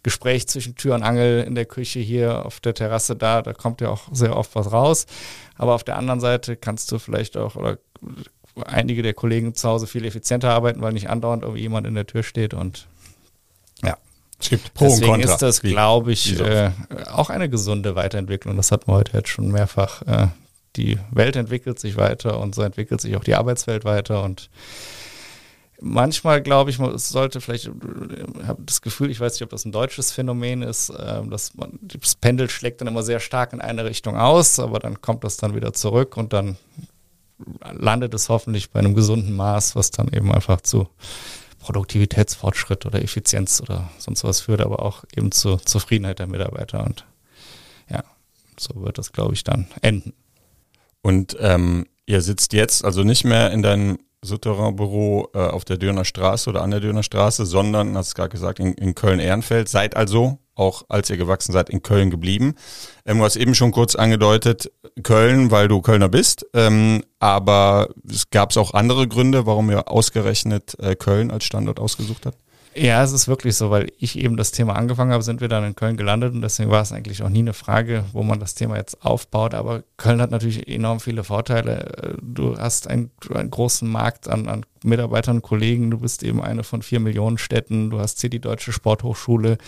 Gespräch 0.02 0.48
zwischen 0.48 0.74
Tür 0.74 0.94
und 0.94 1.02
Angel 1.02 1.44
in 1.44 1.54
der 1.54 1.66
Küche 1.66 2.00
hier 2.00 2.44
auf 2.46 2.60
der 2.60 2.74
Terrasse 2.74 3.16
da, 3.16 3.42
da 3.42 3.52
kommt 3.52 3.80
ja 3.80 3.88
auch 3.90 4.08
sehr 4.12 4.36
oft 4.36 4.54
was 4.54 4.72
raus. 4.72 5.06
Aber 5.56 5.74
auf 5.74 5.84
der 5.84 5.96
anderen 5.96 6.20
Seite 6.20 6.56
kannst 6.56 6.90
du 6.90 6.98
vielleicht 6.98 7.36
auch, 7.36 7.54
oder 7.56 7.78
einige 8.64 9.02
der 9.02 9.14
Kollegen 9.14 9.54
zu 9.54 9.68
Hause 9.68 9.86
viel 9.86 10.04
effizienter 10.04 10.50
arbeiten, 10.50 10.80
weil 10.80 10.92
nicht 10.92 11.10
andauernd 11.10 11.42
irgendwie 11.42 11.62
jemand 11.62 11.86
in 11.86 11.94
der 11.94 12.06
Tür 12.06 12.22
steht 12.22 12.54
und 12.54 12.86
ja. 13.82 13.96
Es 14.40 14.48
gibt 14.48 14.72
Pro 14.72 14.86
Deswegen 14.86 15.10
und 15.12 15.18
Contra. 15.18 15.34
ist 15.34 15.42
das, 15.42 15.60
glaube 15.60 16.12
ich, 16.12 16.40
äh, 16.40 16.70
auch 17.12 17.28
eine 17.28 17.50
gesunde 17.50 17.94
Weiterentwicklung. 17.94 18.56
Das 18.56 18.72
hat 18.72 18.86
man 18.86 18.96
heute 18.96 19.18
jetzt 19.18 19.28
schon 19.28 19.50
mehrfach 19.50 20.02
äh, 20.02 20.28
die 20.76 20.98
Welt 21.10 21.36
entwickelt 21.36 21.78
sich 21.78 21.96
weiter 21.96 22.38
und 22.40 22.54
so 22.54 22.62
entwickelt 22.62 23.00
sich 23.00 23.16
auch 23.16 23.24
die 23.24 23.34
Arbeitswelt 23.34 23.84
weiter 23.84 24.22
und 24.22 24.50
manchmal 25.80 26.42
glaube 26.42 26.70
ich, 26.70 26.78
es 26.78 27.08
sollte 27.08 27.40
vielleicht, 27.40 27.66
ich 27.66 28.46
habe 28.46 28.62
das 28.64 28.82
Gefühl, 28.82 29.10
ich 29.10 29.20
weiß 29.20 29.34
nicht, 29.34 29.42
ob 29.42 29.50
das 29.50 29.64
ein 29.64 29.72
deutsches 29.72 30.12
Phänomen 30.12 30.62
ist, 30.62 30.92
ähm, 30.96 31.30
dass 31.30 31.54
man, 31.54 31.78
das 31.82 32.14
Pendel 32.14 32.48
schlägt 32.50 32.80
dann 32.80 32.88
immer 32.88 33.02
sehr 33.02 33.20
stark 33.20 33.52
in 33.52 33.60
eine 33.60 33.84
Richtung 33.84 34.16
aus, 34.16 34.58
aber 34.58 34.78
dann 34.78 35.00
kommt 35.00 35.24
das 35.24 35.36
dann 35.36 35.54
wieder 35.54 35.72
zurück 35.72 36.16
und 36.16 36.32
dann 36.32 36.56
landet 37.72 38.14
es 38.14 38.28
hoffentlich 38.28 38.70
bei 38.70 38.80
einem 38.80 38.94
gesunden 38.94 39.34
Maß, 39.34 39.74
was 39.74 39.90
dann 39.90 40.08
eben 40.08 40.32
einfach 40.32 40.60
zu 40.60 40.88
Produktivitätsfortschritt 41.58 42.86
oder 42.86 43.02
Effizienz 43.02 43.60
oder 43.60 43.90
sonst 43.98 44.24
was 44.24 44.40
führt, 44.40 44.60
aber 44.60 44.82
auch 44.82 45.04
eben 45.16 45.32
zur 45.32 45.60
Zufriedenheit 45.62 46.18
der 46.18 46.26
Mitarbeiter 46.26 46.84
und 46.84 47.04
ja, 47.88 48.02
so 48.58 48.82
wird 48.82 48.98
das, 48.98 49.12
glaube 49.12 49.34
ich, 49.34 49.44
dann 49.44 49.66
enden. 49.82 50.12
Und 51.02 51.36
ähm, 51.40 51.86
ihr 52.06 52.20
sitzt 52.20 52.52
jetzt 52.52 52.84
also 52.84 53.02
nicht 53.04 53.24
mehr 53.24 53.50
in 53.52 53.62
deinem 53.62 53.98
Souterrain-Büro 54.22 55.28
äh, 55.34 55.38
auf 55.38 55.64
der 55.64 55.78
Dürner 55.78 56.04
Straße 56.04 56.50
oder 56.50 56.62
an 56.62 56.70
der 56.70 56.80
Dürner 56.80 57.02
Straße, 57.02 57.46
sondern, 57.46 57.96
hast 57.96 58.12
du 58.12 58.14
gerade 58.16 58.30
gesagt, 58.30 58.58
in, 58.58 58.74
in 58.74 58.94
Köln-Ehrenfeld. 58.94 59.68
Seid 59.68 59.96
also, 59.96 60.38
auch 60.54 60.84
als 60.88 61.08
ihr 61.08 61.16
gewachsen 61.16 61.52
seid, 61.52 61.70
in 61.70 61.82
Köln 61.82 62.10
geblieben. 62.10 62.54
Ähm, 63.06 63.18
du 63.18 63.24
hast 63.24 63.36
eben 63.36 63.54
schon 63.54 63.72
kurz 63.72 63.94
angedeutet, 63.94 64.70
Köln, 65.02 65.50
weil 65.50 65.68
du 65.68 65.80
Kölner 65.80 66.10
bist. 66.10 66.46
Ähm, 66.52 67.02
aber 67.18 67.88
es 68.08 68.28
gab 68.30 68.50
es 68.50 68.58
auch 68.58 68.74
andere 68.74 69.08
Gründe, 69.08 69.46
warum 69.46 69.70
ihr 69.70 69.90
ausgerechnet 69.90 70.78
äh, 70.80 70.96
Köln 70.96 71.30
als 71.30 71.44
Standort 71.44 71.80
ausgesucht 71.80 72.26
habt? 72.26 72.38
Ja, 72.74 73.02
es 73.02 73.10
ist 73.10 73.26
wirklich 73.26 73.56
so, 73.56 73.70
weil 73.70 73.88
ich 73.98 74.16
eben 74.16 74.36
das 74.36 74.52
Thema 74.52 74.76
angefangen 74.76 75.12
habe, 75.12 75.24
sind 75.24 75.40
wir 75.40 75.48
dann 75.48 75.64
in 75.64 75.74
Köln 75.74 75.96
gelandet 75.96 76.34
und 76.34 76.40
deswegen 76.40 76.70
war 76.70 76.82
es 76.82 76.92
eigentlich 76.92 77.20
auch 77.22 77.28
nie 77.28 77.40
eine 77.40 77.52
Frage, 77.52 78.04
wo 78.12 78.22
man 78.22 78.38
das 78.38 78.54
Thema 78.54 78.76
jetzt 78.76 79.04
aufbaut. 79.04 79.54
Aber 79.54 79.82
Köln 79.96 80.20
hat 80.20 80.30
natürlich 80.30 80.68
enorm 80.68 81.00
viele 81.00 81.24
Vorteile. 81.24 82.16
Du 82.22 82.56
hast 82.56 82.86
einen, 82.86 83.10
einen 83.34 83.50
großen 83.50 83.88
Markt 83.88 84.28
an, 84.28 84.48
an 84.48 84.64
Mitarbeitern, 84.84 85.42
Kollegen. 85.42 85.90
Du 85.90 85.98
bist 85.98 86.22
eben 86.22 86.40
eine 86.40 86.62
von 86.62 86.82
vier 86.82 87.00
Millionen 87.00 87.38
Städten. 87.38 87.90
Du 87.90 87.98
hast 87.98 88.20
hier 88.20 88.30
die 88.30 88.40
Deutsche 88.40 88.72
Sporthochschule. 88.72 89.58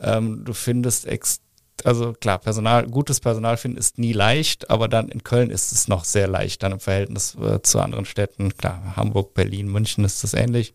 Ähm, 0.00 0.44
du 0.44 0.52
findest 0.52 1.06
extrem 1.06 1.41
also 1.84 2.12
klar, 2.12 2.38
Personal, 2.38 2.86
gutes 2.86 3.20
Personal 3.20 3.56
finden 3.56 3.78
ist 3.78 3.98
nie 3.98 4.12
leicht, 4.12 4.70
aber 4.70 4.88
dann 4.88 5.08
in 5.08 5.24
Köln 5.24 5.50
ist 5.50 5.72
es 5.72 5.88
noch 5.88 6.04
sehr 6.04 6.28
leicht, 6.28 6.62
dann 6.62 6.72
im 6.72 6.80
Verhältnis 6.80 7.34
äh, 7.34 7.60
zu 7.62 7.80
anderen 7.80 8.04
Städten. 8.04 8.56
Klar, 8.56 8.94
Hamburg, 8.96 9.34
Berlin, 9.34 9.68
München 9.68 10.04
ist 10.04 10.22
das 10.22 10.34
ähnlich. 10.34 10.74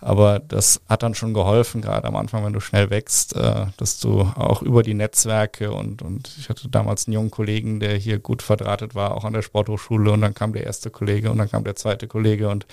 Aber 0.00 0.38
das 0.38 0.80
hat 0.88 1.02
dann 1.02 1.14
schon 1.14 1.34
geholfen, 1.34 1.82
gerade 1.82 2.06
am 2.06 2.14
Anfang, 2.14 2.44
wenn 2.44 2.52
du 2.52 2.60
schnell 2.60 2.88
wächst, 2.90 3.34
äh, 3.34 3.66
dass 3.76 3.98
du 3.98 4.20
auch 4.20 4.62
über 4.62 4.82
die 4.82 4.94
Netzwerke 4.94 5.72
und, 5.72 6.02
und 6.02 6.30
ich 6.38 6.48
hatte 6.48 6.68
damals 6.68 7.06
einen 7.06 7.14
jungen 7.14 7.30
Kollegen, 7.30 7.80
der 7.80 7.96
hier 7.96 8.18
gut 8.20 8.42
verdrahtet 8.42 8.94
war, 8.94 9.16
auch 9.16 9.24
an 9.24 9.32
der 9.32 9.42
Sporthochschule 9.42 10.12
und 10.12 10.20
dann 10.20 10.34
kam 10.34 10.52
der 10.52 10.64
erste 10.64 10.90
Kollege 10.90 11.30
und 11.30 11.38
dann 11.38 11.50
kam 11.50 11.64
der 11.64 11.74
zweite 11.74 12.06
Kollege 12.06 12.48
und 12.48 12.66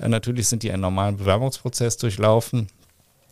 äh, 0.00 0.08
natürlich 0.08 0.48
sind 0.48 0.62
die 0.62 0.72
einen 0.72 0.82
normalen 0.82 1.18
Bewerbungsprozess 1.18 1.98
durchlaufen, 1.98 2.68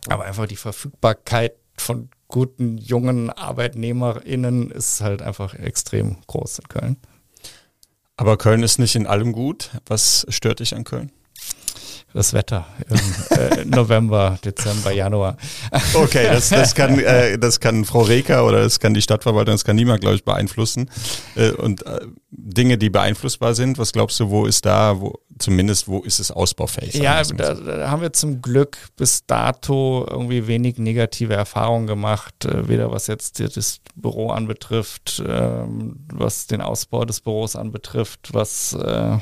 aber 0.07 0.25
einfach 0.25 0.45
die 0.45 0.55
Verfügbarkeit 0.55 1.53
von 1.77 2.09
guten 2.27 2.77
jungen 2.77 3.29
ArbeitnehmerInnen 3.29 4.71
ist 4.71 5.01
halt 5.01 5.21
einfach 5.21 5.53
extrem 5.53 6.17
groß 6.27 6.59
in 6.59 6.67
Köln. 6.67 6.97
Aber 8.17 8.37
Köln 8.37 8.63
ist 8.63 8.79
nicht 8.79 8.95
in 8.95 9.07
allem 9.07 9.33
gut. 9.33 9.71
Was 9.85 10.25
stört 10.29 10.59
dich 10.59 10.75
an 10.75 10.83
Köln? 10.85 11.11
Das 12.15 12.33
Wetter 12.33 12.65
im 12.89 13.37
äh, 13.37 13.65
November, 13.65 14.39
Dezember, 14.43 14.91
Januar. 14.91 15.35
Okay, 15.93 16.27
das, 16.31 16.47
das, 16.47 16.73
kann, 16.73 16.97
äh, 16.99 17.37
das 17.37 17.59
kann 17.59 17.83
Frau 17.83 18.01
Reker 18.03 18.45
oder 18.47 18.61
das 18.61 18.79
kann 18.79 18.93
die 18.93 19.01
Stadtverwaltung, 19.01 19.53
das 19.53 19.65
kann 19.65 19.75
niemand, 19.75 19.99
glaube 19.99 20.15
ich, 20.15 20.23
beeinflussen. 20.23 20.89
Äh, 21.35 21.51
und 21.51 21.85
äh, 21.85 21.99
Dinge, 22.31 22.77
die 22.77 22.89
beeinflussbar 22.89 23.53
sind, 23.53 23.77
was 23.77 23.91
glaubst 23.91 24.17
du, 24.21 24.29
wo 24.29 24.45
ist 24.45 24.65
da, 24.65 25.01
wo 25.01 25.19
zumindest, 25.39 25.89
wo 25.89 25.99
ist 25.99 26.19
es 26.19 26.31
ausbaufähig? 26.31 26.93
Ja, 26.93 27.21
da, 27.21 27.53
da, 27.53 27.89
haben 27.91 28.01
wir 28.01 28.13
zum 28.13 28.41
Glück 28.41 28.77
bis 28.95 29.25
dato 29.25 30.07
irgendwie 30.09 30.47
wenig 30.47 30.77
negative 30.77 31.33
Erfahrungen 31.33 31.85
gemacht, 31.85 32.45
äh, 32.45 32.69
weder 32.69 32.91
was 32.91 33.07
jetzt 33.07 33.41
das 33.41 33.81
Büro 33.97 34.29
anbetrifft, 34.29 35.21
ähm, 35.27 36.05
was 36.13 36.47
den 36.47 36.61
Ausbau 36.61 37.03
des 37.03 37.19
Büros 37.19 37.57
anbetrifft, 37.57 38.33
was 38.33 38.71
äh, 38.71 39.17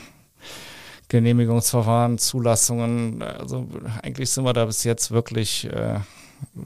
Genehmigungsverfahren, 1.14 2.18
Zulassungen. 2.18 3.22
Also 3.22 3.68
eigentlich 4.01 4.32
sind 4.32 4.45
wir 4.45 4.53
da 4.53 4.66
bis 4.66 4.84
jetzt 4.84 5.11
wirklich, 5.11 5.66
äh, 5.66 5.99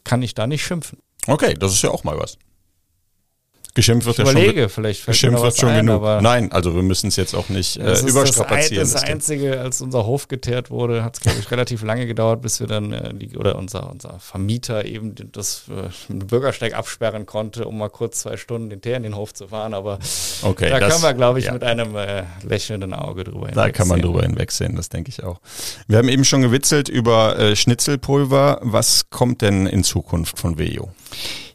kann 0.06 0.22
ich 0.22 0.36
da 0.36 0.48
nicht 0.48 0.64
schimpfen. 0.64 1.00
Okay, 1.28 1.54
das 1.54 1.74
ist 1.74 1.82
ja 1.82 1.90
auch 1.90 2.06
mal 2.06 2.18
was. 2.18 2.38
Geschimpft 3.78 4.08
wird 4.08 4.18
ja 4.18 4.24
überlege, 4.24 4.62
schon. 4.62 4.70
vielleicht 4.70 5.06
geschimpft 5.06 5.44
wird 5.44 5.56
schon 5.56 5.70
ein, 5.70 5.86
genug. 5.86 6.02
Nein, 6.02 6.52
also 6.52 6.74
wir 6.74 6.82
müssen 6.82 7.10
es 7.10 7.16
jetzt 7.16 7.36
auch 7.36 7.48
nicht 7.50 7.78
äh, 7.78 8.00
überstrapazieren. 8.00 8.82
Das, 8.82 8.94
das, 8.94 9.02
das 9.04 9.10
Einzige, 9.10 9.62
als 9.62 9.82
unser 9.82 10.08
Hof 10.08 10.28
geteert 10.28 10.72
wurde, 10.72 11.04
hat 11.04 11.14
es, 11.14 11.22
glaube 11.22 11.38
ich, 11.40 11.52
relativ 11.52 11.84
lange 11.84 12.08
gedauert, 12.08 12.42
bis 12.42 12.60
wir 12.60 12.66
dann, 12.66 12.92
äh, 12.92 13.14
die, 13.14 13.38
oder 13.38 13.56
unser, 13.56 13.92
unser 13.92 14.20
Vermieter 14.20 14.86
eben 14.86 15.14
das 15.32 15.66
äh, 15.70 15.90
Bürgersteig 16.12 16.74
absperren 16.74 17.28
konnte, 17.28 17.66
um 17.66 17.78
mal 17.78 17.90
kurz 17.90 18.22
zwei 18.22 18.36
Stunden 18.36 18.72
den 18.72 18.82
Teer 18.82 18.98
in 18.98 19.04
den 19.04 19.16
Hof 19.16 19.36
zu 19.36 19.48
fahren. 19.50 19.76
Aber 19.76 20.00
okay, 20.42 20.72
da 20.72 20.80
das, 20.80 20.94
können 20.94 21.04
wir, 21.04 21.14
glaube 21.14 21.38
ich, 21.38 21.46
ja. 21.46 21.54
mit 21.54 21.64
einem 21.64 21.96
äh, 21.96 22.24
lächelnden 22.42 22.96
Auge 22.96 23.26
drüber 23.26 23.50
hinwegsehen. 23.50 23.64
Da 23.64 23.70
kann 23.70 23.88
man 23.88 24.02
drüber 24.02 24.24
hinwegsehen, 24.24 24.76
das 24.76 24.90
denke 24.90 25.10
ich 25.10 25.24
auch. 25.24 25.40
Wir 25.88 26.00
haben 26.00 26.10
eben 26.10 26.26
schon 26.26 26.42
gewitzelt 26.42 26.90
über 26.90 27.38
äh, 27.38 27.56
Schnitzelpulver. 27.56 28.60
Was 28.64 29.12
kommt 29.12 29.44
denn 29.44 29.68
in 29.68 29.84
Zukunft 29.84 30.40
von 30.40 30.58
Vejo? 30.58 30.90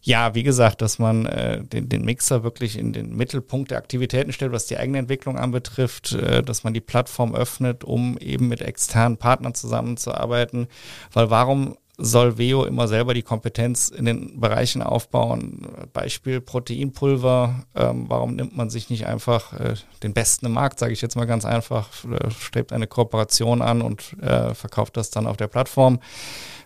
Ja, 0.04 0.34
wie 0.34 0.42
gesagt, 0.42 0.82
dass 0.82 0.98
man 0.98 1.26
äh, 1.26 1.62
den, 1.62 1.88
den 1.88 2.04
Mixer 2.04 2.42
wirklich 2.42 2.76
in 2.76 2.92
den 2.92 3.16
Mittelpunkt 3.16 3.70
der 3.70 3.78
Aktivitäten 3.78 4.32
stellt, 4.32 4.50
was 4.50 4.66
die 4.66 4.76
eigene 4.76 4.98
Entwicklung 4.98 5.38
anbetrifft, 5.38 6.12
äh, 6.12 6.42
dass 6.42 6.64
man 6.64 6.74
die 6.74 6.80
Plattform 6.80 7.36
öffnet, 7.36 7.84
um 7.84 8.18
eben 8.18 8.48
mit 8.48 8.62
externen 8.62 9.16
Partnern 9.16 9.54
zusammenzuarbeiten. 9.54 10.66
Weil 11.12 11.30
warum 11.30 11.76
soll 11.98 12.38
Veo 12.38 12.64
immer 12.64 12.88
selber 12.88 13.14
die 13.14 13.22
Kompetenz 13.22 13.88
in 13.88 14.06
den 14.06 14.40
Bereichen 14.40 14.82
aufbauen. 14.82 15.66
Beispiel 15.92 16.40
Proteinpulver. 16.40 17.64
Ähm, 17.74 18.06
warum 18.08 18.34
nimmt 18.34 18.56
man 18.56 18.70
sich 18.70 18.90
nicht 18.90 19.06
einfach 19.06 19.52
äh, 19.52 19.74
den 20.02 20.14
Besten 20.14 20.46
im 20.46 20.52
Markt, 20.52 20.78
sage 20.78 20.92
ich 20.92 21.02
jetzt 21.02 21.16
mal 21.16 21.26
ganz 21.26 21.44
einfach, 21.44 21.88
äh, 22.04 22.30
strebt 22.30 22.72
eine 22.72 22.86
Kooperation 22.86 23.62
an 23.62 23.82
und 23.82 24.16
äh, 24.20 24.54
verkauft 24.54 24.96
das 24.96 25.10
dann 25.10 25.26
auf 25.26 25.36
der 25.36 25.48
Plattform. 25.48 26.00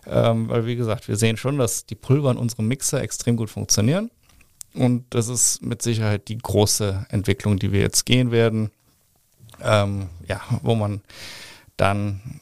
Ähm, 0.09 0.49
weil, 0.49 0.65
wie 0.65 0.75
gesagt, 0.75 1.07
wir 1.07 1.17
sehen 1.17 1.37
schon, 1.37 1.57
dass 1.57 1.85
die 1.85 1.95
Pulver 1.95 2.31
in 2.31 2.37
unserem 2.37 2.67
Mixer 2.67 3.01
extrem 3.01 3.35
gut 3.35 3.49
funktionieren. 3.49 4.09
Und 4.73 5.05
das 5.09 5.27
ist 5.27 5.61
mit 5.61 5.81
Sicherheit 5.81 6.27
die 6.27 6.37
große 6.37 7.07
Entwicklung, 7.09 7.57
die 7.59 7.71
wir 7.71 7.81
jetzt 7.81 8.05
gehen 8.05 8.31
werden. 8.31 8.71
Ähm, 9.61 10.09
ja, 10.27 10.41
wo 10.61 10.75
man 10.75 11.01
dann 11.77 12.41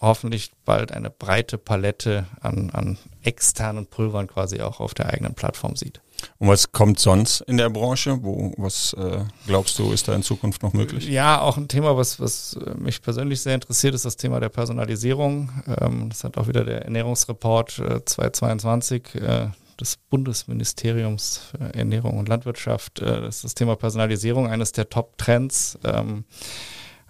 hoffentlich 0.00 0.52
bald 0.64 0.92
eine 0.92 1.10
breite 1.10 1.58
Palette 1.58 2.26
an, 2.40 2.70
an 2.70 2.98
externen 3.22 3.86
Pulvern 3.86 4.26
quasi 4.26 4.60
auch 4.60 4.80
auf 4.80 4.94
der 4.94 5.06
eigenen 5.06 5.34
Plattform 5.34 5.76
sieht. 5.76 6.00
Und 6.38 6.48
was 6.48 6.72
kommt 6.72 6.98
sonst 6.98 7.40
in 7.42 7.56
der 7.56 7.70
Branche? 7.70 8.18
Wo, 8.22 8.52
was 8.56 8.92
äh, 8.94 9.24
glaubst 9.46 9.78
du, 9.78 9.92
ist 9.92 10.08
da 10.08 10.14
in 10.14 10.22
Zukunft 10.22 10.62
noch 10.62 10.72
möglich? 10.72 11.08
Ja, 11.08 11.40
auch 11.40 11.56
ein 11.56 11.68
Thema, 11.68 11.96
was, 11.96 12.20
was 12.20 12.58
mich 12.76 13.02
persönlich 13.02 13.40
sehr 13.40 13.54
interessiert, 13.54 13.94
ist 13.94 14.04
das 14.04 14.16
Thema 14.16 14.40
der 14.40 14.48
Personalisierung. 14.48 15.50
Ähm, 15.80 16.08
das 16.08 16.24
hat 16.24 16.38
auch 16.38 16.48
wieder 16.48 16.64
der 16.64 16.82
Ernährungsreport 16.82 17.78
äh, 17.78 18.04
2022 18.04 19.14
äh, 19.16 19.48
des 19.80 19.96
Bundesministeriums 19.96 21.38
für 21.38 21.74
Ernährung 21.74 22.18
und 22.18 22.28
Landwirtschaft. 22.28 23.00
Äh, 23.00 23.20
das 23.22 23.36
ist 23.36 23.44
das 23.44 23.54
Thema 23.54 23.76
Personalisierung, 23.76 24.46
eines 24.46 24.72
der 24.72 24.88
Top-Trends. 24.88 25.78
Ähm, 25.84 26.24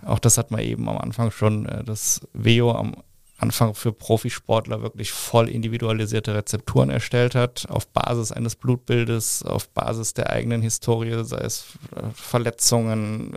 auch 0.05 0.19
das 0.19 0.39
hat 0.39 0.51
man 0.51 0.61
eben 0.61 0.89
am 0.89 0.99
Anfang 0.99 1.31
schon, 1.31 1.67
äh, 1.67 1.85
das 1.85 2.21
Veo 2.33 2.73
am 2.73 2.95
Anfang 3.41 3.75
für 3.75 3.93
Profisportler 3.93 4.83
wirklich 4.83 5.13
voll 5.13 5.49
individualisierte 5.49 6.35
Rezepturen 6.35 6.91
erstellt 6.91 7.35
hat, 7.35 7.67
auf 7.71 7.87
Basis 7.89 8.33
eines 8.33 8.55
Blutbildes, 8.55 9.43
auf 9.43 9.69
Basis 9.71 10.13
der 10.13 10.31
eigenen 10.31 10.61
Historie, 10.61 11.25
sei 11.25 11.39
es 11.39 11.65
äh, 11.97 12.03
Verletzungen. 12.13 13.33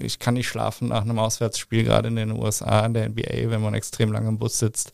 Ich 0.00 0.18
kann 0.18 0.34
nicht 0.34 0.48
schlafen 0.48 0.88
nach 0.88 1.02
einem 1.02 1.20
Auswärtsspiel, 1.20 1.84
gerade 1.84 2.08
in 2.08 2.16
den 2.16 2.32
USA, 2.32 2.84
in 2.84 2.94
der 2.94 3.08
NBA, 3.08 3.50
wenn 3.50 3.62
man 3.62 3.74
extrem 3.74 4.10
lange 4.12 4.28
im 4.28 4.38
Bus 4.38 4.58
sitzt. 4.58 4.92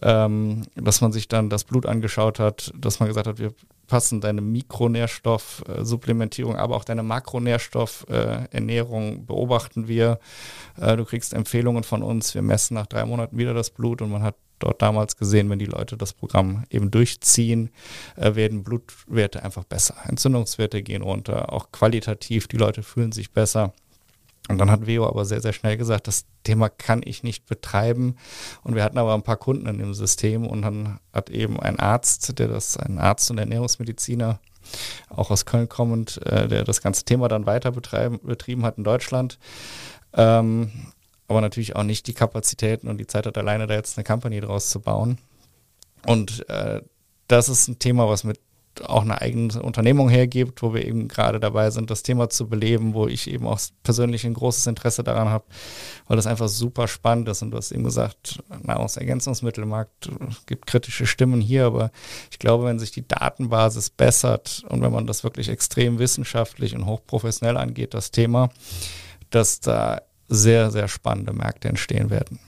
Ähm, 0.00 0.62
dass 0.74 1.02
man 1.02 1.12
sich 1.12 1.28
dann 1.28 1.50
das 1.50 1.64
Blut 1.64 1.84
angeschaut 1.84 2.38
hat, 2.38 2.72
dass 2.76 2.98
man 2.98 3.08
gesagt 3.08 3.26
hat, 3.26 3.38
wir 3.38 3.52
passen 3.86 4.20
deine 4.20 4.40
Mikronährstoffsupplementierung, 4.40 6.56
aber 6.56 6.76
auch 6.76 6.84
deine 6.84 7.02
Makronährstoffernährung 7.02 9.26
beobachten 9.26 9.88
wir. 9.88 10.20
Äh, 10.80 10.96
du 10.96 11.04
kriegst 11.04 11.34
Empfehlungen 11.34 11.82
von 11.84 12.02
uns. 12.02 12.34
Wir 12.34 12.42
messen 12.42 12.74
nach 12.74 12.86
drei 12.86 13.04
Monaten 13.04 13.38
wieder 13.38 13.54
das 13.54 13.70
Blut 13.70 14.02
und 14.02 14.10
man 14.10 14.22
hat 14.22 14.34
dort 14.58 14.82
damals 14.82 15.16
gesehen, 15.16 15.48
wenn 15.50 15.58
die 15.58 15.66
Leute 15.66 15.96
das 15.96 16.12
Programm 16.12 16.64
eben 16.70 16.90
durchziehen, 16.90 17.70
äh, 18.16 18.34
werden 18.34 18.64
Blutwerte 18.64 19.42
einfach 19.42 19.64
besser. 19.64 19.94
Entzündungswerte 20.04 20.82
gehen 20.82 21.02
runter, 21.02 21.52
auch 21.52 21.72
qualitativ, 21.72 22.48
die 22.48 22.56
Leute 22.56 22.82
fühlen 22.82 23.12
sich 23.12 23.32
besser. 23.32 23.72
Und 24.48 24.58
dann 24.58 24.70
hat 24.70 24.86
Veo 24.86 25.06
aber 25.06 25.24
sehr, 25.24 25.40
sehr 25.40 25.52
schnell 25.52 25.76
gesagt, 25.76 26.06
das 26.06 26.24
Thema 26.44 26.68
kann 26.68 27.02
ich 27.04 27.22
nicht 27.22 27.46
betreiben. 27.46 28.16
Und 28.62 28.74
wir 28.74 28.84
hatten 28.84 28.98
aber 28.98 29.14
ein 29.14 29.22
paar 29.22 29.36
Kunden 29.36 29.66
in 29.66 29.78
dem 29.78 29.94
System 29.94 30.46
und 30.46 30.62
dann 30.62 31.00
hat 31.12 31.30
eben 31.30 31.58
ein 31.58 31.80
Arzt, 31.80 32.38
der 32.38 32.48
das, 32.48 32.76
ein 32.76 32.98
Arzt 32.98 33.30
und 33.30 33.38
Ernährungsmediziner, 33.38 34.38
auch 35.08 35.30
aus 35.30 35.44
Köln 35.44 35.68
kommend, 35.68 36.24
äh, 36.26 36.48
der 36.48 36.64
das 36.64 36.80
ganze 36.80 37.04
Thema 37.04 37.28
dann 37.28 37.46
weiter 37.46 37.72
betreiben, 37.72 38.20
betrieben 38.22 38.64
hat 38.64 38.78
in 38.78 38.84
Deutschland, 38.84 39.38
ähm, 40.12 40.70
aber 41.28 41.40
natürlich 41.40 41.76
auch 41.76 41.82
nicht 41.82 42.06
die 42.06 42.14
Kapazitäten 42.14 42.88
und 42.88 42.98
die 42.98 43.06
Zeit 43.06 43.26
hat, 43.26 43.38
alleine 43.38 43.66
da 43.66 43.74
jetzt 43.74 43.98
eine 43.98 44.04
Company 44.04 44.40
draus 44.40 44.70
zu 44.70 44.80
bauen. 44.80 45.18
Und 46.04 46.48
äh, 46.48 46.82
das 47.28 47.48
ist 47.48 47.68
ein 47.68 47.78
Thema, 47.78 48.08
was 48.08 48.24
mit 48.24 48.38
auch 48.82 49.02
eine 49.02 49.20
eigene 49.20 49.62
Unternehmung 49.62 50.08
hergibt, 50.08 50.62
wo 50.62 50.74
wir 50.74 50.84
eben 50.84 51.08
gerade 51.08 51.40
dabei 51.40 51.70
sind, 51.70 51.90
das 51.90 52.02
Thema 52.02 52.28
zu 52.28 52.48
beleben, 52.48 52.94
wo 52.94 53.06
ich 53.06 53.30
eben 53.30 53.46
auch 53.46 53.60
persönlich 53.82 54.26
ein 54.26 54.34
großes 54.34 54.66
Interesse 54.66 55.02
daran 55.02 55.28
habe, 55.28 55.44
weil 56.06 56.16
das 56.16 56.26
einfach 56.26 56.48
super 56.48 56.88
spannend 56.88 57.28
ist. 57.28 57.42
Und 57.42 57.50
du 57.50 57.56
hast 57.56 57.72
eben 57.72 57.84
gesagt, 57.84 58.42
Nahrungsergänzungsmittelmarkt 58.62 60.10
gibt 60.46 60.66
kritische 60.66 61.06
Stimmen 61.06 61.40
hier, 61.40 61.66
aber 61.66 61.90
ich 62.30 62.38
glaube, 62.38 62.64
wenn 62.64 62.78
sich 62.78 62.90
die 62.90 63.06
Datenbasis 63.06 63.90
bessert 63.90 64.64
und 64.68 64.82
wenn 64.82 64.92
man 64.92 65.06
das 65.06 65.24
wirklich 65.24 65.48
extrem 65.48 65.98
wissenschaftlich 65.98 66.74
und 66.74 66.86
hochprofessionell 66.86 67.56
angeht, 67.56 67.94
das 67.94 68.10
Thema, 68.10 68.50
dass 69.30 69.60
da 69.60 70.02
sehr, 70.28 70.70
sehr 70.70 70.88
spannende 70.88 71.32
Märkte 71.32 71.68
entstehen 71.68 72.10
werden. 72.10 72.40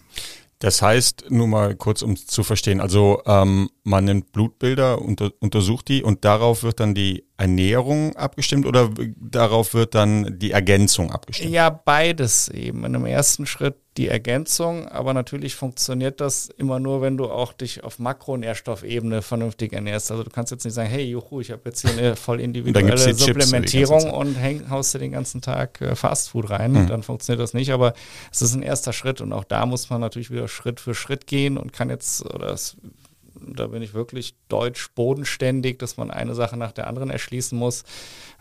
Das 0.61 0.83
heißt, 0.83 1.31
nur 1.31 1.47
mal 1.47 1.77
kurz 1.77 2.03
um 2.03 2.17
zu 2.17 2.43
verstehen, 2.43 2.81
also 2.81 3.23
ähm, 3.27 3.71
man 3.85 4.05
nimmt 4.05 4.33
Blutbilder, 4.33 5.01
unter, 5.01 5.31
untersucht 5.39 5.89
die 5.89 6.03
und 6.03 6.25
darauf 6.25 6.65
wird 6.65 6.81
dann 6.81 6.95
die 6.95 7.25
Ernährung 7.37 8.17
abgestimmt 8.17 8.67
oder 8.67 8.91
darauf 9.17 9.73
wird 9.73 9.95
dann 9.95 10.39
die 10.39 10.51
Ergänzung 10.51 11.13
abgestimmt? 11.13 11.53
Ja, 11.53 11.71
beides 11.71 12.49
eben. 12.49 12.79
In 12.85 12.97
einem 12.97 13.07
ersten 13.07 13.47
Schritt 13.47 13.77
die 13.99 14.09
Ergänzung, 14.09 14.87
aber 14.89 15.13
natürlich 15.13 15.57
funktioniert 15.57 16.21
das 16.21 16.49
immer 16.57 16.79
nur, 16.79 17.03
wenn 17.03 17.17
du 17.17 17.25
auch 17.27 17.53
dich 17.53 17.83
auf 17.83 17.99
Makronährstoffebene 17.99 19.23
vernünftig 19.23 19.73
ernährst. 19.73 20.13
Also 20.13 20.23
du 20.23 20.31
kannst 20.31 20.53
jetzt 20.53 20.65
nicht 20.65 20.75
sagen, 20.75 20.89
hey, 20.89 21.05
juhu, 21.05 21.41
ich 21.41 21.51
habe 21.51 21.63
jetzt 21.65 21.81
hier 21.83 21.91
eine 21.91 22.17
voll 22.17 22.41
individuelle 22.41 22.97
Supplementierung 22.97 24.09
und 24.11 24.37
häng, 24.37 24.71
haust 24.71 24.95
dir 24.95 25.01
den 25.01 25.11
ganzen 25.11 25.43
Tag 25.43 25.81
äh, 25.81 25.97
Fastfood 25.97 26.49
rein, 26.49 26.73
mhm. 26.73 26.87
dann 26.87 27.03
funktioniert 27.03 27.43
das 27.43 27.55
nicht. 27.55 27.73
Aber 27.73 27.93
es 28.31 28.41
ist 28.41 28.55
ein 28.55 28.63
erster 28.63 28.93
Schritt 28.93 29.21
und 29.21 29.33
auch 29.33 29.45
da 29.45 29.67
muss 29.67 29.91
man 29.91 30.01
natürlich 30.01 30.31
wieder 30.31 30.47
Schritt 30.47 30.79
für 30.79 30.95
Schritt 30.95 31.27
gehen 31.27 31.59
und 31.59 31.73
kann 31.73 31.91
jetzt, 31.91 32.25
oder 32.25 32.53
es 32.53 32.77
da 33.41 33.67
bin 33.69 33.83
ich 33.83 33.95
wirklich 33.95 34.35
deutsch 34.49 34.91
bodenständig, 34.95 35.79
dass 35.79 35.97
man 35.97 36.11
eine 36.11 36.35
Sache 36.35 36.57
nach 36.57 36.73
der 36.73 36.87
anderen 36.87 37.11
erschließen 37.11 37.59
muss, 37.59 37.85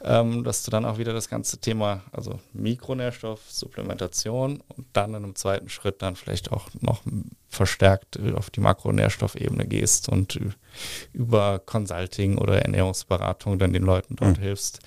ähm, 0.03 0.43
dass 0.43 0.63
du 0.63 0.71
dann 0.71 0.85
auch 0.85 0.97
wieder 0.97 1.13
das 1.13 1.29
ganze 1.29 1.59
Thema, 1.59 2.03
also 2.11 2.39
Mikronährstoff, 2.53 3.41
Supplementation 3.49 4.61
und 4.67 4.87
dann 4.93 5.11
in 5.11 5.15
einem 5.17 5.35
zweiten 5.35 5.69
Schritt 5.69 6.01
dann 6.01 6.15
vielleicht 6.15 6.51
auch 6.51 6.67
noch 6.81 7.01
verstärkt 7.47 8.19
auf 8.35 8.49
die 8.49 8.59
Makronährstoffebene 8.59 9.65
gehst 9.65 10.09
und 10.09 10.39
über 11.13 11.59
Consulting 11.59 12.37
oder 12.37 12.61
Ernährungsberatung 12.61 13.59
dann 13.59 13.73
den 13.73 13.83
Leuten 13.83 14.15
dort 14.15 14.37
mhm. 14.37 14.41
hilfst. 14.41 14.79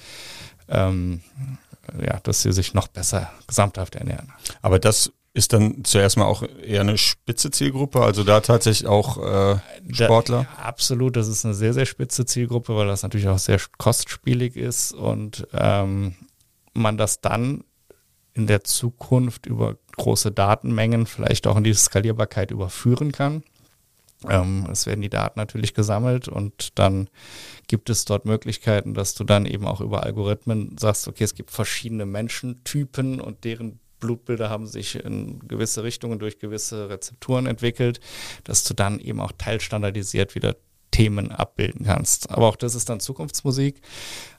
Ähm, 0.68 1.22
ja, 1.98 2.20
dass 2.22 2.42
sie 2.42 2.52
sich 2.52 2.74
noch 2.74 2.88
besser 2.88 3.32
gesamthaft 3.46 3.96
ernähren. 3.96 4.32
Aber 4.62 4.78
das 4.78 5.12
ist 5.32 5.52
dann 5.52 5.84
zuerst 5.84 6.16
mal 6.16 6.24
auch 6.24 6.42
eher 6.42 6.80
eine 6.80 6.98
spitze 6.98 7.50
Zielgruppe, 7.50 8.02
also 8.02 8.24
da 8.24 8.40
tatsächlich 8.40 8.88
auch 8.88 9.18
äh, 9.18 9.58
Sportler? 9.92 10.46
Da, 10.50 10.62
ja, 10.62 10.64
absolut, 10.66 11.16
das 11.16 11.28
ist 11.28 11.44
eine 11.44 11.54
sehr, 11.54 11.72
sehr 11.72 11.86
spitze 11.86 12.26
Zielgruppe, 12.26 12.74
weil 12.74 12.88
das 12.88 13.02
natürlich 13.02 13.28
auch 13.28 13.38
sehr 13.38 13.60
kostspielig 13.78 14.56
ist 14.56 14.92
und 14.92 15.46
ähm, 15.52 16.16
man 16.74 16.96
das 16.96 17.20
dann 17.20 17.64
in 18.34 18.46
der 18.46 18.64
Zukunft 18.64 19.46
über 19.46 19.76
große 19.96 20.32
Datenmengen 20.32 21.06
vielleicht 21.06 21.46
auch 21.46 21.56
in 21.56 21.64
die 21.64 21.74
Skalierbarkeit 21.74 22.50
überführen 22.50 23.12
kann. 23.12 23.44
Ähm, 24.28 24.66
es 24.70 24.86
werden 24.86 25.00
die 25.00 25.08
Daten 25.08 25.38
natürlich 25.38 25.74
gesammelt 25.74 26.28
und 26.28 26.78
dann 26.78 27.08
gibt 27.68 27.88
es 27.88 28.04
dort 28.04 28.26
Möglichkeiten, 28.26 28.94
dass 28.94 29.14
du 29.14 29.24
dann 29.24 29.46
eben 29.46 29.66
auch 29.66 29.80
über 29.80 30.02
Algorithmen 30.02 30.76
sagst, 30.78 31.08
okay, 31.08 31.24
es 31.24 31.34
gibt 31.34 31.50
verschiedene 31.50 32.04
Menschentypen 32.04 33.20
und 33.20 33.44
deren 33.44 33.80
Blutbilder 34.00 34.50
haben 34.50 34.66
sich 34.66 34.96
in 34.96 35.38
gewisse 35.46 35.84
Richtungen 35.84 36.18
durch 36.18 36.38
gewisse 36.38 36.88
Rezepturen 36.88 37.46
entwickelt, 37.46 38.00
dass 38.44 38.64
du 38.64 38.74
dann 38.74 38.98
eben 38.98 39.20
auch 39.20 39.32
teilstandardisiert 39.32 40.34
wieder 40.34 40.56
Themen 40.90 41.30
abbilden 41.30 41.86
kannst. 41.86 42.30
Aber 42.30 42.48
auch 42.48 42.56
das 42.56 42.74
ist 42.74 42.88
dann 42.88 43.00
Zukunftsmusik. 43.00 43.80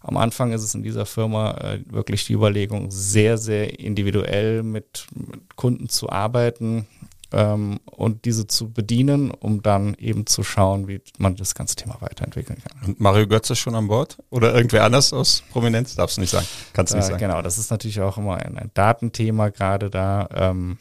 Am 0.02 0.18
Anfang 0.18 0.52
ist 0.52 0.64
es 0.64 0.76
in 0.76 0.84
dieser 0.84 1.06
Firma 1.06 1.52
äh, 1.52 1.80
wirklich 1.90 2.26
die 2.26 2.34
Überlegung, 2.34 2.92
sehr, 2.92 3.38
sehr 3.38 3.80
individuell 3.80 4.64
mit, 4.64 5.08
mit 5.16 5.56
Kunden 5.56 5.88
zu 5.88 6.10
arbeiten, 6.10 6.88
ähm, 7.32 7.80
und 7.86 8.26
diese 8.26 8.48
zu 8.48 8.72
bedienen, 8.72 9.32
um 9.32 9.62
dann 9.62 9.94
eben 9.96 10.26
zu 10.26 10.44
schauen, 10.44 10.88
wie 10.88 11.02
man 11.18 11.36
das 11.36 11.56
ganze 11.56 11.76
Thema 11.76 11.98
weiterentwickeln 12.02 12.60
kann. 12.62 12.90
Und 12.90 13.00
Mario 13.00 13.28
Götze 13.28 13.56
schon 13.56 13.76
an 13.76 13.88
Bord? 13.88 14.18
Oder 14.30 14.54
irgendwer 14.54 14.84
anders 14.84 15.14
aus 15.14 15.44
Prominenz? 15.52 15.96
Darfst 15.96 16.18
du 16.18 16.22
nicht 16.22 16.32
sagen. 16.32 16.48
Kannst 16.74 16.94
du 16.94 16.98
nicht 16.98 17.06
äh, 17.06 17.12
sagen. 17.12 17.20
Genau, 17.20 17.42
das 17.42 17.58
ist 17.58 17.72
natürlich 17.72 18.02
auch 18.02 18.18
immer 18.18 18.38
ein, 18.38 18.58
ein 18.58 18.72
Datenthema 18.74 19.50
gerade 19.50 19.90
da. 19.90 20.28
Ähm, 20.34 20.78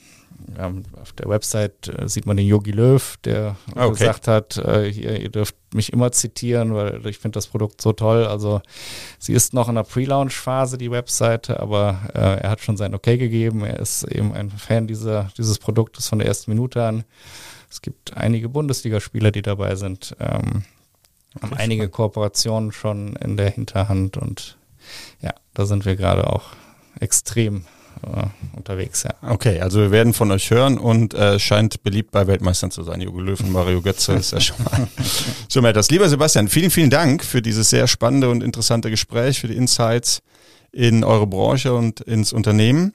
ähm, 0.59 0.85
auf 1.01 1.13
der 1.13 1.29
Website 1.29 1.89
äh, 1.89 2.09
sieht 2.09 2.27
man 2.27 2.37
den 2.37 2.47
Yogi 2.47 2.71
Löw, 2.73 3.17
der 3.25 3.57
ah, 3.75 3.87
okay. 3.87 3.99
gesagt 3.99 4.29
hat, 4.29 4.57
äh, 4.59 4.91
hier, 4.93 5.21
ihr 5.21 5.29
dürft 5.29 5.57
mich 5.73 5.93
immer 5.93 6.13
zitieren, 6.13 6.75
weil 6.75 7.07
ich 7.07 7.19
finde 7.19 7.37
das 7.37 7.47
Produkt 7.47 7.81
so 7.81 7.93
toll. 7.93 8.27
Also 8.27 8.61
sie 9.19 9.33
ist 9.33 9.55
noch 9.55 9.69
in 9.69 9.77
der 9.77 9.85
Pre-Launch-Phase, 9.85 10.79
die 10.79 10.91
Webseite, 10.91 11.61
aber 11.61 12.01
äh, 12.15 12.43
er 12.43 12.51
hat 12.51 12.61
schon 12.61 12.77
sein 12.77 12.95
Okay 12.95 13.19
gegeben. 13.19 13.65
Er 13.65 13.79
ist 13.79 14.05
eben 14.05 14.33
ein 14.33 14.51
Fan 14.51 14.87
dieser, 14.87 15.31
dieses 15.39 15.59
Produktes 15.59 16.09
von 16.09 16.19
der 16.19 16.29
ersten 16.29 16.51
Minute 16.51 16.85
an. 16.85 17.05
Es 17.71 17.83
gibt 17.83 18.17
einige 18.17 18.49
Bundesligaspieler, 18.49 19.31
die 19.31 19.43
dabei 19.43 19.77
sind, 19.77 20.17
ähm, 20.19 20.65
haben 21.41 21.55
einige 21.55 21.89
Kooperationen 21.89 22.73
schon 22.73 23.15
in 23.17 23.37
der 23.37 23.51
Hinterhand 23.51 24.17
und 24.17 24.59
ja, 25.21 25.33
da 25.55 25.67
sind 25.67 25.85
wir 25.85 25.95
gerade 25.95 26.29
auch 26.29 26.51
extrem 26.99 27.65
unterwegs, 28.57 29.03
ja. 29.03 29.15
Okay, 29.23 29.61
also 29.61 29.81
wir 29.81 29.91
werden 29.91 30.13
von 30.15 30.31
euch 30.31 30.51
hören 30.51 30.79
und 30.79 31.15
äh, 31.15 31.39
scheint 31.39 31.83
beliebt 31.83 32.11
bei 32.11 32.27
Weltmeistern 32.27 32.71
zu 32.71 32.83
sein. 32.83 33.01
Jogo 33.01 33.21
Löw 33.21 33.41
und 33.41 33.53
Mario 33.53 33.81
Götze 33.83 34.15
ist 34.15 34.33
ja 34.33 34.41
schon 34.41 34.57
mal, 34.65 34.89
schon 35.53 35.63
mal 35.63 35.71
etwas. 35.71 35.91
Lieber 35.91 36.09
Sebastian, 36.09 36.49
vielen, 36.49 36.71
vielen 36.71 36.91
Dank 36.91 37.25
für 37.25 37.43
dieses 37.43 37.71
sehr 37.71 37.87
spannende 37.87 38.31
und 38.31 38.43
interessante 38.43 38.91
Gespräch, 38.91 39.41
für 39.41 39.49
die 39.49 39.57
Insights 39.57 40.23
in 40.73 41.05
eure 41.05 41.27
Branche 41.27 41.75
und 41.75 42.01
ins 42.01 42.33
Unternehmen. 42.33 42.95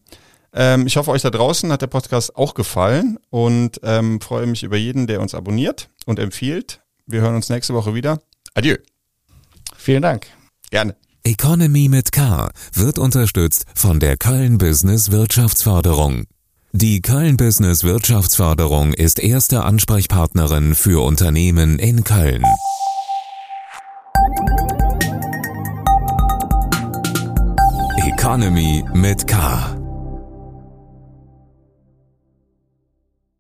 Ähm, 0.54 0.88
ich 0.88 0.96
hoffe, 0.98 1.12
euch 1.12 1.22
da 1.22 1.30
draußen 1.30 1.72
hat 1.72 1.82
der 1.82 1.88
Podcast 1.88 2.36
auch 2.36 2.54
gefallen 2.54 3.20
und 3.30 3.82
ähm, 3.84 4.22
freue 4.22 4.48
mich 4.48 4.64
über 4.64 4.78
jeden, 4.78 5.06
der 5.08 5.22
uns 5.22 5.36
abonniert 5.36 5.90
und 6.06 6.20
empfiehlt. 6.20 6.82
Wir 7.06 7.22
hören 7.22 7.36
uns 7.36 7.50
nächste 7.50 7.74
Woche 7.74 7.94
wieder. 7.94 8.22
Adieu. 8.54 8.78
Vielen 9.78 10.02
Dank. 10.02 10.28
Gerne. 10.72 10.96
Economy 11.28 11.90
mit 11.90 12.12
K 12.12 12.52
wird 12.76 13.00
unterstützt 13.00 13.66
von 13.74 14.00
der 14.00 14.16
Köln 14.16 14.60
Business 14.60 15.10
Wirtschaftsförderung. 15.10 16.26
Die 16.72 17.02
Köln 17.02 17.36
Business 17.36 17.84
Wirtschaftsförderung 17.84 18.94
ist 18.94 19.18
erste 19.18 19.64
Ansprechpartnerin 19.64 20.76
für 20.76 21.04
Unternehmen 21.04 21.80
in 21.80 22.04
Köln. 22.04 22.44
Economy 28.06 28.84
mit 28.94 29.26
K. 29.26 29.85